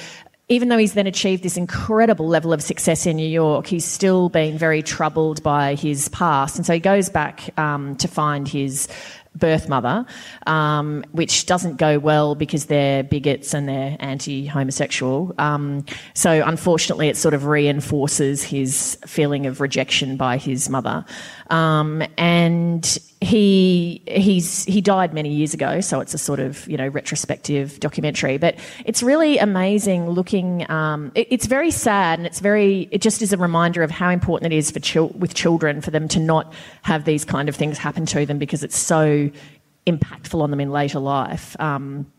even 0.48 0.70
though 0.70 0.78
he's 0.78 0.94
then 0.94 1.08
achieved 1.08 1.44
this 1.44 1.58
incredible 1.58 2.28
level 2.30 2.54
of 2.54 2.64
success 2.64 3.06
in 3.06 3.18
New 3.18 3.28
York, 3.28 3.68
he's 3.68 3.84
still 3.84 4.30
been 4.30 4.58
very 4.58 4.82
troubled 4.82 5.44
by 5.44 5.76
his 5.76 6.08
past. 6.10 6.56
And 6.56 6.66
so 6.66 6.74
he 6.74 6.80
goes 6.80 7.10
back 7.10 7.58
um, 7.60 7.98
to 7.98 8.08
find 8.08 8.48
his 8.48 8.88
birth 9.36 9.70
mother, 9.70 10.06
um, 10.46 11.04
which 11.12 11.46
doesn't 11.46 11.78
go 11.78 12.00
well 12.00 12.36
because 12.36 12.66
they're 12.66 13.04
bigots 13.04 13.54
and 13.54 13.68
they're 13.68 13.96
anti 14.00 14.46
homosexual. 14.46 15.34
Um, 15.38 15.86
so, 16.14 16.44
unfortunately, 16.46 17.10
it 17.10 17.18
sort 17.18 17.34
of 17.34 17.46
reinforces 17.46 18.44
his 18.44 18.98
feeling 19.06 19.46
of 19.46 19.62
rejection 19.62 20.18
by 20.18 20.38
his 20.38 20.70
mother. 20.70 21.06
Um, 21.52 22.02
and 22.18 22.97
he 23.20 24.02
he's 24.08 24.64
he 24.64 24.80
died 24.82 25.14
many 25.14 25.30
years 25.30 25.54
ago, 25.54 25.82
so 25.82 25.99
it's 25.99 26.14
a 26.14 26.18
sort 26.18 26.39
of 26.39 26.68
you 26.68 26.78
know 26.78 26.88
retrospective 26.88 27.80
documentary. 27.80 28.38
But 28.38 28.56
it's 28.86 29.04
really 29.04 29.38
amazing 29.38 30.10
looking. 30.10 30.70
Um, 30.72 31.12
it, 31.14 31.28
it's 31.30 31.45
very 31.45 31.70
sad, 31.70 32.20
and 32.20 32.26
it's 32.26 32.39
very 32.39 32.88
it 32.91 33.02
just 33.02 33.22
is 33.22 33.34
a 33.34 33.38
reminder 33.38 33.84
of 33.84 33.91
how 33.91 34.10
important 34.10 34.54
it 34.54 34.56
is 34.56 34.72
for 34.72 34.80
chil- 34.80 35.10
with 35.10 35.34
children 35.34 35.82
for 35.82 35.91
them 35.91 36.08
to 36.08 36.20
not 36.20 36.54
have 36.84 37.04
these 37.04 37.26
kind 37.26 37.49
of 37.49 37.56
things 37.56 37.78
happen 37.78 38.06
to 38.08 38.26
them 38.26 38.39
because 38.39 38.64
it's 38.64 38.78
so 38.78 39.30
impactful 39.86 40.41
on 40.41 40.52
them 40.52 40.62
in 40.62 40.72
later 40.72 40.99
life. 40.99 41.60
Um, 41.60 42.12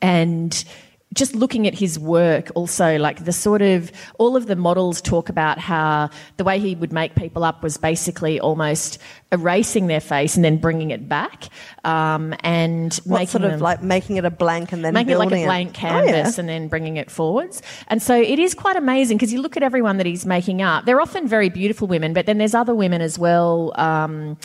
and 0.00 0.64
just 1.12 1.34
looking 1.34 1.66
at 1.66 1.74
his 1.74 1.98
work 1.98 2.50
also 2.54 2.98
like 2.98 3.24
the 3.24 3.32
sort 3.32 3.60
of 3.62 3.92
all 4.18 4.36
of 4.36 4.46
the 4.46 4.56
models 4.56 5.00
talk 5.00 5.28
about 5.28 5.58
how 5.58 6.08
the 6.36 6.44
way 6.44 6.58
he 6.58 6.74
would 6.74 6.92
make 6.92 7.14
people 7.14 7.44
up 7.44 7.62
was 7.62 7.76
basically 7.76 8.40
almost 8.40 8.98
erasing 9.30 9.86
their 9.86 10.00
face 10.00 10.36
and 10.36 10.44
then 10.44 10.56
bringing 10.56 10.90
it 10.90 11.08
back 11.08 11.48
um, 11.84 12.34
and 12.40 12.94
What 13.04 13.18
making 13.18 13.26
sort 13.28 13.44
of 13.44 13.50
them, 13.52 13.60
like 13.60 13.82
making 13.82 14.16
it 14.16 14.24
a 14.24 14.30
blank 14.30 14.72
and 14.72 14.84
then 14.84 14.94
making 14.94 15.12
it 15.12 15.18
like 15.18 15.32
a 15.32 15.44
blank 15.44 15.70
Oh, 15.72 15.78
canvas 15.78 16.36
yeah. 16.36 16.40
and 16.40 16.48
then 16.48 16.68
bringing 16.68 16.96
it 16.96 17.10
forwards. 17.10 17.62
And 17.88 18.02
so 18.02 18.14
it 18.14 18.38
is 18.38 18.54
quite 18.54 18.76
amazing 18.76 19.16
because 19.16 19.32
you 19.32 19.40
look 19.40 19.56
at 19.56 19.62
everyone 19.62 19.96
that 19.98 20.06
he's 20.06 20.26
making 20.26 20.62
up. 20.62 20.84
They're 20.84 21.00
often 21.00 21.28
very 21.28 21.48
beautiful 21.48 21.86
women, 21.88 22.12
but 22.12 22.26
then 22.26 22.38
there's 22.38 22.54
other 22.54 22.74
women 22.74 23.00
as 23.00 23.18
well. 23.18 23.72
Um, 23.76 24.36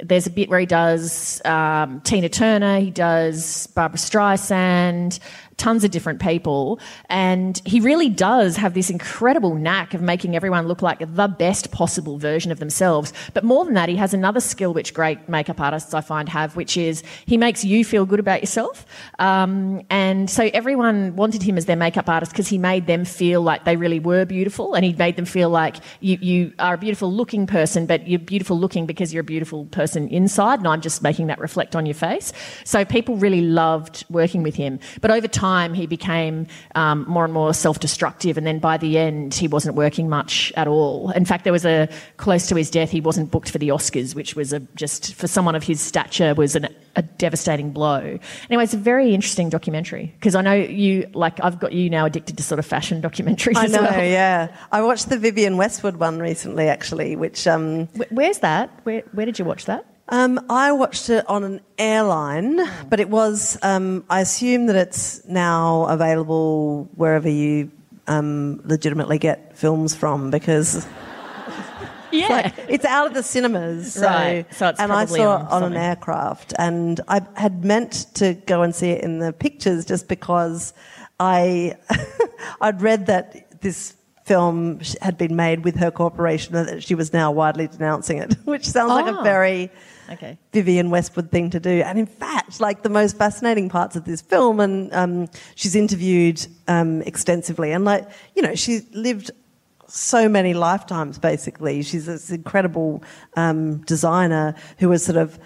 there's 0.00 0.26
a 0.28 0.30
bit 0.30 0.48
where 0.48 0.60
he 0.60 0.66
does 0.66 1.44
um, 1.44 2.00
Tina 2.02 2.28
Turner, 2.28 2.78
he 2.78 2.90
does 2.90 3.66
Barbra 3.68 3.98
Streisand, 3.98 5.18
tons 5.58 5.84
of 5.84 5.90
different 5.90 6.20
people, 6.20 6.80
and 7.10 7.60
he 7.64 7.80
really 7.80 8.08
does 8.08 8.56
have 8.56 8.72
this 8.72 8.88
incredible 8.88 9.54
knack 9.54 9.92
of 9.92 10.00
making 10.00 10.34
everyone 10.34 10.66
look 10.66 10.80
like 10.80 11.00
the 11.00 11.28
best 11.28 11.70
possible 11.72 12.16
version 12.16 12.50
of 12.50 12.60
themselves. 12.60 13.12
But 13.34 13.44
more 13.44 13.64
than 13.64 13.74
that, 13.74 13.88
he 13.88 13.96
has 13.96 14.14
another 14.14 14.40
skill 14.40 14.72
which 14.72 14.94
great 14.94 15.28
makeup 15.28 15.60
artists 15.60 15.92
I 15.92 16.00
find 16.00 16.28
have, 16.28 16.56
which 16.56 16.76
is 16.76 17.02
he 17.26 17.36
makes 17.36 17.64
you 17.64 17.84
feel 17.84 18.06
good 18.06 18.20
about 18.20 18.40
yourself. 18.40 18.86
Um, 19.18 19.82
and 19.90 20.30
so 20.30 20.48
everyone 20.54 21.16
wanted 21.16 21.42
him 21.42 21.58
as 21.58 21.66
their 21.66 21.76
makeup 21.76 22.08
artist 22.08 22.32
because 22.32 22.48
he 22.48 22.56
made 22.56 22.86
them 22.86 23.04
feel 23.04 23.42
like 23.42 23.64
they 23.64 23.76
really 23.76 24.00
were 24.00 24.24
beautiful, 24.24 24.74
and 24.74 24.84
he 24.84 24.92
made 24.92 25.16
them 25.16 25.26
feel 25.26 25.50
like 25.50 25.76
you, 26.00 26.18
you 26.20 26.52
are 26.60 26.74
a 26.74 26.78
beautiful 26.78 27.12
looking 27.12 27.46
person, 27.46 27.86
but 27.86 28.06
you're 28.06 28.20
beautiful 28.20 28.58
looking 28.58 28.86
because 28.86 29.12
you're 29.12 29.22
a 29.22 29.24
beautiful 29.24 29.66
person 29.66 30.08
inside, 30.08 30.60
and 30.60 30.68
I'm 30.68 30.80
just 30.80 31.02
making 31.02 31.26
that 31.26 31.40
reflect 31.40 31.74
on 31.74 31.84
your 31.84 31.94
face. 31.94 32.32
So 32.64 32.84
people 32.84 33.16
really 33.16 33.42
loved 33.42 34.04
working 34.08 34.44
with 34.44 34.54
him. 34.54 34.78
But 35.00 35.10
over 35.10 35.26
time, 35.26 35.47
he 35.74 35.86
became 35.86 36.46
um, 36.74 37.04
more 37.08 37.24
and 37.24 37.32
more 37.32 37.52
self 37.54 37.78
destructive, 37.80 38.36
and 38.36 38.46
then 38.46 38.58
by 38.58 38.76
the 38.76 38.98
end, 38.98 39.34
he 39.34 39.48
wasn't 39.48 39.74
working 39.76 40.08
much 40.08 40.52
at 40.56 40.66
all. 40.68 41.10
In 41.10 41.24
fact, 41.24 41.44
there 41.44 41.52
was 41.52 41.64
a 41.64 41.88
close 42.16 42.46
to 42.48 42.56
his 42.56 42.70
death, 42.70 42.90
he 42.90 43.00
wasn't 43.00 43.30
booked 43.30 43.50
for 43.50 43.58
the 43.58 43.68
Oscars, 43.68 44.14
which 44.14 44.36
was 44.36 44.52
a, 44.52 44.60
just 44.74 45.14
for 45.14 45.26
someone 45.26 45.54
of 45.54 45.62
his 45.62 45.80
stature 45.80 46.34
was 46.34 46.56
an, 46.56 46.68
a 46.96 47.02
devastating 47.02 47.70
blow. 47.70 48.18
Anyway, 48.50 48.64
it's 48.64 48.74
a 48.74 48.78
very 48.78 49.14
interesting 49.14 49.48
documentary 49.48 50.12
because 50.18 50.34
I 50.34 50.42
know 50.42 50.54
you, 50.54 51.08
like, 51.14 51.42
I've 51.42 51.58
got 51.58 51.72
you 51.72 51.90
now 51.90 52.04
addicted 52.06 52.36
to 52.36 52.42
sort 52.42 52.58
of 52.58 52.66
fashion 52.66 53.00
documentaries 53.00 53.56
I 53.56 53.66
know, 53.66 53.82
well. 53.82 54.04
yeah. 54.04 54.54
I 54.72 54.82
watched 54.82 55.08
the 55.08 55.18
Vivienne 55.18 55.56
Westwood 55.56 55.96
one 55.96 56.18
recently, 56.18 56.68
actually, 56.68 57.16
which 57.16 57.46
um, 57.46 57.86
Where's 58.10 58.38
that? 58.38 58.70
Where, 58.84 59.02
where 59.12 59.26
did 59.26 59.38
you 59.38 59.44
watch 59.44 59.66
that? 59.66 59.86
Um, 60.10 60.40
I 60.48 60.72
watched 60.72 61.10
it 61.10 61.28
on 61.28 61.44
an 61.44 61.60
airline, 61.78 62.60
but 62.88 63.00
it 63.00 63.08
was. 63.10 63.58
Um, 63.62 64.04
I 64.08 64.20
assume 64.20 64.66
that 64.66 64.76
it's 64.76 65.24
now 65.26 65.84
available 65.86 66.88
wherever 66.94 67.28
you 67.28 67.70
um, 68.06 68.60
legitimately 68.64 69.18
get 69.18 69.56
films 69.56 69.94
from 69.94 70.30
because 70.30 70.86
Yeah. 72.10 72.28
like 72.28 72.54
it's 72.68 72.86
out 72.86 73.08
of 73.08 73.14
the 73.14 73.22
cinemas. 73.22 73.92
So, 73.94 74.06
Right, 74.06 74.46
so 74.54 74.68
it's 74.68 74.80
and 74.80 74.90
I 74.92 75.04
saw 75.04 75.36
on 75.36 75.42
it 75.42 75.50
on 75.52 75.62
an 75.64 75.76
aircraft, 75.76 76.54
and 76.58 77.00
I 77.08 77.20
had 77.36 77.64
meant 77.64 78.06
to 78.14 78.32
go 78.34 78.62
and 78.62 78.74
see 78.74 78.90
it 78.90 79.04
in 79.04 79.18
the 79.18 79.32
pictures 79.34 79.84
just 79.84 80.08
because 80.08 80.72
I 81.20 81.76
I'd 82.62 82.80
read 82.80 83.06
that 83.06 83.60
this 83.60 83.94
film 84.24 84.80
had 85.02 85.18
been 85.18 85.36
made 85.36 85.64
with 85.64 85.76
her 85.76 85.90
corporation 85.90 86.54
and 86.54 86.68
that 86.68 86.82
she 86.82 86.94
was 86.94 87.12
now 87.12 87.30
widely 87.30 87.66
denouncing 87.66 88.18
it, 88.18 88.34
which 88.44 88.66
sounds 88.66 88.90
like 88.90 89.06
a 89.06 89.18
Oh. 89.18 89.22
very 89.22 89.70
Okay. 90.10 90.38
Vivienne 90.52 90.90
Westwood 90.90 91.30
thing 91.30 91.50
to 91.50 91.60
do. 91.60 91.82
And 91.82 91.98
in 91.98 92.06
fact, 92.06 92.60
like 92.60 92.82
the 92.82 92.88
most 92.88 93.16
fascinating 93.16 93.68
parts 93.68 93.96
of 93.96 94.04
this 94.04 94.20
film, 94.20 94.60
and 94.60 94.92
um, 94.94 95.28
she's 95.54 95.76
interviewed 95.76 96.46
um, 96.66 97.02
extensively, 97.02 97.72
and 97.72 97.84
like 97.84 98.08
you 98.34 98.42
know, 98.42 98.54
she 98.54 98.80
lived 98.92 99.30
so 99.86 100.28
many 100.28 100.54
lifetimes. 100.54 101.18
Basically, 101.18 101.82
she's 101.82 102.06
this 102.06 102.30
incredible 102.30 103.02
um, 103.36 103.78
designer 103.84 104.54
who 104.78 104.88
was 104.88 105.04
sort 105.04 105.18
of. 105.18 105.38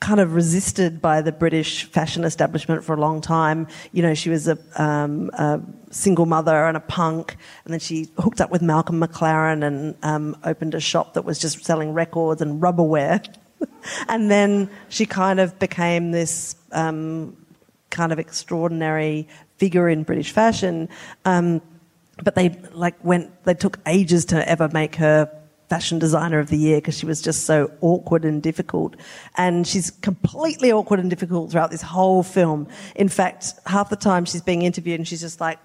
Kind 0.00 0.20
of 0.20 0.34
resisted 0.34 1.00
by 1.00 1.22
the 1.22 1.32
British 1.32 1.84
fashion 1.84 2.24
establishment 2.24 2.84
for 2.84 2.94
a 2.94 3.00
long 3.00 3.20
time. 3.20 3.66
You 3.92 4.02
know, 4.02 4.14
she 4.14 4.28
was 4.28 4.46
a, 4.46 4.58
um, 4.76 5.30
a 5.34 5.60
single 5.90 6.26
mother 6.26 6.66
and 6.66 6.76
a 6.76 6.80
punk, 6.80 7.36
and 7.64 7.72
then 7.72 7.80
she 7.80 8.08
hooked 8.18 8.40
up 8.40 8.50
with 8.50 8.62
Malcolm 8.62 9.00
McLaren 9.00 9.64
and 9.66 9.96
um, 10.02 10.36
opened 10.44 10.74
a 10.74 10.80
shop 10.80 11.14
that 11.14 11.24
was 11.24 11.38
just 11.38 11.64
selling 11.64 11.94
records 11.94 12.42
and 12.42 12.60
rubberware. 12.62 13.26
and 14.08 14.30
then 14.30 14.70
she 14.88 15.06
kind 15.06 15.40
of 15.40 15.58
became 15.58 16.10
this 16.10 16.56
um, 16.72 17.36
kind 17.90 18.12
of 18.12 18.18
extraordinary 18.18 19.26
figure 19.56 19.88
in 19.88 20.02
British 20.02 20.30
fashion. 20.30 20.88
Um, 21.24 21.62
but 22.22 22.34
they 22.34 22.50
like 22.72 23.02
went. 23.04 23.44
They 23.44 23.54
took 23.54 23.78
ages 23.86 24.24
to 24.26 24.48
ever 24.48 24.68
make 24.72 24.96
her 24.96 25.30
fashion 25.68 25.98
designer 25.98 26.38
of 26.38 26.48
the 26.48 26.56
year 26.56 26.78
because 26.78 26.96
she 26.98 27.06
was 27.06 27.20
just 27.20 27.44
so 27.44 27.70
awkward 27.80 28.24
and 28.24 28.42
difficult. 28.42 28.96
And 29.36 29.66
she's 29.66 29.90
completely 29.90 30.72
awkward 30.72 31.00
and 31.00 31.10
difficult 31.10 31.50
throughout 31.50 31.70
this 31.70 31.82
whole 31.82 32.22
film. 32.22 32.68
In 32.94 33.08
fact, 33.08 33.54
half 33.66 33.90
the 33.90 33.96
time 33.96 34.24
she's 34.24 34.42
being 34.42 34.62
interviewed 34.62 35.00
and 35.00 35.08
she's 35.08 35.20
just 35.20 35.40
like 35.40 35.58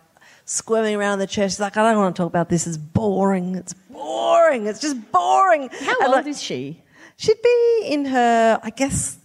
squirming 0.45 0.95
around 0.95 1.13
in 1.13 1.19
the 1.19 1.27
chair. 1.27 1.47
She's 1.47 1.59
like, 1.59 1.77
I 1.77 1.83
don't 1.83 1.97
want 1.97 2.15
to 2.15 2.19
talk 2.21 2.29
about 2.29 2.49
this. 2.49 2.67
It's 2.67 2.77
boring. 2.77 3.55
It's 3.55 3.73
boring. 3.73 4.67
It's 4.67 4.79
just 4.79 5.11
boring. 5.11 5.69
How 5.69 5.95
And, 5.99 6.03
old 6.03 6.11
like, 6.11 6.27
is 6.27 6.41
she? 6.41 6.81
She'd 7.17 7.41
be 7.43 7.83
in 7.85 8.05
her, 8.05 8.59
I 8.63 8.71
guess, 8.71 9.17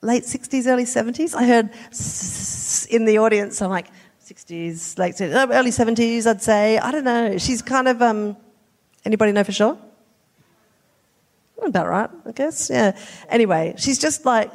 late 0.00 0.22
60s, 0.22 0.66
early 0.66 0.84
70s. 0.84 1.34
I 1.34 1.44
heard 1.44 1.70
in 2.90 3.04
the 3.04 3.18
audience, 3.18 3.60
I'm 3.60 3.70
like, 3.70 3.88
60s, 4.24 4.98
late 4.98 5.16
60s, 5.16 5.34
uh, 5.34 5.52
early 5.52 5.70
70s, 5.70 6.26
I'd 6.26 6.42
say. 6.42 6.78
I 6.78 6.92
don't 6.92 7.04
know. 7.04 7.38
She's 7.38 7.62
kind 7.62 7.88
of, 7.88 8.00
um, 8.00 8.36
anybody 9.04 9.32
know 9.32 9.42
for 9.42 9.52
sure? 9.52 9.76
About 11.64 11.88
right, 11.88 12.10
I 12.26 12.32
guess. 12.32 12.70
Yeah. 12.70 12.96
Anyway, 13.28 13.74
she's 13.76 13.98
just 13.98 14.24
like, 14.24 14.50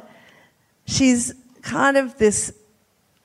she's 0.86 1.32
kind 1.62 1.96
of 1.96 2.16
this 2.18 2.52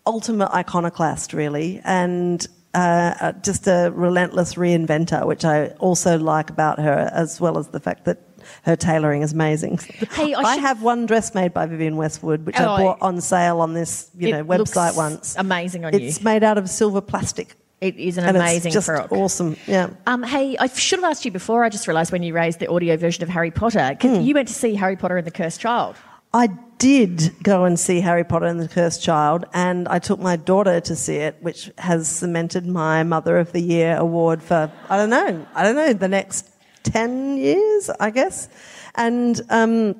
ultimate 0.06 0.50
iconoclast, 0.54 1.34
really, 1.34 1.82
and 1.84 2.46
uh, 2.74 3.14
uh, 3.20 3.32
just 3.34 3.68
a 3.68 3.92
relentless 3.94 4.56
reinventor, 4.56 5.26
which 5.26 5.46
I 5.46 5.68
also 5.80 6.18
like 6.20 6.50
about 6.50 6.80
her, 6.80 7.10
as 7.14 7.40
well 7.42 7.58
as 7.58 7.70
the 7.70 7.80
fact 7.80 8.06
that 8.06 8.20
her 8.64 8.76
tailoring 8.76 9.22
is 9.22 9.34
amazing. 9.34 9.78
Hey, 10.12 10.34
I 10.34 10.42
I, 10.44 10.54
should- 10.56 10.62
have 10.62 10.82
one 10.82 11.06
dress 11.06 11.34
made 11.34 11.54
by 11.54 11.66
Vivienne 11.66 11.98
Westwood, 11.98 12.46
which 12.46 12.60
Oh, 12.60 12.70
I 12.74 12.84
bought 12.84 13.02
on 13.02 13.22
sale 13.22 13.60
on 13.62 13.74
this, 13.74 14.10
you 14.18 14.32
know, 14.32 14.44
website 14.44 14.96
once. 14.96 15.36
amazing 15.38 15.86
on 15.86 15.94
it's 15.94 16.20
you. 16.20 16.24
made 16.24 16.44
out 16.44 16.58
of 16.58 16.70
silver 16.70 17.02
plastic. 17.02 17.56
It 17.82 17.96
is 17.96 18.18
an 18.18 18.26
and 18.26 18.36
amazing 18.36 18.74
it's 18.74 18.86
just 18.86 19.12
awesome. 19.12 19.56
Yeah. 19.66 19.92
Um, 20.06 20.24
hey, 20.24 20.58
I 20.58 20.68
should 20.68 21.00
have 21.00 21.10
asked 21.10 21.24
you 21.24 21.32
before. 21.32 21.64
I 21.64 21.70
just 21.70 21.88
realised 21.88 22.12
when 22.12 22.24
you 22.24 22.34
raised 22.34 22.60
the 22.60 22.68
audio 22.70 22.98
version 22.98 23.24
of 23.24 23.30
Harry 23.30 23.52
Potter, 23.52 23.98
Hmm. 24.02 24.16
you 24.22 24.34
went 24.34 24.48
to 24.50 24.54
see 24.54 24.76
Harry 24.76 24.98
Potter 24.98 25.16
and 25.18 25.26
the 25.26 25.32
Cursed 25.32 25.62
Child. 25.62 25.96
I 26.34 26.50
did 26.78 27.34
go 27.42 27.64
and 27.64 27.80
see 27.80 28.02
Harry 28.02 28.24
Potter 28.24 28.46
and 28.46 28.60
the 28.60 28.68
Cursed 28.68 29.02
Child, 29.02 29.46
and 29.54 29.88
I 29.88 29.98
took 30.00 30.20
my 30.20 30.36
daughter 30.36 30.80
to 30.82 30.96
see 30.96 31.16
it, 31.16 31.38
which 31.42 31.72
has 31.78 32.08
cemented 32.08 32.68
my 32.68 33.04
Mother 33.04 33.38
of 33.38 33.52
the 33.54 33.62
Year 33.62 33.96
award 33.98 34.44
for, 34.44 34.72
I 34.90 34.98
don't 34.98 35.10
know, 35.10 35.46
I 35.56 35.64
don't 35.64 35.76
know, 35.76 35.94
the 35.94 36.08
next 36.08 36.50
10 36.84 37.38
years, 37.38 37.90
I 38.00 38.10
guess. 38.12 38.48
And 38.96 39.42
um, 39.50 39.96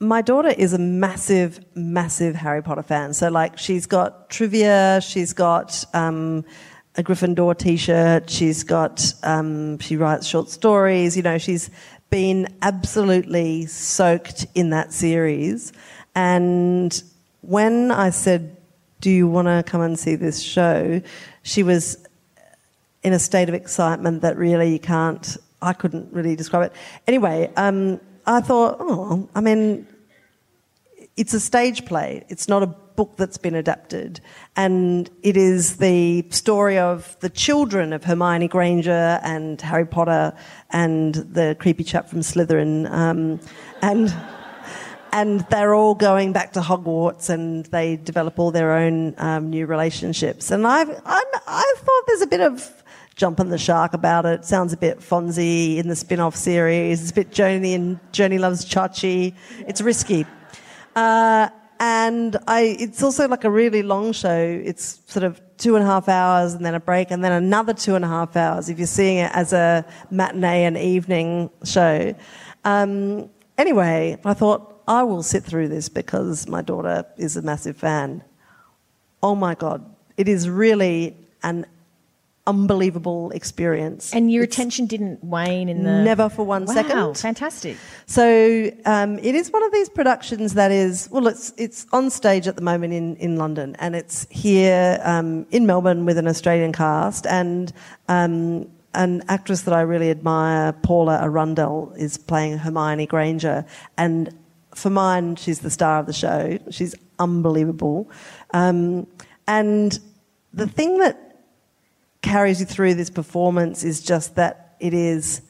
my 0.00 0.22
daughter 0.22 0.50
is 0.50 0.72
a 0.72 0.78
massive, 0.78 1.60
massive 1.74 2.34
Harry 2.36 2.62
Potter 2.62 2.82
fan. 2.82 3.12
So, 3.14 3.28
like, 3.28 3.58
she's 3.58 3.86
got 3.86 4.30
trivia, 4.30 5.00
she's 5.02 5.32
got 5.32 5.84
um, 5.92 6.44
a 6.96 7.02
Gryffindor 7.02 7.58
t 7.58 7.76
shirt, 7.76 8.30
she's 8.30 8.62
got, 8.62 9.12
um, 9.22 9.78
she 9.78 9.96
writes 9.96 10.26
short 10.26 10.48
stories, 10.50 11.16
you 11.16 11.22
know, 11.22 11.38
she's 11.38 11.70
been 12.10 12.48
absolutely 12.62 13.66
soaked 13.66 14.46
in 14.54 14.70
that 14.70 14.92
series. 14.92 15.72
And 16.14 17.02
when 17.42 17.90
I 17.90 18.10
said 18.10 18.56
Do 19.00 19.10
you 19.10 19.28
want 19.28 19.46
to 19.46 19.62
come 19.64 19.80
and 19.80 19.98
see 19.98 20.16
this 20.16 20.42
show? 20.42 21.00
She 21.42 21.62
was 21.62 22.04
in 23.02 23.12
a 23.12 23.18
state 23.18 23.48
of 23.48 23.54
excitement 23.54 24.22
that 24.22 24.36
really 24.36 24.72
you 24.72 24.80
can't, 24.80 25.36
I 25.62 25.72
couldn't 25.72 26.12
really 26.12 26.34
describe 26.34 26.70
it. 26.70 26.72
Anyway, 27.06 27.52
um, 27.56 28.00
I 28.28 28.42
thought, 28.42 28.76
oh, 28.78 29.26
I 29.34 29.40
mean, 29.40 29.86
it's 31.16 31.32
a 31.32 31.40
stage 31.40 31.86
play. 31.86 32.24
It's 32.28 32.46
not 32.46 32.62
a 32.62 32.66
book 32.66 33.16
that's 33.16 33.38
been 33.38 33.54
adapted. 33.54 34.20
And 34.54 35.10
it 35.22 35.36
is 35.38 35.78
the 35.78 36.26
story 36.28 36.78
of 36.78 37.18
the 37.20 37.30
children 37.30 37.94
of 37.94 38.04
Hermione 38.04 38.48
Granger 38.48 39.18
and 39.22 39.58
Harry 39.62 39.86
Potter 39.86 40.34
and 40.70 41.14
the 41.14 41.56
creepy 41.58 41.84
chap 41.84 42.10
from 42.10 42.20
Slytherin. 42.20 42.90
Um, 42.90 43.40
and, 43.80 44.14
and 45.10 45.40
they're 45.48 45.74
all 45.74 45.94
going 45.94 46.32
back 46.32 46.52
to 46.52 46.60
Hogwarts 46.60 47.30
and 47.30 47.64
they 47.66 47.96
develop 47.96 48.38
all 48.38 48.50
their 48.50 48.74
own 48.74 49.14
um, 49.16 49.48
new 49.48 49.64
relationships. 49.64 50.50
And 50.50 50.66
I've, 50.66 50.90
I'm, 50.90 51.26
I 51.46 51.74
thought 51.78 52.02
there's 52.06 52.22
a 52.22 52.26
bit 52.26 52.42
of 52.42 52.77
jumping 53.18 53.50
the 53.50 53.58
shark 53.58 53.92
about 53.92 54.24
it. 54.24 54.44
Sounds 54.44 54.72
a 54.72 54.76
bit 54.76 55.00
Fonzie 55.00 55.76
in 55.76 55.88
the 55.88 55.96
spin-off 55.96 56.36
series. 56.36 57.02
It's 57.02 57.10
a 57.10 57.14
bit 57.14 57.32
Joanie 57.32 57.74
and 57.74 57.98
Joanie 58.12 58.38
loves 58.38 58.64
Chachi. 58.64 59.34
It's 59.66 59.80
risky. 59.80 60.24
Uh, 60.96 61.48
and 61.80 62.36
I, 62.46 62.76
it's 62.78 63.02
also 63.02 63.28
like 63.28 63.44
a 63.44 63.50
really 63.50 63.82
long 63.82 64.12
show. 64.12 64.62
It's 64.64 65.00
sort 65.06 65.24
of 65.24 65.40
two 65.58 65.74
and 65.74 65.84
a 65.84 65.86
half 65.86 66.08
hours 66.08 66.54
and 66.54 66.64
then 66.64 66.76
a 66.76 66.80
break 66.80 67.10
and 67.10 67.22
then 67.22 67.32
another 67.32 67.74
two 67.74 67.96
and 67.96 68.04
a 68.04 68.08
half 68.08 68.36
hours 68.36 68.68
if 68.68 68.78
you're 68.78 68.86
seeing 68.86 69.18
it 69.18 69.32
as 69.34 69.52
a 69.52 69.84
matinee 70.10 70.64
and 70.64 70.78
evening 70.78 71.50
show. 71.64 72.14
Um, 72.64 73.28
anyway, 73.58 74.16
I 74.24 74.34
thought 74.34 74.80
I 74.86 75.02
will 75.02 75.24
sit 75.24 75.42
through 75.42 75.68
this 75.68 75.88
because 75.88 76.48
my 76.48 76.62
daughter 76.62 77.04
is 77.16 77.36
a 77.36 77.42
massive 77.42 77.76
fan. 77.76 78.22
Oh 79.24 79.34
my 79.34 79.56
God. 79.56 79.84
It 80.16 80.28
is 80.28 80.48
really 80.48 81.16
an 81.42 81.66
unbelievable 82.48 83.30
experience. 83.32 84.12
And 84.12 84.32
your 84.32 84.44
It's 84.44 84.56
attention 84.56 84.86
didn't 84.86 85.22
wane 85.22 85.68
in 85.68 85.84
the. 85.84 86.02
Never 86.02 86.28
for 86.28 86.44
one 86.44 86.64
wow, 86.64 86.72
second. 86.72 87.16
fantastic. 87.18 87.76
So 88.06 88.70
um, 88.86 89.18
it 89.18 89.34
is 89.34 89.52
one 89.52 89.62
of 89.62 89.70
these 89.70 89.88
productions 89.90 90.54
that 90.54 90.72
is 90.72 91.08
well, 91.12 91.28
it's 91.28 91.52
it's 91.58 91.86
on 91.92 92.10
stage 92.10 92.48
at 92.48 92.56
the 92.56 92.62
moment 92.62 92.94
in, 92.94 93.14
in 93.16 93.36
London, 93.36 93.76
and 93.78 93.94
it's 93.94 94.26
here 94.30 94.98
um, 95.04 95.46
in 95.50 95.66
Melbourne 95.66 96.06
with 96.06 96.18
an 96.18 96.26
Australian 96.26 96.72
cast 96.72 97.26
and. 97.26 97.72
Um, 98.08 98.68
an 98.94 99.22
actress 99.28 99.62
that 99.62 99.74
I 99.74 99.82
really 99.82 100.10
admire, 100.10 100.72
Paula 100.72 101.20
Arundell, 101.22 101.94
is 101.98 102.16
playing 102.16 102.56
Hermione 102.56 103.06
Granger, 103.06 103.66
and 103.98 104.34
for 104.74 104.88
mine, 104.88 105.36
she's 105.36 105.60
the 105.60 105.70
star 105.70 106.00
of 106.00 106.06
the 106.06 106.12
show. 106.14 106.58
She's 106.70 106.94
unbelievable, 107.18 108.10
um, 108.54 109.06
and 109.46 110.00
the 110.54 110.66
thing 110.66 110.98
that 110.98 111.27
carries 112.28 112.60
you 112.60 112.66
through 112.66 112.92
this 112.92 113.08
performance 113.08 113.82
is 113.82 114.02
just 114.02 114.34
that 114.34 114.76
it 114.80 114.92
is 114.92 115.40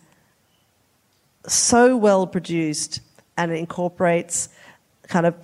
so 1.45 1.97
well 1.97 2.25
produced 2.25 3.01
and 3.37 3.51
it 3.51 3.57
incorporates 3.57 4.49
kind 5.09 5.27
of 5.27 5.35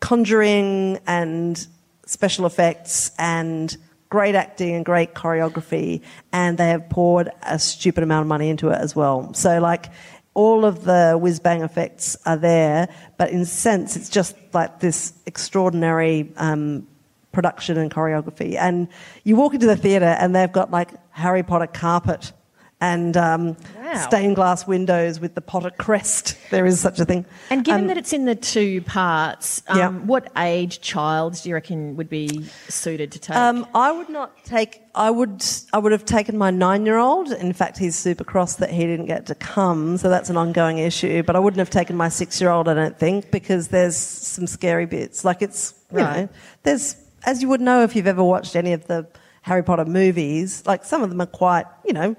conjuring 0.00 0.98
and 1.06 1.66
special 2.06 2.46
effects 2.46 3.10
and 3.18 3.76
great 4.08 4.34
acting 4.34 4.74
and 4.74 4.86
great 4.86 5.12
choreography 5.12 6.00
and 6.32 6.56
they 6.56 6.70
have 6.70 6.88
poured 6.88 7.30
a 7.42 7.58
stupid 7.58 8.02
amount 8.02 8.22
of 8.22 8.28
money 8.28 8.48
into 8.48 8.70
it 8.70 8.78
as 8.78 8.96
well. 8.96 9.34
So 9.34 9.60
like 9.60 9.90
all 10.32 10.64
of 10.64 10.82
the 10.84 11.18
whiz 11.20 11.40
bang 11.40 11.60
effects 11.60 12.16
are 12.24 12.38
there 12.38 12.88
but 13.18 13.28
in 13.28 13.40
a 13.40 13.46
sense 13.46 13.96
it's 13.96 14.08
just 14.08 14.34
like 14.54 14.80
this 14.80 15.12
extraordinary 15.26 16.32
um, 16.38 16.86
production 17.32 17.76
and 17.76 17.90
choreography 17.90 18.56
and 18.56 18.88
you 19.24 19.36
walk 19.36 19.54
into 19.54 19.66
the 19.66 19.76
theatre 19.76 20.16
and 20.18 20.34
they've 20.34 20.52
got 20.52 20.70
like 20.70 20.90
harry 21.10 21.42
potter 21.42 21.66
carpet 21.66 22.32
and 22.80 23.16
um, 23.16 23.56
Wow. 23.76 23.94
stained 24.06 24.36
glass 24.36 24.64
windows 24.64 25.18
with 25.18 25.34
the 25.34 25.40
Potter 25.40 25.70
crest. 25.70 26.36
There 26.50 26.64
is 26.64 26.78
such 26.78 27.00
a 27.00 27.04
thing. 27.04 27.26
And 27.50 27.64
given 27.64 27.80
Um, 27.82 27.86
that 27.88 27.96
it's 27.98 28.12
in 28.12 28.24
the 28.24 28.36
two 28.36 28.82
parts, 28.82 29.62
um, 29.66 29.78
Yeah. 29.78 29.88
what 29.88 30.30
age 30.36 30.80
child 30.80 31.34
do 31.42 31.48
you 31.48 31.56
reckon 31.56 31.96
would 31.96 32.08
be 32.08 32.48
suited 32.68 33.10
to 33.12 33.18
take? 33.18 33.36
Um, 33.36 33.66
I 33.74 33.90
would 33.90 34.08
not 34.08 34.44
take. 34.44 34.80
I 34.94 35.10
would. 35.10 35.44
I 35.72 35.78
would 35.78 35.90
have 35.90 36.04
taken 36.04 36.38
my 36.38 36.50
nine-year-old. 36.52 37.32
In 37.32 37.52
fact, 37.52 37.78
he's 37.78 37.96
super 37.96 38.22
cross 38.22 38.54
that 38.56 38.70
he 38.70 38.86
didn't 38.86 39.06
get 39.06 39.26
to 39.26 39.34
come, 39.34 39.96
so 39.96 40.08
that's 40.08 40.30
an 40.30 40.36
ongoing 40.36 40.78
issue. 40.78 41.24
But 41.24 41.34
I 41.34 41.40
wouldn't 41.40 41.58
have 41.58 41.70
taken 41.70 41.96
my 41.96 42.08
six-year-old. 42.08 42.68
I 42.68 42.74
don't 42.74 42.96
think 42.96 43.32
because 43.32 43.68
there's 43.68 43.96
some 43.96 44.46
scary 44.46 44.86
bits. 44.86 45.24
Like 45.24 45.42
it's 45.42 45.74
you 45.90 45.98
Right. 45.98 46.16
know, 46.16 46.28
there's 46.62 46.94
as 47.24 47.42
you 47.42 47.48
would 47.48 47.60
know 47.60 47.82
if 47.82 47.94
you've 47.96 48.06
ever 48.06 48.24
watched 48.24 48.56
any 48.56 48.72
of 48.72 48.86
the 48.86 49.06
Harry 49.42 49.62
Potter 49.62 49.84
movies. 49.84 50.62
Like 50.66 50.84
some 50.84 51.02
of 51.02 51.10
them 51.10 51.20
are 51.20 51.26
quite. 51.26 51.66
You 51.84 51.92
know, 51.92 52.16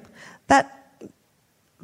that 0.48 0.76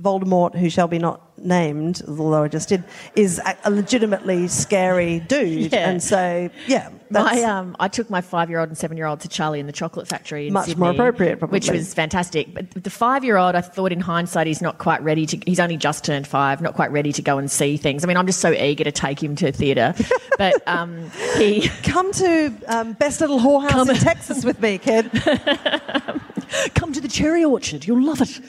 Voldemort, 0.01 0.55
who 0.55 0.69
shall 0.69 0.87
be 0.87 0.99
not 0.99 1.21
named, 1.37 2.01
although 2.07 2.43
I 2.43 2.47
just 2.47 2.69
did, 2.69 2.83
is 3.15 3.39
a 3.63 3.71
legitimately 3.71 4.47
scary 4.47 5.19
dude. 5.19 5.71
Yeah. 5.71 5.89
And 5.89 6.03
so, 6.03 6.49
yeah, 6.67 6.89
that's, 7.15 7.35
my, 7.35 7.43
um, 7.43 7.75
I 7.79 7.87
took 7.87 8.09
my 8.09 8.21
five-year-old 8.21 8.69
and 8.69 8.77
seven-year-old 8.77 9.19
to 9.21 9.27
Charlie 9.27 9.59
and 9.59 9.67
the 9.67 9.73
Chocolate 9.73 10.07
Factory 10.07 10.47
in 10.47 10.53
Much 10.53 10.67
Sydney, 10.67 10.79
more 10.79 10.91
appropriate, 10.91 11.39
probably. 11.39 11.55
which 11.57 11.69
was 11.69 11.93
fantastic. 11.93 12.53
But 12.53 12.83
the 12.83 12.89
five-year-old, 12.89 13.55
I 13.55 13.61
thought 13.61 13.91
in 13.91 13.99
hindsight, 13.99 14.47
he's 14.47 14.61
not 14.61 14.77
quite 14.77 15.01
ready 15.03 15.25
to. 15.25 15.37
He's 15.45 15.59
only 15.59 15.77
just 15.77 16.05
turned 16.05 16.27
five, 16.27 16.61
not 16.61 16.75
quite 16.75 16.91
ready 16.91 17.11
to 17.13 17.21
go 17.21 17.37
and 17.37 17.49
see 17.49 17.77
things. 17.77 18.03
I 18.03 18.07
mean, 18.07 18.17
I'm 18.17 18.27
just 18.27 18.39
so 18.39 18.51
eager 18.51 18.83
to 18.83 18.91
take 18.91 19.21
him 19.21 19.35
to 19.37 19.51
theatre, 19.51 19.93
but 20.37 20.61
um, 20.67 21.09
he 21.37 21.69
Come 21.83 22.11
to 22.13 22.53
um, 22.67 22.93
Best 22.93 23.21
Little 23.21 23.39
Whorehouse 23.39 23.69
Come- 23.69 23.89
in 23.89 23.95
Texas 23.97 24.43
with 24.43 24.59
me, 24.61 24.77
kid. 24.77 25.09
come 26.75 26.93
to 26.93 27.01
the 27.01 27.07
cherry 27.07 27.43
orchard. 27.43 27.85
You'll 27.85 28.03
love 28.03 28.21
it. 28.21 28.39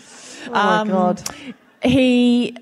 Oh 0.48 0.52
my 0.52 0.84
God. 0.84 1.22
he 1.82 2.56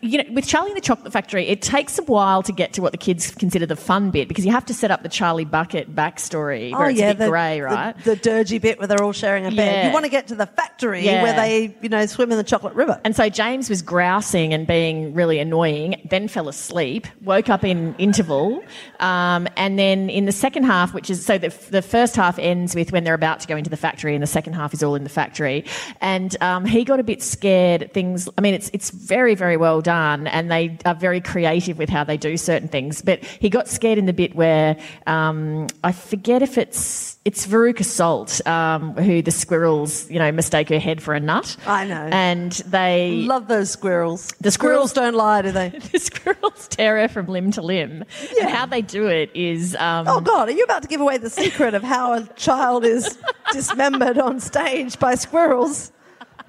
you 0.00 0.16
know 0.16 0.24
with 0.32 0.46
charlie 0.46 0.70
and 0.70 0.76
the 0.78 0.80
chocolate 0.80 1.12
factory 1.12 1.46
it 1.46 1.60
takes 1.60 1.98
a 1.98 2.02
while 2.04 2.42
to 2.42 2.52
get 2.52 2.72
to 2.72 2.80
what 2.80 2.90
the 2.92 2.98
kids 2.98 3.30
consider 3.32 3.66
the 3.66 3.76
fun 3.76 4.10
bit 4.10 4.26
because 4.26 4.46
you 4.46 4.50
have 4.50 4.64
to 4.64 4.72
set 4.72 4.90
up 4.90 5.02
the 5.02 5.10
charlie 5.10 5.44
bucket 5.44 5.94
backstory 5.94 6.72
where 6.72 6.88
it's 6.88 6.98
a 7.00 7.08
bit 7.08 7.18
the, 7.18 7.28
grey 7.28 7.60
right 7.60 7.94
The, 8.04 8.16
dirgy 8.16 8.60
bit 8.60 8.78
where 8.78 8.88
they're 8.88 9.02
all 9.02 9.12
sharing 9.12 9.44
a 9.44 9.50
bed. 9.50 9.56
Yeah. 9.56 9.86
You 9.88 9.92
want 9.92 10.04
to 10.06 10.10
get 10.10 10.28
to 10.28 10.34
the 10.34 10.46
factory 10.46 11.04
Yeah. 11.04 11.22
where 11.22 11.34
they, 11.34 11.76
you 11.82 11.88
know, 11.88 12.04
swim 12.06 12.32
in 12.32 12.38
the 12.38 12.44
chocolate 12.44 12.74
river. 12.74 12.98
and 13.04 13.14
so 13.14 13.28
James 13.28 13.68
was 13.68 13.82
grousing 13.82 14.54
and 14.54 14.66
being 14.66 15.12
really 15.14 15.38
annoying, 15.38 16.00
then 16.08 16.28
fell 16.28 16.48
asleep, 16.48 17.06
woke 17.22 17.48
up 17.50 17.62
in 17.64 17.94
interval, 17.98 18.62
um, 19.00 19.48
and 19.56 19.78
then 19.78 20.08
in 20.08 20.24
the 20.24 20.32
second 20.32 20.64
half, 20.64 20.94
which 20.94 21.10
is 21.10 21.24
so 21.24 21.36
the, 21.38 21.48
the 21.70 21.82
first 21.82 22.16
half 22.16 22.38
ends 22.38 22.74
with 22.74 22.90
when 22.92 23.04
they're 23.04 23.14
about 23.14 23.40
to 23.40 23.46
go 23.46 23.56
into 23.56 23.70
the 23.70 23.76
factory, 23.76 24.14
and 24.14 24.22
the 24.22 24.26
second 24.26 24.54
half 24.54 24.72
is 24.72 24.82
all 24.82 24.94
in 24.94 25.04
the 25.04 25.10
factory. 25.10 25.64
And 26.00 26.36
um, 26.42 26.64
he 26.64 26.84
got 26.84 27.00
a 27.00 27.04
bit 27.04 27.22
scared 27.22 27.92
things. 27.92 28.28
I 28.38 28.40
mean, 28.40 28.54
it's 28.54 28.70
it's 28.72 28.90
very 28.90 29.34
very 29.34 29.57
well 29.58 29.80
done, 29.80 30.26
and 30.26 30.50
they 30.50 30.78
are 30.84 30.94
very 30.94 31.20
creative 31.20 31.78
with 31.78 31.88
how 31.88 32.04
they 32.04 32.16
do 32.16 32.36
certain 32.36 32.68
things. 32.68 33.02
But 33.02 33.24
he 33.24 33.50
got 33.50 33.68
scared 33.68 33.98
in 33.98 34.06
the 34.06 34.12
bit 34.12 34.34
where 34.34 34.76
um, 35.06 35.66
I 35.84 35.92
forget 35.92 36.42
if 36.42 36.56
it's 36.58 37.18
it's 37.24 37.46
Veruca 37.46 37.84
Salt 37.84 38.46
um, 38.46 38.94
who 38.94 39.20
the 39.20 39.30
squirrels 39.30 40.10
you 40.10 40.18
know 40.18 40.32
mistake 40.32 40.68
her 40.70 40.78
head 40.78 41.02
for 41.02 41.14
a 41.14 41.20
nut. 41.20 41.56
I 41.66 41.84
know. 41.84 42.08
And 42.10 42.52
they 42.52 43.22
Love 43.26 43.48
those 43.48 43.70
squirrels. 43.70 44.28
The 44.40 44.50
squirrels 44.50 44.90
squirrels- 44.90 45.12
don't 45.12 45.14
lie, 45.18 45.42
do 45.42 45.52
they? 45.52 45.68
the 45.92 45.98
squirrels 45.98 46.68
tear 46.68 46.98
her 47.00 47.08
from 47.08 47.26
limb 47.26 47.50
to 47.52 47.62
limb. 47.62 48.04
And 48.40 48.50
how 48.50 48.66
they 48.66 48.82
do 48.82 49.06
it 49.08 49.30
is 49.34 49.74
um, 49.76 50.06
Oh 50.08 50.20
God, 50.20 50.48
are 50.48 50.52
you 50.52 50.64
about 50.64 50.82
to 50.82 50.88
give 50.88 51.00
away 51.00 51.18
the 51.18 51.30
secret 51.30 51.74
of 51.74 51.82
how 51.82 52.14
a 52.14 52.26
child 52.36 52.84
is 52.84 53.18
dismembered 53.52 54.18
on 54.18 54.40
stage 54.40 54.98
by 54.98 55.14
squirrels? 55.14 55.92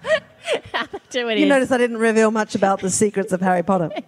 You 1.13 1.47
notice 1.47 1.71
I 1.71 1.77
didn't 1.79 1.97
reveal 1.97 2.29
much 2.29 2.53
about 2.53 2.81
the 2.81 2.89
secrets 2.91 3.31
of 3.33 3.41
Harry 3.41 3.63
Potter. 3.63 3.85
um, 3.95 4.01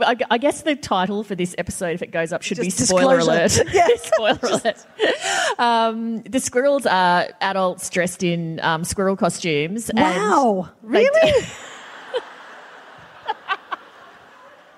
I, 0.00 0.16
I 0.30 0.38
guess 0.38 0.62
the 0.62 0.74
title 0.74 1.22
for 1.22 1.36
this 1.36 1.54
episode, 1.58 1.94
if 1.94 2.02
it 2.02 2.10
goes 2.10 2.32
up, 2.32 2.42
should 2.42 2.58
be 2.58 2.70
spoiler 2.70 3.18
disclosure. 3.18 3.62
alert. 3.62 3.72
Yes. 3.74 4.10
spoiler 4.12 4.38
alert. 4.42 4.86
Um, 5.58 6.22
the 6.22 6.40
squirrels 6.40 6.86
are 6.86 7.28
adults 7.40 7.88
dressed 7.90 8.22
in 8.24 8.58
um, 8.60 8.82
squirrel 8.84 9.16
costumes. 9.16 9.90
Wow, 9.94 10.70
really? 10.82 11.44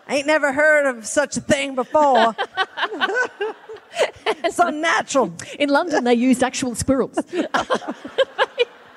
Ain't 0.09 0.27
never 0.27 0.53
heard 0.53 0.87
of 0.87 1.07
such 1.07 1.37
a 1.37 1.41
thing 1.41 1.77
before. 1.77 2.35
it's 4.27 4.59
unnatural. 4.59 5.33
In 5.59 5.69
London, 5.69 6.03
they 6.05 6.15
used 6.15 6.43
actual 6.43 6.75
squirrels. 6.75 7.17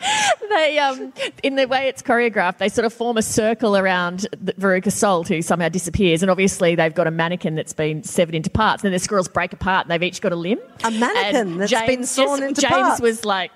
they, 0.49 0.79
um, 0.79 1.13
in 1.43 1.55
the 1.55 1.67
way 1.67 1.87
it's 1.87 2.01
choreographed, 2.01 2.57
they 2.57 2.69
sort 2.69 2.85
of 2.85 2.93
form 2.93 3.17
a 3.17 3.21
circle 3.21 3.77
around 3.77 4.27
the 4.39 4.53
Veruca 4.53 4.91
Salt, 4.91 5.27
who 5.27 5.41
somehow 5.41 5.69
disappears, 5.69 6.21
and 6.21 6.29
obviously 6.29 6.75
they've 6.75 6.93
got 6.93 7.07
a 7.07 7.11
mannequin 7.11 7.55
that's 7.55 7.73
been 7.73 8.03
severed 8.03 8.35
into 8.35 8.49
parts. 8.49 8.83
And 8.83 8.87
then 8.87 8.93
the 8.93 8.99
squirrels 8.99 9.27
break 9.27 9.53
apart, 9.53 9.85
and 9.85 9.91
they've 9.91 10.03
each 10.03 10.21
got 10.21 10.31
a 10.31 10.35
limb. 10.35 10.59
A 10.83 10.91
mannequin 10.91 11.35
And 11.35 11.61
that's 11.61 11.71
James 11.71 11.87
been 11.87 12.05
sawn 12.05 12.39
just- 12.39 12.41
into 12.49 12.61
James 12.61 12.73
parts. 12.73 13.01
was 13.01 13.25
like. 13.25 13.51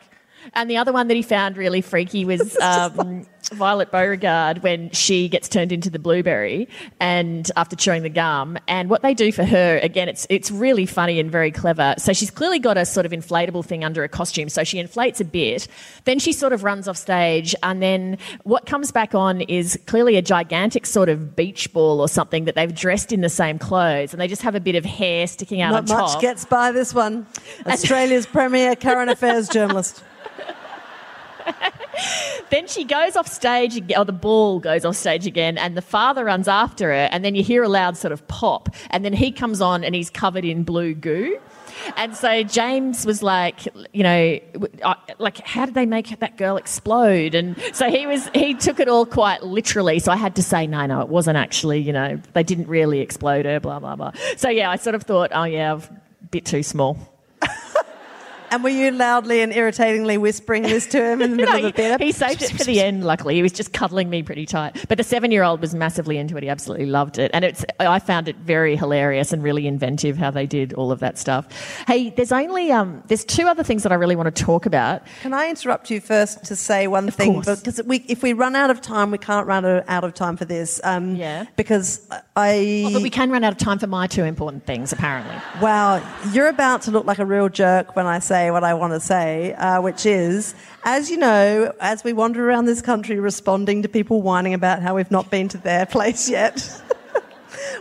And 0.53 0.69
the 0.69 0.77
other 0.77 0.93
one 0.93 1.09
that 1.09 1.15
he 1.15 1.23
found 1.23 1.57
really 1.57 1.81
freaky 1.81 2.23
was 2.23 2.57
um, 2.61 3.25
Violet 3.53 3.91
Beauregarde 3.91 4.61
when 4.61 4.89
she 4.91 5.29
gets 5.29 5.47
turned 5.47 5.71
into 5.71 5.89
the 5.89 5.99
blueberry 5.99 6.67
and 6.99 7.49
after 7.55 7.75
chewing 7.75 8.03
the 8.03 8.09
gum. 8.09 8.57
And 8.67 8.89
what 8.89 9.01
they 9.01 9.13
do 9.13 9.31
for 9.31 9.43
her, 9.43 9.77
again, 9.81 10.09
it's 10.09 10.27
it's 10.29 10.51
really 10.51 10.85
funny 10.85 11.19
and 11.19 11.31
very 11.31 11.51
clever. 11.51 11.95
So 11.97 12.13
she's 12.13 12.31
clearly 12.31 12.59
got 12.59 12.77
a 12.77 12.85
sort 12.85 13.05
of 13.05 13.11
inflatable 13.11 13.65
thing 13.65 13.83
under 13.83 14.01
her 14.01 14.07
costume. 14.07 14.49
So 14.49 14.63
she 14.63 14.79
inflates 14.79 15.21
a 15.21 15.25
bit. 15.25 15.67
Then 16.05 16.19
she 16.19 16.33
sort 16.33 16.53
of 16.53 16.63
runs 16.63 16.87
off 16.87 16.97
stage. 16.97 17.55
And 17.63 17.81
then 17.81 18.17
what 18.43 18.65
comes 18.65 18.91
back 18.91 19.15
on 19.15 19.41
is 19.41 19.79
clearly 19.85 20.17
a 20.17 20.21
gigantic 20.21 20.85
sort 20.85 21.09
of 21.09 21.35
beach 21.35 21.71
ball 21.73 22.01
or 22.01 22.07
something 22.07 22.45
that 22.45 22.55
they've 22.55 22.73
dressed 22.73 23.11
in 23.11 23.21
the 23.21 23.29
same 23.29 23.59
clothes. 23.59 24.13
And 24.13 24.21
they 24.21 24.27
just 24.27 24.41
have 24.41 24.55
a 24.55 24.59
bit 24.59 24.75
of 24.75 24.85
hair 24.85 25.27
sticking 25.27 25.61
out 25.61 25.71
Not 25.71 25.87
much 25.87 26.13
top. 26.13 26.21
gets 26.21 26.45
by 26.45 26.71
this 26.71 26.93
one. 26.93 27.25
Australia's 27.65 28.25
premier 28.25 28.75
current 28.75 29.09
affairs 29.09 29.47
journalist. 29.47 30.03
Then 32.49 32.67
she 32.67 32.85
goes 32.85 33.15
off 33.15 33.27
stage, 33.27 33.77
or 33.77 33.83
oh, 33.97 34.03
the 34.03 34.13
ball 34.13 34.59
goes 34.59 34.85
off 34.85 34.95
stage 34.95 35.27
again, 35.27 35.57
and 35.57 35.75
the 35.75 35.81
father 35.81 36.23
runs 36.23 36.47
after 36.47 36.89
her, 36.89 37.09
and 37.11 37.25
then 37.25 37.35
you 37.35 37.43
hear 37.43 37.63
a 37.63 37.69
loud 37.69 37.97
sort 37.97 38.11
of 38.11 38.25
pop, 38.27 38.69
and 38.89 39.03
then 39.03 39.13
he 39.13 39.31
comes 39.31 39.61
on 39.61 39.83
and 39.83 39.93
he's 39.95 40.09
covered 40.09 40.45
in 40.45 40.63
blue 40.63 40.93
goo. 40.93 41.39
And 41.95 42.15
so 42.15 42.43
James 42.43 43.05
was 43.05 43.21
like, 43.21 43.67
you 43.93 44.03
know, 44.03 44.39
like, 45.19 45.37
how 45.45 45.65
did 45.65 45.75
they 45.75 45.85
make 45.85 46.19
that 46.19 46.37
girl 46.37 46.57
explode? 46.57 47.35
And 47.35 47.55
so 47.73 47.89
he 47.89 48.07
was, 48.07 48.27
he 48.29 48.55
took 48.55 48.79
it 48.79 48.87
all 48.87 49.05
quite 49.05 49.43
literally. 49.43 49.99
So 49.99 50.11
I 50.11 50.15
had 50.15 50.35
to 50.35 50.43
say, 50.43 50.67
no, 50.67 50.85
no, 50.85 51.01
it 51.01 51.09
wasn't 51.09 51.37
actually, 51.37 51.79
you 51.79 51.93
know, 51.93 52.19
they 52.33 52.43
didn't 52.43 52.67
really 52.67 52.99
explode 52.99 53.45
her, 53.45 53.59
blah, 53.59 53.79
blah, 53.79 53.95
blah. 53.95 54.11
So 54.37 54.49
yeah, 54.49 54.71
I 54.71 54.77
sort 54.77 54.95
of 54.95 55.03
thought, 55.03 55.31
oh 55.33 55.43
yeah, 55.43 55.75
a 55.75 56.25
bit 56.31 56.45
too 56.45 56.63
small. 56.63 56.97
And 58.51 58.63
were 58.63 58.69
you 58.69 58.91
loudly 58.91 59.41
and 59.41 59.53
irritatingly 59.53 60.17
whispering 60.17 60.63
this 60.63 60.87
to 60.87 61.03
him 61.03 61.21
in 61.21 61.31
the 61.31 61.37
middle 61.37 61.53
No, 61.53 61.67
of 61.67 61.75
the 61.75 61.81
theatre? 61.81 62.03
he, 62.03 62.11
saved 62.11 62.41
it 62.41 62.51
for 62.51 62.63
the 62.63 62.81
end. 62.81 63.03
Luckily, 63.03 63.35
he 63.35 63.41
was 63.41 63.51
just 63.51 63.73
cuddling 63.73 64.09
me 64.09 64.23
pretty 64.23 64.45
tight. 64.45 64.85
But 64.87 64.97
the 64.97 65.03
seven-year-old 65.03 65.61
was 65.61 65.75
massively 65.75 66.17
into 66.17 66.37
it. 66.37 66.43
He 66.43 66.49
absolutely 66.49 66.85
loved 66.85 67.17
it, 67.19 67.31
and 67.33 67.43
it's. 67.43 67.65
I 67.79 67.99
found 67.99 68.27
it 68.27 68.35
very 68.37 68.75
hilarious 68.75 69.33
and 69.33 69.43
really 69.43 69.67
inventive 69.67 70.17
how 70.17 70.31
they 70.31 70.45
did 70.45 70.73
all 70.73 70.91
of 70.91 70.99
that 70.99 71.17
stuff. 71.17 71.47
Hey, 71.87 72.09
there's 72.11 72.31
only 72.31 72.71
um, 72.71 73.03
there's 73.07 73.25
two 73.25 73.47
other 73.47 73.63
things 73.63 73.83
that 73.83 73.91
I 73.91 73.95
really 73.95 74.15
want 74.15 74.33
to 74.33 74.43
talk 74.43 74.65
about. 74.65 75.03
Can 75.21 75.33
I 75.33 75.49
interrupt 75.49 75.89
you 75.89 75.99
first 75.99 76.43
to 76.45 76.55
say 76.55 76.87
one 76.87 77.11
thing? 77.11 77.33
course. 77.41 77.59
Because 77.59 77.81
we, 77.85 77.97
if 78.07 78.23
we 78.23 78.33
run 78.33 78.55
out 78.55 78.69
of 78.69 78.81
time, 78.81 79.11
we 79.11 79.17
can't 79.17 79.45
run 79.47 79.65
out 79.65 80.03
of 80.03 80.13
time 80.13 80.37
for 80.37 80.45
this. 80.45 80.79
Um, 80.83 81.15
Yeah. 81.15 81.45
Because 81.55 82.07
I. 82.35 82.89
But 82.93 83.01
we 83.01 83.09
can 83.09 83.29
run 83.31 83.43
out 83.43 83.51
of 83.51 83.57
time 83.57 83.79
for 83.79 83.87
my 83.87 84.07
two 84.07 84.23
important 84.23 84.65
things, 84.65 84.93
apparently. 84.93 85.35
Wow, 85.61 86.01
you're 86.31 86.47
about 86.49 86.83
to 86.83 86.91
look 86.91 87.05
like 87.05 87.19
a 87.19 87.25
real 87.25 87.49
jerk 87.49 87.95
when 87.95 88.05
I 88.05 88.19
say 88.19 88.36
what 88.45 88.63
I 88.63 88.73
want 88.73 88.93
to 88.93 88.99
say, 88.99 89.53
uh, 89.53 89.81
which 89.81 90.05
is, 90.05 90.55
as 90.83 91.09
you 91.09 91.17
know, 91.17 91.73
as 91.79 92.03
we 92.03 92.13
wander 92.13 92.47
around 92.47 92.65
this 92.65 92.81
country 92.81 93.19
responding 93.19 93.81
to 93.83 93.89
people 93.89 94.21
whining 94.21 94.53
about 94.53 94.81
how 94.81 94.95
we've 94.95 95.11
not 95.11 95.29
been 95.29 95.47
to 95.49 95.57
their 95.57 95.85
place 95.95 96.29
yet. 96.29 96.81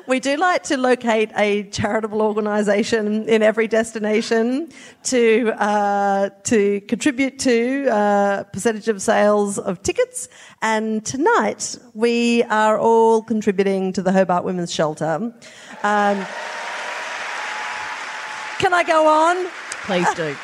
We 0.06 0.20
do 0.20 0.36
like 0.36 0.62
to 0.64 0.76
locate 0.76 1.30
a 1.36 1.64
charitable 1.64 2.22
organisation 2.22 3.28
in 3.28 3.42
every 3.42 3.66
destination 3.66 4.70
to 5.04 5.52
uh, 5.58 6.30
to 6.44 6.80
contribute 6.82 7.38
to 7.40 7.88
uh, 7.88 8.44
percentage 8.44 8.88
of 8.88 9.02
sales 9.02 9.58
of 9.58 9.82
tickets. 9.82 10.28
And 10.62 11.04
tonight 11.04 11.76
we 11.94 12.44
are 12.44 12.78
all 12.78 13.22
contributing 13.22 13.92
to 13.94 14.02
the 14.02 14.12
Hobart 14.12 14.44
Women's 14.44 14.72
Shelter. 14.72 15.32
Um, 15.82 16.26
can 18.58 18.72
I 18.72 18.84
go 18.86 19.06
on? 19.08 19.65
Please 19.86 20.12
do. 20.14 20.34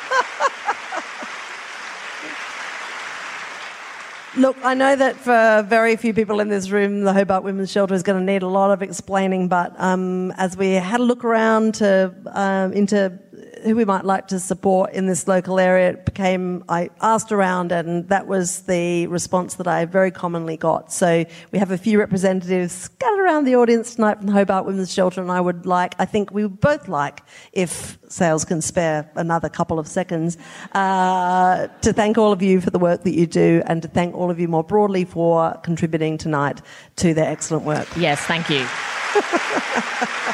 Look, 4.35 4.57
I 4.63 4.73
know 4.73 4.95
that 4.95 5.17
for 5.17 5.63
very 5.67 5.95
few 5.95 6.13
people 6.13 6.39
in 6.39 6.47
this 6.47 6.71
room, 6.71 7.01
the 7.01 7.13
Hobart 7.13 7.43
Women's 7.43 7.69
Shelter 7.69 7.93
is 7.93 8.01
going 8.03 8.17
to 8.17 8.25
need 8.25 8.41
a 8.41 8.47
lot 8.47 8.71
of 8.71 8.81
explaining. 8.81 9.49
But 9.49 9.75
um, 9.77 10.31
as 10.31 10.57
we 10.57 10.71
had 10.71 11.01
a 11.01 11.03
look 11.03 11.25
around 11.25 11.75
to 11.75 12.15
um, 12.27 12.73
into 12.73 13.19
who 13.63 13.75
we 13.75 13.85
might 13.85 14.05
like 14.05 14.27
to 14.27 14.39
support 14.39 14.93
in 14.93 15.05
this 15.05 15.27
local 15.27 15.59
area, 15.59 15.91
it 15.91 16.05
became 16.05 16.63
I 16.69 16.89
asked 17.01 17.31
around, 17.31 17.71
and 17.71 18.07
that 18.09 18.27
was 18.27 18.61
the 18.61 19.07
response 19.07 19.55
that 19.55 19.67
I 19.67 19.85
very 19.85 20.11
commonly 20.11 20.57
got. 20.57 20.91
So 20.91 21.25
we 21.51 21.59
have 21.59 21.71
a 21.71 21.77
few 21.77 21.99
representatives 21.99 22.73
scattered 22.73 23.19
around 23.19 23.45
the 23.45 23.55
audience 23.55 23.95
tonight 23.95 24.17
from 24.17 24.27
the 24.27 24.33
Hobart 24.33 24.65
Women's 24.65 24.91
Shelter, 24.93 25.21
and 25.21 25.31
I 25.31 25.41
would 25.41 25.65
like, 25.65 25.95
I 25.99 26.05
think 26.05 26.31
we 26.31 26.43
would 26.43 26.59
both 26.59 26.87
like, 26.87 27.21
if 27.51 27.97
Sales 28.09 28.45
can 28.45 28.61
spare 28.61 29.09
another 29.15 29.49
couple 29.49 29.79
of 29.79 29.87
seconds, 29.87 30.37
uh, 30.73 31.67
to 31.81 31.93
thank 31.93 32.17
all 32.17 32.31
of 32.31 32.41
you 32.41 32.61
for 32.61 32.69
the 32.69 32.79
work 32.79 33.03
that 33.03 33.13
you 33.13 33.25
do, 33.25 33.61
and 33.65 33.81
to 33.81 33.87
thank 33.87 34.15
all 34.15 34.29
of 34.29 34.39
you 34.39 34.47
more 34.47 34.63
broadly 34.63 35.05
for 35.05 35.53
contributing 35.63 36.17
tonight 36.17 36.61
to 36.97 37.13
their 37.13 37.29
excellent 37.29 37.65
work. 37.65 37.87
yes, 37.97 38.19
thank 38.21 38.49
you. 38.49 38.67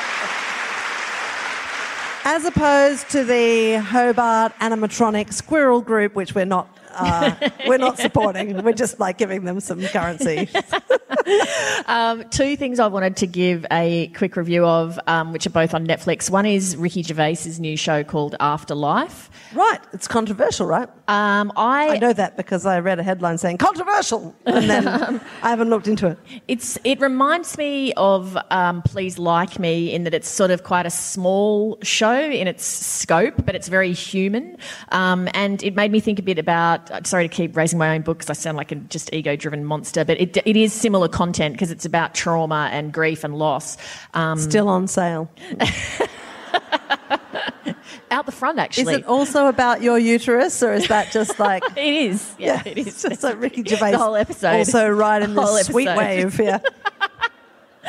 As 2.25 2.45
opposed 2.45 3.09
to 3.11 3.23
the 3.23 3.81
Hobart 3.81 4.53
animatronic 4.59 5.33
squirrel 5.33 5.81
group, 5.81 6.15
which 6.15 6.35
we're 6.35 6.45
not. 6.45 6.67
Uh, 6.93 7.35
we're 7.67 7.77
not 7.77 7.97
supporting. 7.97 8.63
We're 8.63 8.73
just 8.73 8.99
like 8.99 9.17
giving 9.17 9.43
them 9.45 9.59
some 9.59 9.81
currency. 9.81 10.49
Um, 11.85 12.27
two 12.29 12.55
things 12.55 12.79
I 12.79 12.87
wanted 12.87 13.17
to 13.17 13.27
give 13.27 13.65
a 13.71 14.07
quick 14.09 14.35
review 14.35 14.65
of, 14.65 14.99
um, 15.07 15.31
which 15.31 15.45
are 15.47 15.51
both 15.51 15.73
on 15.73 15.87
Netflix. 15.87 16.29
One 16.29 16.45
is 16.45 16.75
Ricky 16.75 17.03
Gervais's 17.03 17.59
new 17.59 17.75
show 17.77 18.03
called 18.03 18.35
Afterlife. 18.39 19.29
right, 19.53 19.79
it's 19.93 20.07
controversial, 20.07 20.67
right? 20.67 20.87
Um, 21.07 21.51
I, 21.55 21.89
I 21.89 21.97
know 21.97 22.13
that 22.13 22.37
because 22.37 22.65
I 22.65 22.79
read 22.79 22.99
a 22.99 23.03
headline 23.03 23.37
saying 23.37 23.57
controversial, 23.57 24.35
and 24.45 24.69
then 24.69 24.87
I 25.41 25.49
haven't 25.49 25.69
looked 25.69 25.87
into 25.87 26.07
it. 26.07 26.17
It's 26.47 26.77
it 26.83 26.99
reminds 26.99 27.57
me 27.57 27.93
of 27.93 28.37
um, 28.51 28.81
Please 28.83 29.17
Like 29.17 29.57
Me 29.59 29.91
in 29.93 30.03
that 30.03 30.13
it's 30.13 30.29
sort 30.29 30.51
of 30.51 30.63
quite 30.63 30.85
a 30.85 30.91
small 30.91 31.77
show 31.81 32.19
in 32.19 32.47
its 32.47 32.63
scope, 32.63 33.45
but 33.45 33.55
it's 33.55 33.67
very 33.67 33.93
human. 33.93 34.57
Um, 34.91 35.27
and 35.33 35.63
it 35.63 35.75
made 35.75 35.91
me 35.91 35.99
think 35.99 36.19
a 36.19 36.23
bit 36.23 36.37
about. 36.37 36.88
Sorry 37.03 37.27
to 37.27 37.33
keep 37.33 37.55
raising 37.55 37.79
my 37.79 37.95
own 37.95 38.01
book 38.01 38.17
because 38.19 38.29
I 38.29 38.33
sound 38.33 38.57
like 38.57 38.71
a 38.71 38.75
just 38.75 39.13
ego-driven 39.13 39.65
monster, 39.65 40.03
but 40.05 40.19
it 40.19 40.37
it 40.45 40.57
is 40.57 40.73
similar 40.73 41.07
content 41.07 41.53
because 41.55 41.71
it's 41.71 41.85
about 41.85 42.15
trauma 42.15 42.69
and 42.71 42.91
grief 42.91 43.23
and 43.23 43.35
loss. 43.37 43.77
Um, 44.13 44.37
Still 44.39 44.67
on 44.69 44.87
sale. 44.87 45.29
out 48.11 48.25
the 48.25 48.31
front, 48.31 48.59
actually. 48.59 48.93
Is 48.93 48.99
it 48.99 49.05
also 49.05 49.47
about 49.47 49.81
your 49.81 49.97
uterus, 49.97 50.61
or 50.63 50.73
is 50.73 50.87
that 50.87 51.11
just 51.11 51.39
like? 51.39 51.63
It 51.75 51.93
is. 51.93 52.35
Yeah, 52.37 52.61
it 52.65 52.77
is. 52.77 52.87
It's 52.87 53.01
just 53.03 53.23
like 53.23 53.39
Ricky 53.39 53.63
Gervais. 53.67 53.91
The 53.91 53.97
whole 53.97 54.15
episode. 54.15 54.57
Also, 54.57 54.89
right 54.89 55.21
in 55.21 55.33
The 55.35 55.41
this 55.41 55.67
sweet 55.67 55.87
wave. 55.95 56.39
Yeah. 56.39 56.59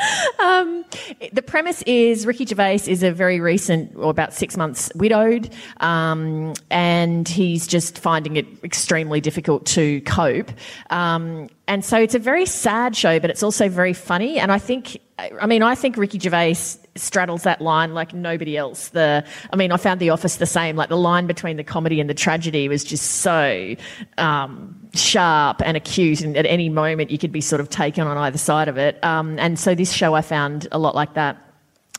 The 1.33 1.41
premise 1.41 1.81
is 1.83 2.25
Ricky 2.25 2.45
Gervais 2.45 2.81
is 2.87 3.03
a 3.03 3.11
very 3.11 3.39
recent, 3.39 3.95
or 3.95 4.09
about 4.09 4.33
six 4.33 4.57
months 4.57 4.91
widowed, 4.95 5.49
um, 5.79 6.53
and 6.69 7.27
he's 7.27 7.67
just 7.67 7.99
finding 7.99 8.37
it 8.37 8.45
extremely 8.63 9.21
difficult 9.21 9.65
to 9.67 10.01
cope. 10.01 10.51
Um, 10.89 11.49
and 11.67 11.85
so 11.85 11.97
it's 11.97 12.15
a 12.15 12.19
very 12.19 12.45
sad 12.45 12.95
show, 12.95 13.19
but 13.19 13.29
it's 13.29 13.43
also 13.43 13.69
very 13.69 13.93
funny. 13.93 14.39
And 14.39 14.51
I 14.51 14.57
think, 14.57 14.99
I 15.41 15.45
mean, 15.45 15.63
I 15.63 15.75
think 15.75 15.97
Ricky 15.97 16.19
Gervais 16.19 16.55
straddles 16.95 17.43
that 17.43 17.61
line 17.61 17.93
like 17.93 18.13
nobody 18.13 18.57
else. 18.57 18.89
The, 18.89 19.25
I 19.51 19.55
mean, 19.55 19.71
I 19.71 19.77
found 19.77 19.99
The 19.99 20.09
Office 20.09 20.37
the 20.37 20.45
same. 20.45 20.75
Like 20.75 20.89
the 20.89 20.97
line 20.97 21.27
between 21.27 21.57
the 21.57 21.63
comedy 21.63 21.99
and 21.99 22.09
the 22.09 22.13
tragedy 22.13 22.67
was 22.67 22.83
just 22.83 23.17
so 23.17 23.75
um, 24.17 24.89
sharp 24.93 25.61
and 25.63 25.77
acute, 25.77 26.21
and 26.21 26.35
at 26.35 26.45
any 26.45 26.69
moment 26.69 27.11
you 27.11 27.17
could 27.17 27.31
be 27.31 27.41
sort 27.41 27.61
of 27.61 27.69
taken 27.69 28.07
on 28.07 28.17
either 28.17 28.37
side 28.37 28.67
of 28.67 28.77
it. 28.77 29.03
Um, 29.03 29.37
and 29.39 29.59
so 29.59 29.75
this 29.75 29.91
show 29.91 30.13
I 30.13 30.21
found 30.21 30.67
a 30.71 30.79
lot 30.79 30.95
like 30.95 31.13
that. 31.13 31.37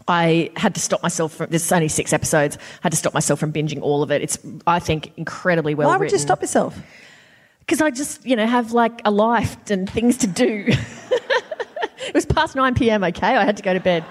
I 0.08 0.50
had 0.56 0.74
to 0.74 0.80
stop 0.80 1.02
myself 1.02 1.34
from. 1.34 1.50
There's 1.50 1.70
only 1.70 1.88
six 1.88 2.12
episodes. 2.12 2.56
I 2.56 2.80
had 2.82 2.92
to 2.92 2.98
stop 2.98 3.14
myself 3.14 3.38
from 3.38 3.52
binging 3.52 3.80
all 3.82 4.02
of 4.02 4.10
it. 4.10 4.22
It's, 4.22 4.38
I 4.66 4.78
think, 4.78 5.12
incredibly 5.16 5.74
well 5.74 5.88
written. 5.88 5.98
Why 5.98 6.02
written. 6.02 6.14
would 6.14 6.20
you 6.20 6.26
stop 6.26 6.40
yourself? 6.42 6.78
Because 7.60 7.80
I 7.80 7.90
just, 7.90 8.26
you 8.26 8.34
know, 8.34 8.46
have 8.46 8.72
like 8.72 9.00
a 9.04 9.10
life 9.10 9.70
and 9.70 9.88
things 9.88 10.16
to 10.18 10.26
do. 10.26 10.72
it 12.12 12.14
was 12.14 12.26
past 12.26 12.54
9 12.54 12.74
p.m., 12.74 13.02
okay? 13.04 13.36
I 13.36 13.44
had 13.44 13.56
to 13.56 13.62
go 13.62 13.72
to 13.72 13.80
bed. 13.80 14.04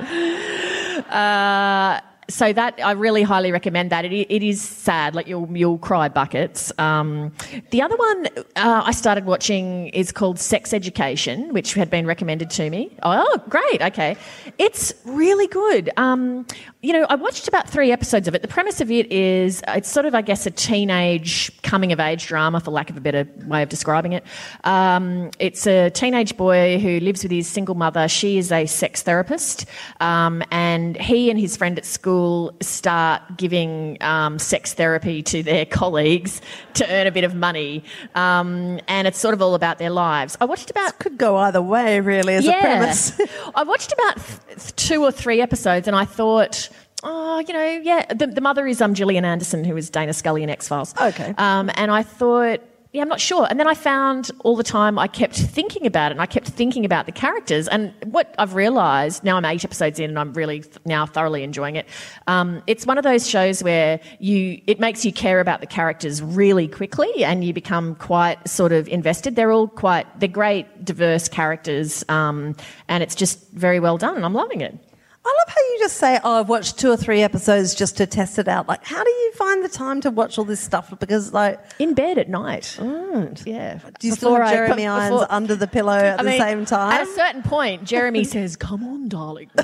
Uh, 1.12 2.02
so 2.32 2.52
that 2.54 2.80
I 2.84 2.92
really 2.92 3.24
highly 3.24 3.52
recommend 3.52 3.92
that. 3.92 4.06
It, 4.06 4.14
it 4.14 4.44
is 4.44 4.62
sad, 4.62 5.14
like 5.14 5.28
you'll 5.28 5.50
you'll 5.56 5.78
cry 5.78 6.10
buckets. 6.10 6.72
Um, 6.80 7.32
the 7.70 7.82
other 7.82 7.96
one 7.98 8.28
uh, 8.56 8.84
I 8.86 8.92
started 8.92 9.26
watching 9.26 9.90
is 9.90 10.12
called 10.12 10.40
Sex 10.40 10.74
Education, 10.74 11.54
which 11.54 11.74
had 11.74 11.90
been 11.90 12.06
recommended 12.06 12.50
to 12.52 12.70
me. 12.70 12.96
Oh, 13.04 13.38
great! 13.50 13.82
Okay, 13.82 14.18
it's 14.58 14.94
really 15.06 15.48
good. 15.48 15.90
Um, 15.98 16.48
you 16.84 16.94
know, 16.94 17.06
I 17.08 17.16
watched 17.16 17.48
about 17.48 17.70
three 17.70 17.92
episodes 17.92 18.28
of 18.28 18.34
it. 18.34 18.42
The 18.42 18.48
premise 18.48 18.82
of 18.82 18.90
it 18.90 19.12
is 19.12 19.62
it's 19.68 19.88
sort 19.88 20.08
of, 20.08 20.16
I 20.16 20.24
guess, 20.24 20.48
a 20.48 20.52
teenage 20.52 21.52
coming 21.62 21.92
of 21.92 22.00
age 22.00 22.26
drama, 22.26 22.60
for 22.60 22.72
lack 22.72 22.90
of 22.90 22.98
a 22.98 23.02
better 23.02 23.28
way 23.46 23.62
of 23.62 23.70
describing 23.70 24.14
it. 24.14 24.24
Um, 24.64 25.30
it's 25.38 25.68
a 25.68 25.92
teenage 25.92 26.36
boy 26.38 26.80
who 26.80 27.00
lives 27.00 27.22
with 27.22 27.32
his 27.32 27.48
single 27.48 27.76
mother. 27.76 28.08
She 28.08 28.40
is 28.40 28.52
a 28.52 28.66
sex 28.66 29.04
therapist, 29.04 29.68
um, 30.00 30.42
and 30.50 30.98
he 30.98 31.30
and 31.30 31.40
his 31.40 31.56
friend 31.56 31.78
at 31.78 31.86
school 31.86 32.52
start 32.62 33.22
giving 33.38 34.02
um, 34.02 34.40
sex 34.40 34.74
therapy 34.74 35.22
to 35.22 35.44
their 35.44 35.66
colleagues 35.68 36.42
to 36.74 36.92
earn 36.92 37.06
a 37.06 37.12
bit 37.12 37.26
of 37.26 37.36
money, 37.36 37.84
um, 38.16 38.80
and 38.88 39.08
it's 39.08 39.20
sort 39.20 39.36
of 39.36 39.42
all 39.44 39.54
about 39.54 39.78
their 39.78 39.92
lives. 39.92 40.36
I 40.42 40.46
watched 40.46 40.72
about 40.72 40.98
Could 40.98 41.20
go 41.20 41.38
either 41.38 41.62
way, 41.62 42.00
really, 42.00 42.34
as 42.34 42.48
a 42.48 42.60
premise. 42.60 43.22
I 43.56 43.62
watched 43.62 43.92
about 43.94 44.18
th- 44.48 44.76
two 44.76 45.04
or 45.04 45.12
three 45.12 45.42
episodes, 45.42 45.88
and 45.88 45.96
I 45.96 46.06
thought. 46.06 46.70
Oh, 47.04 47.40
you 47.40 47.54
know, 47.54 47.82
yeah. 47.84 48.06
The, 48.14 48.28
the 48.28 48.42
mother 48.42 48.68
is 48.68 48.82
um, 48.82 48.94
Gillian 48.94 49.26
Anderson, 49.26 49.64
who 49.64 49.76
is 49.78 49.90
Dana 49.90 50.14
Scully 50.14 50.44
in 50.44 50.50
X 50.50 50.68
Files. 50.68 50.94
Okay. 51.00 51.34
Um, 51.38 51.70
and 51.76 51.92
I 51.92 52.04
thought, 52.04 52.62
yeah, 52.94 53.02
I'm 53.02 53.08
not 53.08 53.22
sure. 53.22 53.48
And 53.50 53.58
then 53.58 53.68
I 53.68 53.74
found 53.74 54.32
all 54.40 54.58
the 54.58 54.64
time 54.64 55.00
I 55.00 55.08
kept 55.08 55.36
thinking 55.36 55.86
about 55.88 56.12
it, 56.12 56.16
and 56.16 56.22
I 56.22 56.26
kept 56.26 56.48
thinking 56.50 56.84
about 56.84 57.06
the 57.06 57.14
characters. 57.14 57.70
And 57.70 57.94
what 58.04 58.36
I've 58.38 58.54
realised 58.54 59.24
now, 59.24 59.38
I'm 59.38 59.46
eight 59.46 59.64
episodes 59.64 59.98
in, 59.98 60.10
and 60.10 60.20
I'm 60.20 60.34
really 60.34 60.60
th- 60.60 60.76
now 60.84 61.06
thoroughly 61.06 61.44
enjoying 61.44 61.78
it. 61.78 61.88
Um, 62.28 62.62
it's 62.68 62.86
one 62.86 62.98
of 62.98 63.06
those 63.06 63.30
shows 63.30 63.64
where 63.64 64.02
you 64.20 64.62
it 64.68 64.82
makes 64.82 65.06
you 65.06 65.14
care 65.14 65.40
about 65.40 65.62
the 65.62 65.68
characters 65.68 66.22
really 66.22 66.68
quickly, 66.68 67.24
and 67.24 67.46
you 67.46 67.54
become 67.54 67.96
quite 67.96 68.46
sort 68.46 68.74
of 68.74 68.90
invested. 68.90 69.38
They're 69.38 69.54
all 69.54 69.70
quite 69.70 70.20
they're 70.20 70.28
great, 70.28 70.84
diverse 70.84 71.30
characters, 71.30 72.04
um, 72.10 72.58
and 72.90 73.02
it's 73.02 73.16
just 73.16 73.50
very 73.52 73.80
well 73.80 73.98
done. 73.98 74.18
And 74.18 74.26
I'm 74.26 74.34
loving 74.34 74.60
it. 74.60 74.78
I 75.24 75.30
love 75.30 75.54
how 75.56 75.62
you 75.62 75.78
just 75.80 75.98
say, 75.98 76.20
"Oh, 76.24 76.40
I've 76.40 76.50
watched 76.50 76.80
two 76.80 76.90
or 76.92 76.98
three 76.98 77.22
episodes 77.22 77.76
just 77.76 77.98
to 77.98 78.08
test 78.08 78.40
it 78.40 78.48
out." 78.48 78.68
Like, 78.68 78.84
how 78.84 79.04
do 79.04 79.10
you 79.10 79.32
find 79.34 79.64
the 79.64 79.70
time 79.70 80.02
to 80.02 80.10
watch 80.10 80.38
all 80.40 80.46
this 80.46 80.60
stuff? 80.60 80.92
Because, 81.00 81.32
like, 81.32 81.60
In 81.78 81.94
bed 81.94 82.18
at 82.18 82.28
night. 82.28 82.76
Mm. 82.80 83.42
Yeah. 83.46 83.78
do 84.00 84.08
you 84.08 84.14
still 84.14 84.30
Before 84.32 84.44
have 84.44 84.52
I- 84.52 84.56
Jeremy 84.56 84.88
Irons 84.88 85.12
before- 85.22 85.28
under 85.32 85.56
the 85.56 85.68
pillow 85.68 85.94
at 85.94 86.20
I 86.20 86.24
the 86.24 86.30
mean, 86.32 86.40
same 86.42 86.66
time? 86.66 86.94
At 86.94 87.04
a 87.08 87.12
certain 87.14 87.44
point, 87.44 87.84
Jeremy 87.84 88.24
says, 88.24 88.56
Come 88.56 88.84
on, 88.84 89.10
darling. 89.10 89.52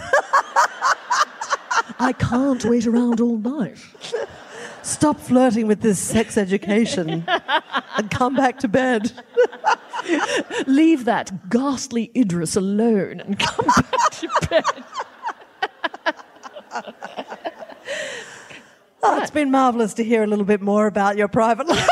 I 2.00 2.14
can't 2.14 2.64
wait 2.66 2.86
around 2.86 3.20
all 3.20 3.38
night. 3.38 3.78
Stop 4.84 5.20
flirting 5.20 5.68
with 5.68 5.82
this 5.82 6.00
sex 6.00 6.38
education 6.38 7.26
and 7.98 8.12
come 8.12 8.36
back 8.36 8.60
to 8.60 8.68
bed. 8.68 9.12
Leave 10.68 11.06
that 11.06 11.50
ghastly 11.50 12.12
Idris 12.16 12.56
alone 12.56 13.20
and 13.22 13.38
come 13.40 13.66
back 13.66 14.10
to 14.12 14.30
bed. 14.50 14.64
Oh, 19.04 19.22
it's 19.22 19.32
been 19.32 19.52
marvellous 19.52 19.94
to 19.96 20.04
hear 20.04 20.24
a 20.24 20.28
little 20.28 20.46
bit 20.46 20.62
more 20.62 20.88
about 20.88 21.18
your 21.18 21.28
private 21.28 21.68
life. 21.70 21.88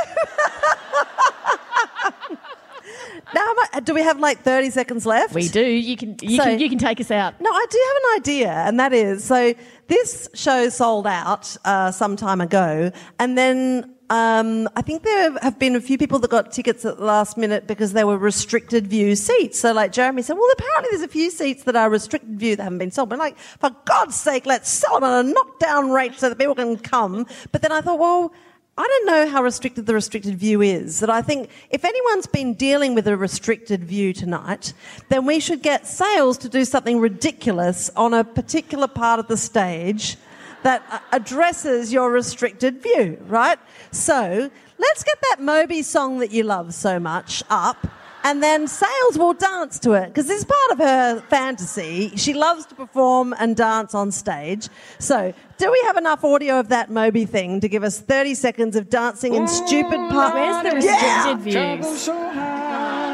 now, 3.33 3.53
I- 3.73 3.79
do 3.83 3.93
we 3.93 4.01
have 4.01 4.19
like 4.19 4.39
30 4.41 4.69
seconds 4.71 5.05
left? 5.05 5.33
We 5.33 5.47
do. 5.47 5.63
You 5.65 5.97
can 5.97 6.15
you, 6.21 6.37
So- 6.37 6.43
can 6.43 6.59
you 6.59 6.69
can 6.69 6.77
take 6.77 6.99
us 6.99 7.11
out. 7.11 7.39
No, 7.39 7.49
I 7.51 7.65
do 7.69 7.77
have 7.87 7.97
an 7.97 8.21
idea, 8.21 8.51
and 8.51 8.79
that 8.79 8.93
is 8.93 9.23
so 9.23 9.53
this 9.87 10.29
show 10.33 10.69
sold 10.69 11.07
out 11.07 11.55
uh, 11.65 11.91
some 11.91 12.15
time 12.15 12.41
ago, 12.41 12.91
and 13.19 13.37
then 13.37 13.94
um, 14.09 14.69
I 14.75 14.81
think 14.83 15.01
there 15.01 15.31
have 15.39 15.57
been 15.57 15.75
a 15.75 15.81
few 15.81 15.97
people 15.97 16.19
that 16.19 16.29
got 16.29 16.51
tickets 16.51 16.85
at 16.85 16.97
the 16.97 17.03
last 17.03 17.37
minute 17.37 17.65
because 17.65 17.93
they 17.93 18.03
were 18.03 18.17
restricted 18.17 18.85
view 18.85 19.15
seats. 19.15 19.59
So, 19.59 19.73
like 19.73 19.91
Jeremy 19.91 20.21
said, 20.21 20.35
well, 20.35 20.49
apparently 20.53 20.89
there's 20.91 21.01
a 21.01 21.07
few 21.07 21.31
seats 21.31 21.63
that 21.63 21.75
are 21.75 21.89
restricted 21.89 22.39
view 22.39 22.55
that 22.55 22.63
haven't 22.63 22.77
been 22.77 22.91
sold. 22.91 23.09
But 23.09 23.17
like, 23.17 23.37
for 23.37 23.71
God's 23.85 24.15
sake, 24.15 24.45
let's 24.45 24.69
sell 24.69 24.99
them 24.99 25.03
at 25.05 25.25
a 25.25 25.27
knockdown 25.27 25.89
rate 25.89 26.15
so 26.15 26.29
that 26.29 26.37
people 26.37 26.53
can 26.53 26.77
come. 26.77 27.25
But 27.51 27.61
then 27.61 27.71
I 27.71 27.81
thought, 27.81 27.99
well. 27.99 28.33
I 28.77 28.85
don't 28.85 29.05
know 29.05 29.31
how 29.31 29.41
restricted 29.41 29.85
the 29.85 29.93
restricted 29.93 30.35
view 30.35 30.61
is. 30.61 30.99
That 30.99 31.09
I 31.09 31.21
think 31.21 31.49
if 31.69 31.85
anyone's 31.85 32.27
been 32.27 32.55
dealing 32.55 32.93
with 32.93 33.07
a 33.07 33.15
restricted 33.15 33.85
view 33.85 34.11
tonight, 34.11 34.73
then 35.07 35.25
we 35.25 35.39
should 35.39 35.61
get 35.61 35.87
Sales 35.87 36.37
to 36.39 36.49
do 36.49 36.65
something 36.65 36.99
ridiculous 36.99 37.89
on 37.95 38.13
a 38.13 38.25
particular 38.25 38.89
part 38.89 39.21
of 39.21 39.29
the 39.29 39.37
stage 39.37 40.17
that 40.65 40.81
addresses 41.11 41.93
your 41.93 42.09
restricted 42.11 42.81
view, 42.81 43.17
right? 43.27 43.59
So 43.91 44.49
let's 44.79 45.03
get 45.03 45.17
that 45.29 45.39
Moby 45.39 45.83
song 45.83 46.17
that 46.19 46.31
you 46.31 46.41
love 46.43 46.73
so 46.73 46.99
much 46.99 47.43
up. 47.51 47.77
And 48.23 48.41
then 48.41 48.67
Sales 48.67 49.19
will 49.19 49.33
dance 49.35 49.77
to 49.81 49.93
it 49.93 50.07
because 50.07 50.25
this 50.25 50.39
is 50.39 50.45
part 50.45 50.71
of 50.71 50.79
her 50.79 51.21
fantasy. 51.29 52.11
She 52.15 52.33
loves 52.33 52.65
to 52.65 52.73
perform 52.73 53.35
and 53.37 53.55
dance 53.55 53.93
on 53.93 54.11
stage. 54.11 54.67
So, 54.97 55.31
do 55.59 55.71
we 55.71 55.79
have 55.85 55.97
enough 55.97 56.23
audio 56.23 56.59
of 56.59 56.69
that 56.69 56.89
Moby 56.89 57.25
thing 57.25 57.59
to 57.59 57.69
give 57.69 57.83
us 57.83 57.99
30 57.99 58.33
seconds 58.33 58.75
of 58.75 58.89
dancing 58.89 59.35
in 59.35 59.47
stupid 59.47 59.99
part? 60.09 60.33
Where's 60.33 60.63
the 60.63 60.69
Yeah! 60.83 61.33
restricted 61.35 61.53
Trouble 61.53 61.83
views? 61.83 62.01
so 62.01 62.13
high. 62.29 63.05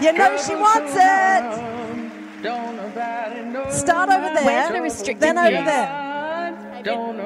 Ooh, 0.00 0.04
You 0.04 0.12
know 0.14 0.36
she 0.36 0.56
wants 0.56 0.92
it. 0.96 1.69
Don't 2.42 2.76
nobody 2.76 3.42
know. 3.42 3.70
Start 3.70 4.08
over 4.10 4.34
there. 4.34 4.44
Where's 4.44 4.72
the 4.72 4.80
restricted 4.82 5.20
Then 5.20 5.38
over 5.38 5.50
views? 5.50 5.64
there. 5.64 6.82
Don't. 6.84 7.20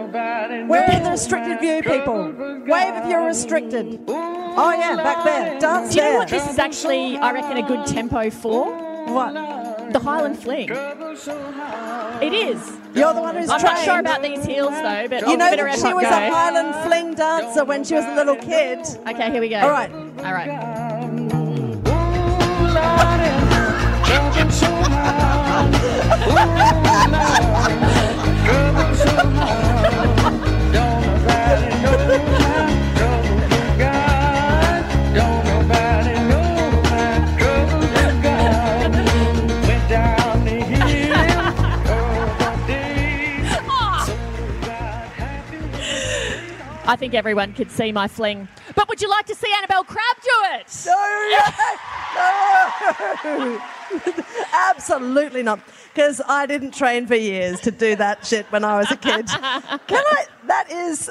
Where 0.69 0.85
are 0.91 1.01
the 1.05 1.11
restricted 1.11 1.61
view 1.61 1.83
people? 1.83 2.25
Wave 2.67 2.95
if 2.97 3.09
you're 3.09 3.25
restricted. 3.25 4.01
Oh 4.09 4.73
yeah, 4.77 4.97
back 4.97 5.25
there. 5.25 5.59
Dance 5.61 5.95
Do 5.95 6.01
you 6.01 6.05
know 6.13 6.19
what 6.19 6.29
this 6.29 6.49
is 6.49 6.59
actually, 6.59 7.17
I 7.19 7.33
reckon, 7.33 7.57
a 7.59 7.63
good 7.67 7.87
tempo 7.87 8.31
for? 8.31 8.67
What? 9.13 9.35
The 9.93 9.99
Highland 10.01 10.39
Fling. 10.43 10.71
It 10.71 12.33
is. 12.33 12.73
You're 12.95 13.13
the 13.15 13.21
one 13.21 13.37
who's 13.37 13.51
I'm 13.51 13.61
trained. 13.61 13.75
not 13.77 13.85
sure 13.85 13.99
about 14.01 14.23
these 14.23 14.45
heels 14.45 14.71
though, 14.73 15.07
but 15.09 15.29
You 15.29 15.37
know 15.37 15.51
give 15.51 15.61
it 15.61 15.63
a 15.63 15.65
that 15.65 15.79
she 15.79 15.93
was 15.93 16.03
go. 16.05 16.09
a 16.09 16.31
Highland 16.31 16.75
fling 16.87 17.15
dancer 17.15 17.65
when 17.65 17.85
she 17.85 17.95
was 17.95 18.05
a 18.07 18.15
little 18.15 18.37
kid. 18.37 18.81
Okay, 19.09 19.31
here 19.31 19.41
we 19.41 19.49
go. 19.49 19.59
All 19.61 19.71
right. 19.71 19.91
All 19.93 20.33
right. 20.33 20.74
I 46.87 46.97
think 46.97 47.15
everyone 47.15 47.55
could 47.55 47.71
see 47.71 47.91
my 47.93 48.07
fling. 48.07 48.47
But 48.77 48.89
would 48.89 49.01
you 49.01 49.09
like 49.09 49.27
to 49.27 49.35
see 49.35 49.53
Annabel 49.57 49.85
Crabb 49.85 50.17
do 50.23 50.31
it? 50.59 50.87
No, 50.87 52.04
absolutely 54.53 55.43
not. 55.43 55.61
Because 55.93 56.21
I 56.27 56.47
didn't 56.47 56.73
train 56.75 57.07
for 57.07 57.15
years 57.15 57.61
to 57.61 57.71
do 57.71 57.95
that 57.97 58.27
shit 58.27 58.47
when 58.51 58.65
I 58.65 58.79
was 58.79 58.91
a 58.91 58.97
kid. 58.97 59.27
Can 59.87 60.05
I? 60.05 60.25
That 60.47 60.71
is. 60.71 61.11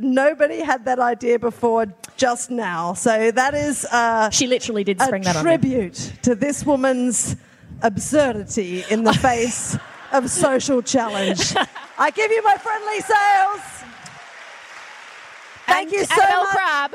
Nobody 0.00 0.60
had 0.60 0.84
that 0.84 1.00
idea 1.00 1.38
before 1.40 1.86
just 2.16 2.50
now. 2.52 2.94
So 2.94 3.32
that 3.32 3.54
is 3.54 3.84
uh, 3.86 4.30
She 4.30 4.46
literally 4.46 4.84
did 4.84 5.00
spring 5.00 5.22
that 5.22 5.34
on 5.36 5.44
me. 5.44 5.50
tribute 5.50 6.12
to 6.22 6.36
this 6.36 6.64
woman's 6.64 7.34
absurdity 7.82 8.84
in 8.90 9.02
the 9.02 9.12
face 9.28 9.76
of 10.12 10.30
social 10.30 10.82
challenge. 10.82 11.52
I 11.98 12.10
give 12.12 12.30
you 12.30 12.42
my 12.44 12.56
friend 12.56 12.84
Leigh 12.86 13.00
Sales. 13.00 13.60
Thank 15.66 15.92
And 15.92 15.92
you 15.92 16.04
so 16.04 16.14
Annabel 16.22 16.42
much. 16.44 16.52
Crabb. 16.54 16.94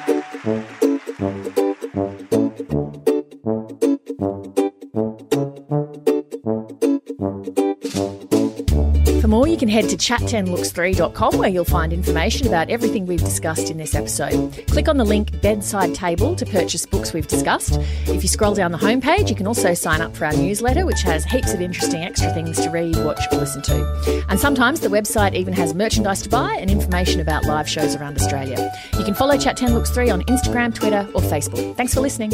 more, 9.31 9.47
you 9.47 9.57
can 9.57 9.69
head 9.69 9.87
to 9.89 9.95
chat10looks3.com 9.95 11.37
where 11.37 11.49
you'll 11.49 11.63
find 11.63 11.93
information 11.93 12.47
about 12.47 12.69
everything 12.69 13.05
we've 13.05 13.21
discussed 13.21 13.71
in 13.71 13.77
this 13.77 13.95
episode. 13.95 14.51
Click 14.67 14.89
on 14.89 14.97
the 14.97 15.05
link 15.05 15.41
Bedside 15.41 15.95
Table 15.95 16.35
to 16.35 16.45
purchase 16.45 16.85
books 16.85 17.13
we've 17.13 17.27
discussed. 17.27 17.79
If 18.07 18.21
you 18.21 18.27
scroll 18.27 18.53
down 18.53 18.73
the 18.73 18.77
homepage, 18.77 19.29
you 19.29 19.35
can 19.35 19.47
also 19.47 19.73
sign 19.73 20.01
up 20.01 20.15
for 20.15 20.25
our 20.25 20.33
newsletter, 20.33 20.85
which 20.85 21.01
has 21.03 21.23
heaps 21.23 21.53
of 21.53 21.61
interesting 21.61 22.01
extra 22.01 22.31
things 22.33 22.59
to 22.61 22.69
read, 22.69 22.95
watch, 22.97 23.21
or 23.31 23.37
listen 23.37 23.61
to. 23.63 24.25
And 24.27 24.37
sometimes 24.37 24.81
the 24.81 24.89
website 24.89 25.33
even 25.33 25.53
has 25.53 25.73
merchandise 25.73 26.21
to 26.23 26.29
buy 26.29 26.55
and 26.55 26.69
information 26.69 27.21
about 27.21 27.45
live 27.45 27.69
shows 27.69 27.95
around 27.95 28.17
Australia. 28.17 28.71
You 28.97 29.05
can 29.05 29.13
follow 29.13 29.37
Chat 29.37 29.55
10 29.55 29.73
Looks 29.73 29.91
3 29.91 30.09
on 30.09 30.23
Instagram, 30.23 30.75
Twitter, 30.75 31.07
or 31.15 31.21
Facebook. 31.21 31.75
Thanks 31.77 31.93
for 31.93 32.01
listening. 32.01 32.31